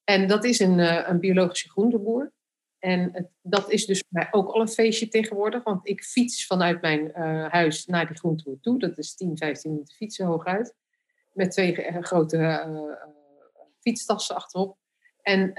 En 0.04 0.28
dat 0.28 0.44
is 0.44 0.58
een, 0.58 0.78
een 1.10 1.20
biologische 1.20 1.68
groenteboer. 1.68 2.32
En 2.80 3.30
dat 3.42 3.70
is 3.70 3.86
dus 3.86 3.98
voor 3.98 4.08
mij 4.08 4.28
ook 4.30 4.48
al 4.48 4.60
een 4.60 4.68
feestje 4.68 5.08
tegenwoordig. 5.08 5.62
Want 5.62 5.88
ik 5.88 6.04
fiets 6.04 6.46
vanuit 6.46 6.80
mijn 6.80 7.12
eh, 7.12 7.48
huis 7.48 7.86
naar 7.86 8.06
die 8.06 8.16
groenteboer 8.16 8.60
toe. 8.60 8.78
Dat 8.78 8.98
is 8.98 9.14
10, 9.14 9.36
15 9.36 9.70
minuten 9.70 9.94
fietsen 9.94 10.26
hooguit. 10.26 10.74
Met 11.32 11.50
twee 11.50 11.82
eh, 11.82 12.02
grote 12.02 12.36
eh, 12.36 12.92
fietstassen 13.80 14.36
achterop. 14.36 14.78
En 15.22 15.54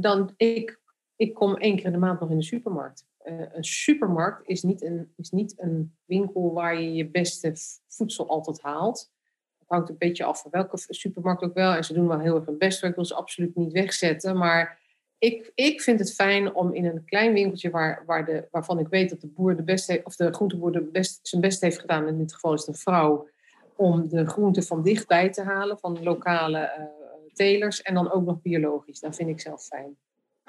dan, 0.00 0.34
ik, 0.36 0.80
ik 1.16 1.34
kom 1.34 1.56
één 1.56 1.76
keer 1.76 1.84
in 1.84 1.92
de 1.92 1.98
maand 1.98 2.20
nog 2.20 2.30
in 2.30 2.36
de 2.38 2.44
supermarkt. 2.44 3.06
Een 3.22 3.64
supermarkt 3.64 4.48
is 4.48 4.62
niet 4.62 4.82
een, 4.82 5.12
is 5.16 5.30
niet 5.30 5.54
een 5.56 5.96
winkel 6.04 6.52
waar 6.52 6.80
je 6.80 6.94
je 6.94 7.10
beste 7.10 7.52
voedsel 7.88 8.28
altijd 8.28 8.60
haalt. 8.60 9.12
Het 9.58 9.68
hangt 9.68 9.88
een 9.88 9.98
beetje 9.98 10.24
af 10.24 10.42
van 10.42 10.50
welke 10.50 10.76
supermarkt 10.88 11.42
ook 11.42 11.54
wel. 11.54 11.72
En 11.72 11.84
ze 11.84 11.92
doen 11.92 12.08
wel 12.08 12.18
heel 12.18 12.36
erg 12.36 12.46
hun 12.46 12.58
best. 12.58 12.84
Ik 12.84 12.94
wil 12.94 13.04
ze 13.04 13.14
absoluut 13.14 13.56
niet 13.56 13.72
wegzetten. 13.72 14.36
Maar 14.36 14.85
ik, 15.18 15.52
ik 15.54 15.80
vind 15.80 15.98
het 15.98 16.14
fijn 16.14 16.54
om 16.54 16.74
in 16.74 16.84
een 16.84 17.04
klein 17.04 17.32
winkeltje 17.32 17.70
waar, 17.70 18.02
waar 18.06 18.24
de, 18.24 18.48
waarvan 18.50 18.78
ik 18.78 18.88
weet 18.88 19.10
dat 19.10 19.20
de 19.20 19.26
boer 19.26 19.56
de 19.56 19.62
best 19.62 19.86
heeft, 19.86 20.04
of 20.04 20.16
de 20.16 20.32
groenteboer 20.32 20.72
de 20.72 20.82
best, 20.82 21.18
zijn 21.22 21.40
best 21.40 21.60
heeft 21.60 21.78
gedaan. 21.78 22.08
In 22.08 22.18
dit 22.18 22.34
geval 22.34 22.54
is 22.54 22.60
het 22.60 22.68
een 22.68 22.74
vrouw. 22.74 23.28
Om 23.76 24.08
de 24.08 24.26
groenten 24.26 24.62
van 24.62 24.82
dichtbij 24.82 25.30
te 25.30 25.42
halen, 25.42 25.78
van 25.78 26.02
lokale 26.02 26.58
eh, 26.58 26.84
telers. 27.32 27.82
En 27.82 27.94
dan 27.94 28.12
ook 28.12 28.24
nog 28.24 28.42
biologisch. 28.42 29.00
Dat 29.00 29.16
vind 29.16 29.28
ik 29.28 29.40
zelf 29.40 29.62
fijn. 29.62 29.96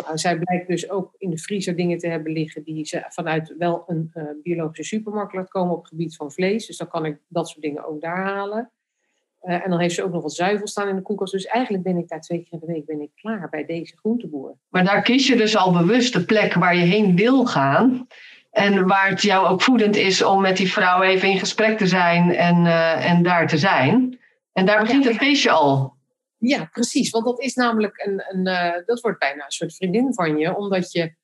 Nou, 0.05 0.17
zij 0.17 0.39
blijkt 0.39 0.67
dus 0.67 0.89
ook 0.89 1.15
in 1.17 1.29
de 1.29 1.37
vriezer 1.37 1.75
dingen 1.75 1.97
te 1.97 2.07
hebben 2.07 2.31
liggen 2.31 2.63
die 2.63 2.85
ze 2.85 3.05
vanuit 3.07 3.55
wel 3.57 3.83
een 3.87 4.09
eh, 4.13 4.23
biologische 4.43 4.95
supermarkt 4.95 5.33
laat 5.33 5.49
komen 5.49 5.73
op 5.73 5.79
het 5.79 5.87
gebied 5.87 6.15
van 6.15 6.31
vlees. 6.31 6.67
Dus 6.67 6.77
dan 6.77 6.87
kan 6.87 7.05
ik 7.05 7.19
dat 7.27 7.49
soort 7.49 7.61
dingen 7.61 7.85
ook 7.85 8.01
daar 8.01 8.25
halen. 8.25 8.71
Eh, 9.39 9.63
en 9.63 9.69
dan 9.69 9.79
heeft 9.79 9.95
ze 9.95 10.03
ook 10.03 10.11
nog 10.11 10.21
wat 10.21 10.33
zuivel 10.33 10.67
staan 10.67 10.87
in 10.87 10.95
de 10.95 11.01
koelkast. 11.01 11.31
Dus 11.31 11.45
eigenlijk 11.45 11.83
ben 11.83 11.97
ik 11.97 12.07
daar 12.07 12.21
twee 12.21 12.43
keer 12.43 12.47
in 12.51 12.59
de 12.59 12.73
week 12.73 12.85
ben 12.85 13.01
ik 13.01 13.09
klaar 13.15 13.49
bij 13.49 13.65
deze 13.65 13.97
groenteboer. 13.97 14.57
Maar 14.69 14.85
daar 14.85 15.01
kies 15.01 15.27
je 15.27 15.35
dus 15.35 15.55
al 15.55 15.71
bewust 15.71 16.13
de 16.13 16.25
plek 16.25 16.53
waar 16.53 16.75
je 16.75 16.83
heen 16.83 17.15
wil 17.15 17.45
gaan. 17.45 18.07
En 18.51 18.87
waar 18.87 19.09
het 19.09 19.21
jou 19.21 19.47
ook 19.47 19.61
voedend 19.61 19.95
is 19.95 20.23
om 20.23 20.41
met 20.41 20.57
die 20.57 20.71
vrouw 20.71 21.01
even 21.01 21.29
in 21.29 21.39
gesprek 21.39 21.77
te 21.77 21.87
zijn 21.87 22.35
en, 22.35 22.65
eh, 22.65 23.11
en 23.11 23.23
daar 23.23 23.47
te 23.47 23.57
zijn. 23.57 24.19
En 24.53 24.65
daar 24.65 24.81
begint 24.81 25.05
het 25.05 25.15
feestje 25.15 25.51
al. 25.51 25.95
Ja, 26.37 26.65
precies. 26.65 27.09
Want 27.09 27.25
dat 27.25 27.41
is 27.41 27.55
namelijk 27.55 28.05
een, 28.05 28.23
een 28.27 28.47
eh, 28.47 28.85
dat 28.85 29.01
wordt 29.01 29.19
bijna 29.19 29.43
een 29.43 29.51
soort 29.51 29.75
vriendin 29.75 30.13
van 30.13 30.37
je, 30.37 30.55
omdat 30.55 30.91
je 30.91 31.15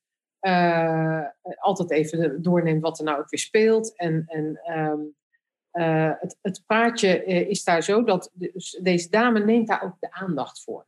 altijd 1.60 1.92
even 1.92 2.42
doorneemt 2.42 2.82
wat 2.82 3.00
er 3.00 3.06
nou 3.06 3.20
ook 3.20 3.30
weer 3.30 3.40
speelt. 3.40 3.96
En, 3.96 4.24
en 4.28 4.60
ehm, 4.64 5.00
eh, 5.74 6.12
het, 6.20 6.38
het 6.42 6.64
praatje 6.66 7.24
eh, 7.24 7.50
is 7.50 7.64
daar 7.64 7.84
zo 7.84 8.04
dat 8.04 8.30
dus 8.34 8.80
deze 8.82 9.10
dame 9.10 9.40
neemt 9.40 9.68
daar 9.68 9.84
ook 9.84 9.96
de 10.00 10.12
aandacht 10.12 10.64
voor. 10.64 10.86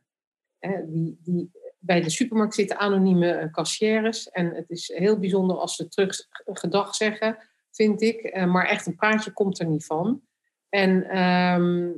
Hè, 0.58 0.90
die, 0.90 1.18
die, 1.22 1.50
bij 1.78 2.00
de 2.00 2.10
supermarkt 2.10 2.54
zitten 2.54 2.78
anonieme 2.78 3.30
eh, 3.30 3.52
kassières. 3.52 4.30
En 4.30 4.54
het 4.54 4.70
is 4.70 4.92
heel 4.94 5.18
bijzonder 5.18 5.56
als 5.56 5.76
ze 5.76 5.88
terug 5.88 6.28
gedag 6.44 6.94
zeggen, 6.94 7.38
vind 7.70 8.02
ik. 8.02 8.20
Eh, 8.20 8.46
maar 8.46 8.66
echt 8.66 8.86
een 8.86 8.96
praatje 8.96 9.32
komt 9.32 9.58
er 9.58 9.66
niet 9.66 9.86
van. 9.86 10.22
En 10.68 11.08
ehm, 11.08 11.90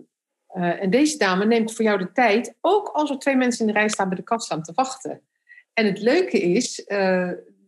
en 0.48 0.90
deze 0.90 1.18
dame 1.18 1.44
neemt 1.44 1.74
voor 1.74 1.85
jou 1.85 1.98
de 1.98 2.12
tijd, 2.12 2.57
ook 2.61 2.88
als 2.88 3.11
er 3.11 3.18
twee 3.18 3.37
mensen 3.37 3.66
in 3.66 3.72
de 3.72 3.79
rij 3.79 3.88
staan 3.88 4.09
bij 4.09 4.16
de 4.16 4.22
kast 4.22 4.44
staan 4.44 4.62
te 4.62 4.72
wachten. 4.74 5.22
En 5.72 5.87
het 5.87 6.01
leuke 6.01 6.40
is, 6.40 6.74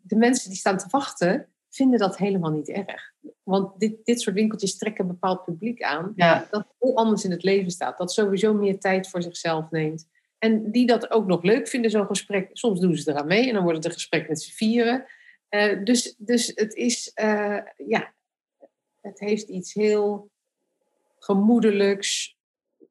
de 0.02 0.16
mensen 0.16 0.48
die 0.48 0.59
staan 0.59 0.78
te 0.78 0.87
wachten, 0.88 1.48
vinden 1.70 1.98
dat 1.98 2.16
helemaal 2.16 2.50
niet 2.50 2.68
erg. 2.68 3.12
Want 3.42 3.80
dit, 3.80 4.04
dit 4.04 4.20
soort 4.20 4.37
winkeltjes 4.37 4.76
trekken 4.76 5.04
een 5.04 5.11
bepaald 5.11 5.44
publiek 5.44 5.83
aan, 5.83 6.12
Ja. 6.16 6.46
dat 6.50 6.66
heel 6.78 6.96
anders 6.96 7.24
in 7.24 7.30
het 7.30 7.42
leven 7.42 7.70
staat. 7.70 7.98
Dat 7.98 8.12
sowieso 8.12 8.54
meer 8.54 8.78
tijd 8.78 9.09
voor 9.09 9.22
zichzelf 9.22 9.70
neemt. 9.70 10.09
En 10.38 10.70
die 10.70 10.87
dat 10.87 11.11
ook 11.11 11.26
nog 11.26 11.42
leuk 11.42 11.68
vinden, 11.68 11.90
zo'n 11.90 12.06
gesprek. 12.06 12.50
Soms 12.52 12.80
doen 12.80 12.96
ze 12.96 13.11
eraan 13.11 13.26
mee 13.26 13.48
en 13.48 13.54
dan 13.54 13.62
wordt 13.62 13.76
het 13.76 13.87
een 13.87 13.92
gesprek 13.92 14.28
met 14.28 14.42
z'n 14.42 14.52
vieren. 14.52 15.06
Uh, 15.50 15.85
dus, 15.85 16.14
dus 16.18 16.52
het 16.54 16.74
is, 16.74 17.12
uh, 17.22 17.59
ja, 17.87 18.12
het 19.00 19.20
heeft 19.20 19.48
iets 19.48 19.74
heel 19.74 20.30
gemoedelijks, 21.18 22.37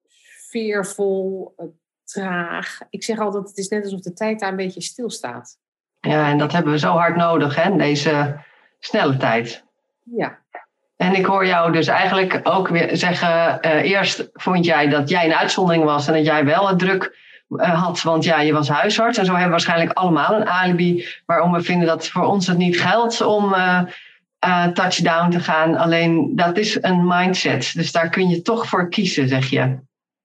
sfeervol, 0.07 1.53
uh, 1.57 1.65
traag. 2.03 2.79
Ik 2.89 3.03
zeg 3.03 3.19
altijd, 3.19 3.47
het 3.47 3.57
is 3.57 3.67
net 3.67 3.83
alsof 3.83 4.01
de 4.01 4.13
tijd 4.13 4.39
daar 4.39 4.49
een 4.49 4.55
beetje 4.55 4.81
stilstaat. 4.81 5.57
Ja, 5.99 6.29
en 6.29 6.37
dat 6.37 6.51
hebben 6.51 6.71
we 6.71 6.79
zo 6.79 6.91
hard 6.91 7.15
nodig, 7.15 7.55
hè, 7.55 7.75
deze 7.75 8.43
snelle 8.79 9.17
tijd. 9.17 9.63
Ja. 10.03 10.39
En 10.95 11.15
ik 11.15 11.25
hoor 11.25 11.45
jou 11.45 11.71
dus 11.71 11.87
eigenlijk 11.87 12.39
ook 12.43 12.67
weer 12.67 12.97
zeggen, 12.97 13.59
uh, 13.65 13.91
eerst 13.91 14.29
vond 14.33 14.65
jij 14.65 14.87
dat 14.87 15.09
jij 15.09 15.25
een 15.25 15.33
uitzondering 15.33 15.83
was 15.83 16.07
en 16.07 16.13
dat 16.13 16.25
jij 16.25 16.45
wel 16.45 16.67
het 16.67 16.79
druk 16.79 17.17
uh, 17.49 17.83
had, 17.83 18.01
want 18.01 18.23
ja, 18.23 18.41
je 18.41 18.53
was 18.53 18.69
huisarts. 18.69 19.17
En 19.17 19.25
zo 19.25 19.31
hebben 19.31 19.47
we 19.47 19.55
waarschijnlijk 19.55 19.97
allemaal 19.97 20.33
een 20.33 20.47
alibi 20.47 21.05
waarom 21.25 21.51
we 21.51 21.61
vinden 21.61 21.87
dat 21.87 22.07
voor 22.07 22.25
ons 22.25 22.47
het 22.47 22.57
niet 22.57 22.81
geldt 22.81 23.21
om 23.21 23.53
uh, 23.53 23.83
touchdown 24.73 25.29
te 25.29 25.39
gaan. 25.39 25.75
Alleen 25.75 26.35
dat 26.35 26.57
is 26.57 26.77
een 26.81 27.07
mindset, 27.07 27.71
dus 27.73 27.91
daar 27.91 28.09
kun 28.09 28.29
je 28.29 28.41
toch 28.41 28.67
voor 28.67 28.89
kiezen, 28.89 29.27
zeg 29.27 29.49
je. 29.49 29.77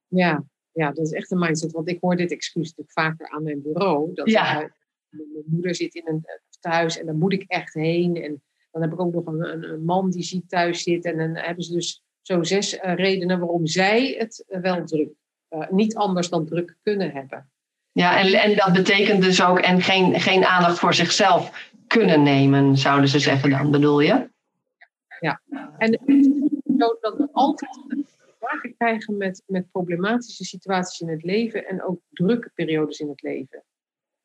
Ja, 0.09 0.43
ja, 0.73 0.93
dat 0.93 1.07
is 1.07 1.13
echt 1.13 1.31
een 1.31 1.39
mindset. 1.39 1.73
Want 1.73 1.89
ik 1.89 1.99
hoor 2.01 2.17
dit 2.17 2.33
excuus 2.33 2.75
natuurlijk 2.75 2.93
vaker 2.93 3.37
aan 3.37 3.43
mijn 3.43 3.63
bureau. 3.63 4.15
Dat 4.15 4.31
ja. 4.31 4.71
mijn 5.09 5.45
moeder 5.47 5.75
zit 5.75 5.95
in 5.95 6.03
een 6.05 6.25
thuis 6.71 6.99
en 6.99 7.07
daar 7.07 7.15
moet 7.15 7.33
ik 7.33 7.45
echt 7.47 7.75
heen. 7.75 8.17
En 8.17 8.43
dan 8.71 8.83
heb 8.83 8.93
ik 8.93 9.01
ook 9.01 9.15
nog 9.15 9.27
een, 9.27 9.53
een, 9.53 9.63
een 9.63 9.85
man 9.85 10.11
die 10.11 10.23
ziek 10.23 10.49
thuis 10.49 10.83
zit. 10.83 11.05
En 11.05 11.17
dan 11.17 11.37
hebben 11.37 11.65
ze 11.65 11.73
dus 11.73 12.03
zo 12.23 12.43
zes 12.43 12.75
uh, 12.75 12.95
redenen 12.95 13.39
waarom 13.39 13.67
zij 13.67 14.15
het 14.19 14.45
uh, 14.49 14.61
wel 14.61 14.85
druk, 14.85 15.09
uh, 15.51 15.71
niet 15.71 15.95
anders 15.95 16.29
dan 16.29 16.47
druk 16.47 16.77
kunnen 16.83 17.11
hebben. 17.13 17.49
Ja, 17.93 18.19
en, 18.19 18.33
en 18.33 18.57
dat 18.57 18.73
betekent 18.73 19.23
dus 19.23 19.43
ook 19.45 19.59
en 19.59 19.81
geen, 19.81 20.21
geen 20.21 20.45
aandacht 20.45 20.79
voor 20.79 20.95
zichzelf 20.95 21.71
kunnen 21.87 22.23
nemen, 22.23 22.77
zouden 22.77 23.09
ze 23.09 23.19
zeggen 23.19 23.51
dan, 23.51 23.71
bedoel 23.71 24.01
je? 24.01 24.29
Ja, 25.21 25.41
en 25.79 26.01
zo 26.79 26.97
dat 27.01 27.17
we 27.17 27.29
altijd 27.33 27.79
maken 28.39 28.75
krijgen 28.79 29.17
met, 29.17 29.43
met 29.47 29.71
problematische 29.71 30.45
situaties 30.45 31.01
in 31.01 31.09
het 31.09 31.23
leven 31.23 31.69
en 31.69 31.83
ook 31.83 32.01
drukke 32.11 32.51
periodes 32.55 32.99
in 32.99 33.09
het 33.09 33.23
leven. 33.23 33.63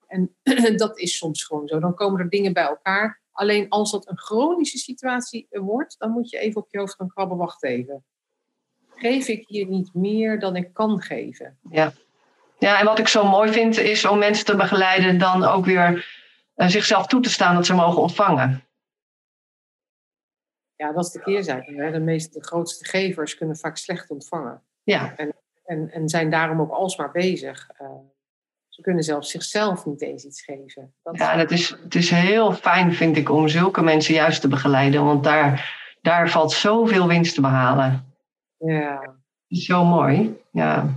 En 0.09 0.35
dat 0.77 0.99
is 0.99 1.17
soms 1.17 1.43
gewoon 1.43 1.67
zo. 1.67 1.79
Dan 1.79 1.95
komen 1.95 2.19
er 2.19 2.29
dingen 2.29 2.53
bij 2.53 2.63
elkaar. 2.63 3.21
Alleen 3.31 3.69
als 3.69 3.91
dat 3.91 4.09
een 4.09 4.17
chronische 4.17 4.77
situatie 4.77 5.47
wordt, 5.49 5.95
dan 5.99 6.11
moet 6.11 6.29
je 6.29 6.39
even 6.39 6.61
op 6.61 6.67
je 6.69 6.77
hoofd 6.77 6.95
gaan 6.95 7.07
krabben. 7.07 7.37
Wacht 7.37 7.63
even. 7.63 8.03
Geef 8.95 9.27
ik 9.27 9.47
hier 9.47 9.67
niet 9.67 9.93
meer 9.93 10.39
dan 10.39 10.55
ik 10.55 10.73
kan 10.73 11.01
geven? 11.01 11.57
Ja. 11.69 11.93
Ja, 12.57 12.79
en 12.79 12.85
wat 12.85 12.99
ik 12.99 13.07
zo 13.07 13.27
mooi 13.27 13.51
vind 13.51 13.77
is 13.77 14.05
om 14.05 14.17
mensen 14.17 14.45
te 14.45 14.55
begeleiden 14.55 15.17
dan 15.17 15.43
ook 15.43 15.65
weer 15.65 16.07
uh, 16.55 16.67
zichzelf 16.67 17.07
toe 17.07 17.21
te 17.21 17.29
staan 17.29 17.55
dat 17.55 17.65
ze 17.65 17.73
mogen 17.73 18.01
ontvangen. 18.01 18.63
Ja, 20.75 20.91
dat 20.91 21.05
is 21.05 21.11
de 21.11 21.19
keerzijde. 21.19 21.73
Hè? 21.75 21.91
De, 21.91 21.99
meeste, 21.99 22.39
de 22.39 22.45
grootste 22.45 22.85
gevers 22.85 23.35
kunnen 23.35 23.57
vaak 23.57 23.77
slecht 23.77 24.09
ontvangen. 24.09 24.61
Ja. 24.83 25.15
En, 25.15 25.35
en, 25.65 25.91
en 25.91 26.09
zijn 26.09 26.29
daarom 26.29 26.61
ook 26.61 26.71
alsmaar 26.71 27.11
bezig. 27.11 27.69
Uh, 27.81 27.89
ze 28.79 28.85
kunnen 28.85 29.03
zelfs 29.03 29.31
zichzelf 29.31 29.85
niet 29.85 30.01
eens 30.01 30.23
iets 30.23 30.41
geven. 30.41 30.93
Dat 31.03 31.17
ja, 31.17 31.35
dat 31.35 31.51
is, 31.51 31.69
het 31.83 31.95
is 31.95 32.09
heel 32.09 32.53
fijn, 32.53 32.93
vind 32.93 33.17
ik, 33.17 33.29
om 33.29 33.47
zulke 33.47 33.81
mensen 33.81 34.13
juist 34.13 34.41
te 34.41 34.47
begeleiden. 34.47 35.05
Want 35.05 35.23
daar, 35.23 35.77
daar 36.01 36.29
valt 36.29 36.51
zoveel 36.51 37.07
winst 37.07 37.35
te 37.35 37.41
behalen. 37.41 38.13
Ja, 38.57 39.15
Zo 39.47 39.85
mooi, 39.85 40.37
ja. 40.51 40.87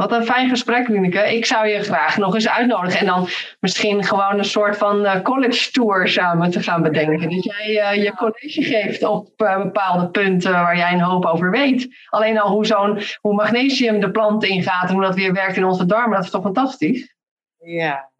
Wat 0.00 0.12
een 0.12 0.24
fijn 0.24 0.48
gesprek, 0.48 0.88
Lineke. 0.88 1.34
Ik 1.36 1.46
zou 1.46 1.66
je 1.66 1.82
graag 1.82 2.16
nog 2.16 2.34
eens 2.34 2.48
uitnodigen. 2.48 3.00
En 3.00 3.06
dan 3.06 3.28
misschien 3.60 4.04
gewoon 4.04 4.38
een 4.38 4.44
soort 4.44 4.76
van 4.76 5.04
eh, 5.04 5.22
college 5.22 5.70
tour 5.70 6.08
samen 6.08 6.50
te 6.50 6.62
gaan 6.62 6.82
bedenken. 6.82 7.30
Dat 7.30 7.44
jij 7.44 7.96
uh, 7.96 8.04
je 8.04 8.14
college 8.14 8.62
geeft 8.62 9.02
op 9.02 9.40
uh, 9.42 9.62
bepaalde 9.62 10.10
punten 10.10 10.52
waar 10.52 10.76
jij 10.76 10.92
een 10.92 11.00
hoop 11.00 11.24
over 11.24 11.50
weet. 11.50 11.88
Alleen 12.08 12.38
al 12.38 12.50
hoe, 12.50 12.66
zo'n, 12.66 13.02
hoe 13.20 13.34
magnesium 13.34 14.00
de 14.00 14.10
plant 14.10 14.44
ingaat 14.44 14.88
en 14.88 14.94
hoe 14.94 15.02
dat 15.02 15.14
weer 15.14 15.32
werkt 15.32 15.56
in 15.56 15.64
onze 15.64 15.86
darmen. 15.86 16.16
Dat 16.16 16.24
is 16.24 16.30
toch 16.30 16.42
fantastisch? 16.42 17.14
Ja. 17.58 18.10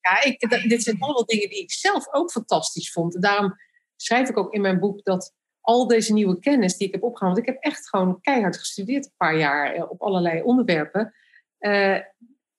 ja. 0.00 0.22
ik, 0.24 0.68
dit 0.68 0.82
zijn 0.82 0.96
allemaal 0.98 1.24
dingen 1.24 1.48
die 1.48 1.62
ik 1.62 1.72
zelf 1.72 2.12
ook 2.12 2.30
fantastisch 2.30 2.92
vond. 2.92 3.22
Daarom 3.22 3.54
schrijf 3.96 4.28
ik 4.28 4.38
ook 4.38 4.52
in 4.52 4.60
mijn 4.60 4.78
boek 4.78 5.04
dat 5.04 5.34
al 5.68 5.86
deze 5.86 6.12
nieuwe 6.12 6.38
kennis 6.38 6.76
die 6.76 6.86
ik 6.86 6.92
heb 6.92 7.02
opgedaan, 7.02 7.34
want 7.34 7.46
ik 7.46 7.52
heb 7.52 7.62
echt 7.62 7.88
gewoon 7.88 8.20
keihard 8.20 8.58
gestudeerd 8.58 9.04
een 9.04 9.12
paar 9.16 9.38
jaar 9.38 9.74
eh, 9.74 9.90
op 9.90 10.02
allerlei 10.02 10.42
onderwerpen, 10.42 11.14
uh, 11.60 11.98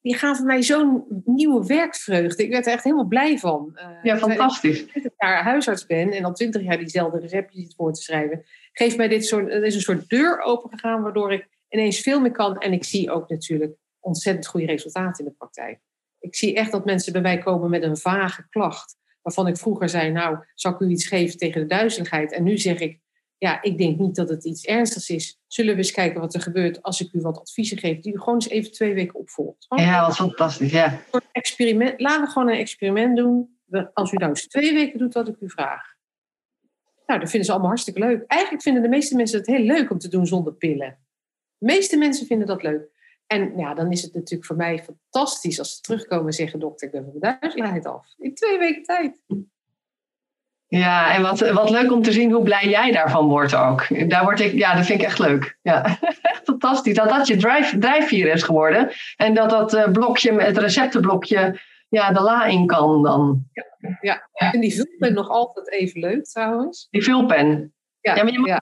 die 0.01 0.15
gaven 0.15 0.45
mij 0.45 0.63
zo'n 0.63 1.23
nieuwe 1.25 1.65
werkvreugde. 1.65 2.43
Ik 2.43 2.51
werd 2.51 2.65
er 2.65 2.73
echt 2.73 2.83
helemaal 2.83 3.07
blij 3.07 3.37
van. 3.37 3.71
Uh, 3.75 4.03
ja, 4.03 4.17
fantastisch. 4.17 4.81
Ik 4.81 4.89
20 4.89 5.11
jaar 5.17 5.43
huisarts 5.43 5.85
ben 5.85 6.11
en 6.11 6.25
al 6.25 6.33
twintig 6.33 6.61
jaar 6.61 6.77
diezelfde 6.77 7.19
receptjes 7.19 7.73
voor 7.75 7.93
te 7.93 8.01
schrijven, 8.01 8.45
geeft 8.71 8.97
mij 8.97 9.07
dit 9.07 9.25
soort, 9.25 9.49
er 9.49 9.63
is 9.63 9.75
een 9.75 9.81
soort 9.81 10.09
deur 10.09 10.41
opengegaan 10.41 11.01
waardoor 11.01 11.33
ik 11.33 11.47
ineens 11.69 11.99
veel 11.99 12.19
meer 12.19 12.31
kan. 12.31 12.57
En 12.57 12.73
ik 12.73 12.83
zie 12.83 13.11
ook 13.11 13.29
natuurlijk 13.29 13.75
ontzettend 13.99 14.47
goede 14.47 14.65
resultaten 14.65 15.25
in 15.25 15.31
de 15.31 15.37
praktijk. 15.37 15.79
Ik 16.19 16.35
zie 16.35 16.55
echt 16.55 16.71
dat 16.71 16.85
mensen 16.85 17.13
bij 17.13 17.21
mij 17.21 17.37
komen 17.37 17.69
met 17.69 17.83
een 17.83 17.97
vage 17.97 18.49
klacht 18.49 18.98
waarvan 19.21 19.47
ik 19.47 19.57
vroeger 19.57 19.89
zei, 19.89 20.11
nou, 20.11 20.37
zal 20.53 20.73
ik 20.73 20.79
u 20.79 20.89
iets 20.89 21.07
geven 21.07 21.37
tegen 21.37 21.61
de 21.61 21.67
duizeligheid? 21.67 22.31
En 22.31 22.43
nu 22.43 22.57
zeg 22.57 22.79
ik, 22.79 22.99
ja, 23.37 23.61
ik 23.61 23.77
denk 23.77 23.99
niet 23.99 24.15
dat 24.15 24.29
het 24.29 24.45
iets 24.45 24.65
ernstigs 24.65 25.09
is. 25.09 25.39
Zullen 25.47 25.71
we 25.71 25.77
eens 25.77 25.91
kijken 25.91 26.19
wat 26.19 26.33
er 26.33 26.41
gebeurt 26.41 26.81
als 26.81 27.01
ik 27.01 27.13
u 27.13 27.21
wat 27.21 27.39
adviezen 27.39 27.77
geef, 27.77 27.99
die 27.99 28.13
u 28.13 28.19
gewoon 28.19 28.33
eens 28.33 28.49
even 28.49 28.71
twee 28.71 28.93
weken 28.93 29.19
opvolgt. 29.19 29.65
ja, 29.75 30.05
wat 30.05 30.15
fantastisch, 30.15 30.71
ja. 30.71 31.01
Experiment, 31.31 31.99
laten 32.01 32.25
we 32.25 32.31
gewoon 32.31 32.49
een 32.49 32.59
experiment 32.59 33.17
doen. 33.17 33.57
Als 33.93 34.11
u 34.11 34.15
nou 34.15 34.29
eens 34.29 34.47
twee 34.47 34.73
weken 34.73 34.99
doet 34.99 35.13
wat 35.13 35.27
ik 35.27 35.35
u 35.39 35.49
vraag. 35.49 35.97
Nou, 37.05 37.19
dat 37.19 37.29
vinden 37.29 37.45
ze 37.45 37.51
allemaal 37.51 37.69
hartstikke 37.69 37.99
leuk. 37.99 38.23
Eigenlijk 38.27 38.63
vinden 38.63 38.81
de 38.81 38.89
meeste 38.89 39.15
mensen 39.15 39.37
het 39.37 39.47
heel 39.47 39.63
leuk 39.63 39.89
om 39.91 39.97
te 39.97 40.07
doen 40.07 40.27
zonder 40.27 40.53
pillen. 40.53 40.97
De 41.57 41.65
meeste 41.65 41.97
mensen 41.97 42.25
vinden 42.25 42.47
dat 42.47 42.63
leuk. 42.63 42.98
En 43.31 43.57
ja, 43.57 43.73
dan 43.73 43.91
is 43.91 44.01
het 44.01 44.13
natuurlijk 44.13 44.45
voor 44.45 44.55
mij 44.55 44.83
fantastisch 44.83 45.59
als 45.59 45.75
ze 45.75 45.81
terugkomen 45.81 46.25
en 46.25 46.33
zeggen: 46.33 46.59
Dokter, 46.59 46.87
ik 46.87 46.93
ben 46.93 47.03
van 47.03 47.13
de 47.13 47.37
duizeligheid 47.39 47.85
af. 47.85 48.07
In 48.17 48.35
twee 48.35 48.57
weken 48.57 48.83
tijd. 48.83 49.21
Ja, 50.67 51.15
en 51.15 51.21
wat, 51.21 51.39
wat 51.39 51.69
leuk 51.69 51.91
om 51.91 52.01
te 52.01 52.11
zien 52.11 52.31
hoe 52.31 52.43
blij 52.43 52.69
jij 52.69 52.91
daarvan 52.91 53.27
wordt 53.27 53.55
ook. 53.55 54.09
Daar 54.09 54.23
word 54.23 54.39
ik, 54.39 54.53
ja, 54.53 54.75
dat 54.75 54.85
vind 54.85 54.99
ik 54.99 55.05
echt 55.05 55.19
leuk. 55.19 55.57
Ja, 55.61 55.97
fantastisch. 56.43 56.95
Dat 56.95 57.09
dat 57.09 57.27
je 57.27 57.37
drive, 57.37 57.77
drijfveer 57.77 58.27
is 58.27 58.43
geworden. 58.43 58.91
En 59.15 59.33
dat 59.33 59.49
dat 59.49 59.73
uh, 59.73 59.91
blokje, 59.91 60.41
het 60.41 60.57
receptenblokje, 60.57 61.59
ja, 61.89 62.11
de 62.11 62.21
la 62.21 62.45
in 62.45 62.67
kan 62.67 63.03
dan. 63.03 63.45
Ja, 64.01 64.29
ja. 64.33 64.51
en 64.51 64.59
die 64.59 64.75
vulpen 64.75 65.13
nog 65.13 65.29
altijd 65.29 65.71
even 65.71 65.99
leuk 65.99 66.25
trouwens. 66.25 66.87
Die 66.91 67.03
vulpen. 67.03 67.73
Ja, 68.01 68.15
ja 68.15 68.23
maar 68.23 68.31
je 68.31 68.39
moet 68.39 68.61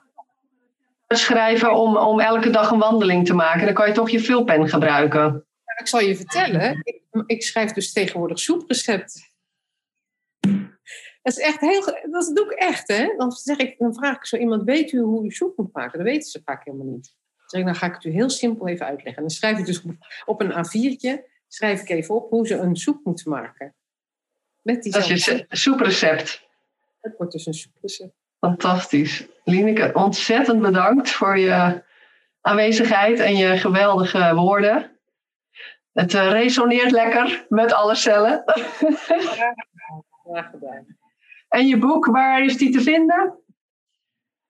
schrijven 1.16 1.74
om, 1.74 1.96
om 1.96 2.20
elke 2.20 2.50
dag 2.50 2.70
een 2.70 2.78
wandeling 2.78 3.26
te 3.26 3.34
maken. 3.34 3.64
Dan 3.64 3.74
kan 3.74 3.88
je 3.88 3.94
toch 3.94 4.10
je 4.10 4.20
vulpen 4.20 4.68
gebruiken. 4.68 5.46
ik 5.76 5.86
zal 5.86 6.00
je 6.00 6.16
vertellen, 6.16 6.80
ik, 6.82 7.02
ik 7.26 7.42
schrijf 7.42 7.72
dus 7.72 7.92
tegenwoordig 7.92 8.38
soeprecepten. 8.38 9.22
Dat 11.22 11.36
is 11.36 11.44
echt 11.44 11.60
heel. 11.60 11.84
Dat 12.10 12.30
doe 12.34 12.44
ik 12.44 12.58
echt, 12.58 12.88
hè? 12.88 13.14
Dan, 13.16 13.32
zeg 13.32 13.56
ik, 13.56 13.78
dan 13.78 13.94
vraag 13.94 14.16
ik 14.16 14.26
zo 14.26 14.36
iemand: 14.36 14.62
Weet 14.62 14.92
u 14.92 14.98
hoe 15.00 15.26
u 15.26 15.30
soep 15.30 15.56
moet 15.56 15.72
maken? 15.72 15.98
Dat 15.98 16.06
weten 16.06 16.30
ze 16.30 16.40
vaak 16.44 16.64
helemaal 16.64 16.86
niet. 16.86 17.14
Dan 17.36 17.48
zeg 17.48 17.60
ik: 17.60 17.66
Dan 17.66 17.74
ga 17.74 17.86
ik 17.86 17.94
het 17.94 18.04
u 18.04 18.10
heel 18.10 18.30
simpel 18.30 18.68
even 18.68 18.86
uitleggen. 18.86 19.16
En 19.16 19.22
dan 19.22 19.30
schrijf 19.30 19.58
ik 19.58 19.66
dus 19.66 19.82
op, 20.24 20.40
een 20.40 20.52
A4'tje: 20.52 21.30
schrijf 21.48 21.80
ik 21.80 21.88
even 21.88 22.14
op 22.14 22.30
hoe 22.30 22.46
ze 22.46 22.54
een 22.54 22.76
soep 22.76 23.04
moeten 23.04 23.30
maken. 23.30 23.74
Met 24.62 24.82
die 24.82 24.92
dat 24.92 25.10
is 25.10 25.24
je 25.24 25.46
soeprecept. 25.48 26.48
Het 27.00 27.16
wordt 27.16 27.32
dus 27.32 27.46
een 27.46 27.54
soeprecept. 27.54 28.14
Fantastisch. 28.40 29.26
Lineke, 29.44 29.90
ontzettend 29.94 30.60
bedankt 30.60 31.10
voor 31.10 31.38
je 31.38 31.82
aanwezigheid 32.40 33.18
en 33.18 33.36
je 33.36 33.58
geweldige 33.58 34.34
woorden. 34.34 34.98
Het 35.92 36.12
uh, 36.14 36.30
resoneert 36.30 36.90
lekker 36.90 37.46
met 37.48 37.72
alle 37.72 37.94
cellen. 37.94 38.42
Graag 40.24 40.50
gedaan. 40.50 40.96
En 41.48 41.66
je 41.66 41.78
boek, 41.78 42.06
waar 42.06 42.44
is 42.44 42.56
die 42.56 42.70
te 42.70 42.80
vinden? 42.80 43.38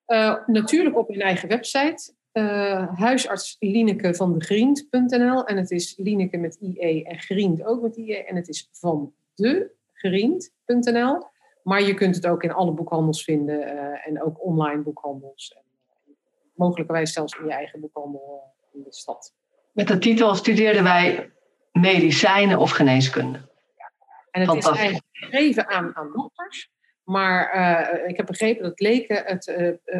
Uh, 0.07 0.47
natuurlijk 0.47 0.97
op 0.97 1.09
mijn 1.09 1.20
eigen 1.20 1.49
website. 1.49 2.14
Uh, 2.32 2.99
huisarts 2.99 3.57
Lineke 3.59 4.14
van 4.14 4.39
de 4.39 4.45
Griend.nl. 4.45 5.47
En 5.47 5.57
het 5.57 5.70
is 5.70 5.95
Lineke 5.97 6.36
met 6.36 6.57
IE 6.61 7.05
en 7.05 7.18
Griend 7.18 7.64
ook 7.64 7.82
met 7.82 7.97
IE. 7.97 8.24
En 8.24 8.36
het 8.36 8.49
is 8.49 8.68
van 8.72 9.12
de 9.34 9.70
Griend.nl. 9.93 11.26
Maar 11.69 11.83
je 11.83 11.95
kunt 11.95 12.14
het 12.14 12.27
ook 12.27 12.43
in 12.43 12.53
alle 12.53 12.73
boekhandels 12.73 13.25
vinden 13.25 13.61
uh, 13.61 14.07
en 14.07 14.23
ook 14.23 14.45
online 14.45 14.83
boekhandels. 14.83 15.55
En, 15.57 15.62
uh, 16.07 16.14
mogelijkerwijs 16.55 17.12
zelfs 17.12 17.39
in 17.39 17.45
je 17.45 17.53
eigen 17.53 17.81
boekhandel 17.81 18.53
uh, 18.73 18.79
in 18.79 18.83
de 18.83 18.93
stad. 18.93 19.35
Met 19.73 19.89
de 19.89 19.99
titel 19.99 20.35
studeerden 20.35 20.83
wij 20.83 21.31
medicijnen 21.73 22.59
of 22.59 22.71
geneeskunde. 22.71 23.39
Ja. 23.77 23.93
En 24.31 24.41
het 24.41 24.57
is 24.57 24.66
eigenlijk 24.66 25.05
gegeven 25.12 25.69
aan, 25.69 25.97
aan 25.97 26.12
dokters. 26.12 26.71
Maar 27.05 28.07
ik 28.07 28.16
heb 28.16 28.27
begrepen 28.27 28.62
dat 28.62 28.81
leken 28.81 29.23
het 29.25 29.53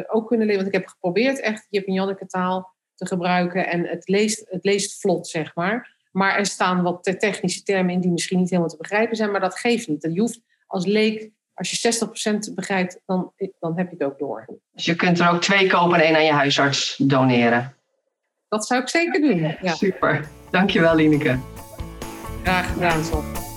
ook 0.07 0.27
kunnen 0.27 0.45
lezen. 0.45 0.63
Want 0.63 0.75
ik 0.75 0.81
heb 0.81 0.89
geprobeerd 0.89 1.39
echt 1.39 1.67
Jip 1.69 1.87
en 1.87 1.93
Janneke 1.93 2.25
taal 2.25 2.73
te 2.95 3.05
gebruiken. 3.05 3.67
En 3.67 3.85
het 3.85 4.07
leest, 4.07 4.45
het 4.49 4.65
leest 4.65 4.99
vlot, 4.99 5.27
zeg 5.27 5.55
maar. 5.55 5.95
Maar 6.11 6.37
er 6.37 6.45
staan 6.45 6.81
wat 6.81 7.03
technische 7.19 7.63
termen 7.63 7.93
in 7.93 8.01
die 8.01 8.11
misschien 8.11 8.37
niet 8.37 8.49
helemaal 8.49 8.69
te 8.69 8.77
begrijpen 8.77 9.15
zijn. 9.15 9.31
Maar 9.31 9.41
dat 9.41 9.59
geeft 9.59 9.87
niet. 9.87 10.07
Je 10.11 10.19
hoeft 10.19 10.41
als 10.67 10.85
leek 10.85 11.31
als 11.59 11.71
je 11.71 12.07
60% 12.51 12.53
begrijpt, 12.53 12.99
dan, 13.05 13.31
dan 13.59 13.77
heb 13.77 13.89
je 13.89 13.95
het 13.97 14.03
ook 14.03 14.19
door. 14.19 14.45
Dus 14.73 14.85
je 14.85 14.95
kunt 14.95 15.19
er 15.19 15.29
ook 15.29 15.41
twee 15.41 15.69
kopen 15.69 15.99
en 15.99 16.03
één 16.03 16.15
aan 16.15 16.25
je 16.25 16.31
huisarts 16.31 16.95
doneren. 16.97 17.75
Dat 18.47 18.67
zou 18.67 18.81
ik 18.81 18.89
zeker 18.89 19.21
doen. 19.21 19.55
Ja. 19.61 19.73
Super. 19.73 20.27
Dankjewel, 20.51 20.95
Lineke. 20.95 21.39
Graag 22.43 22.73
gedaan, 22.73 23.03
Sol. 23.03 23.48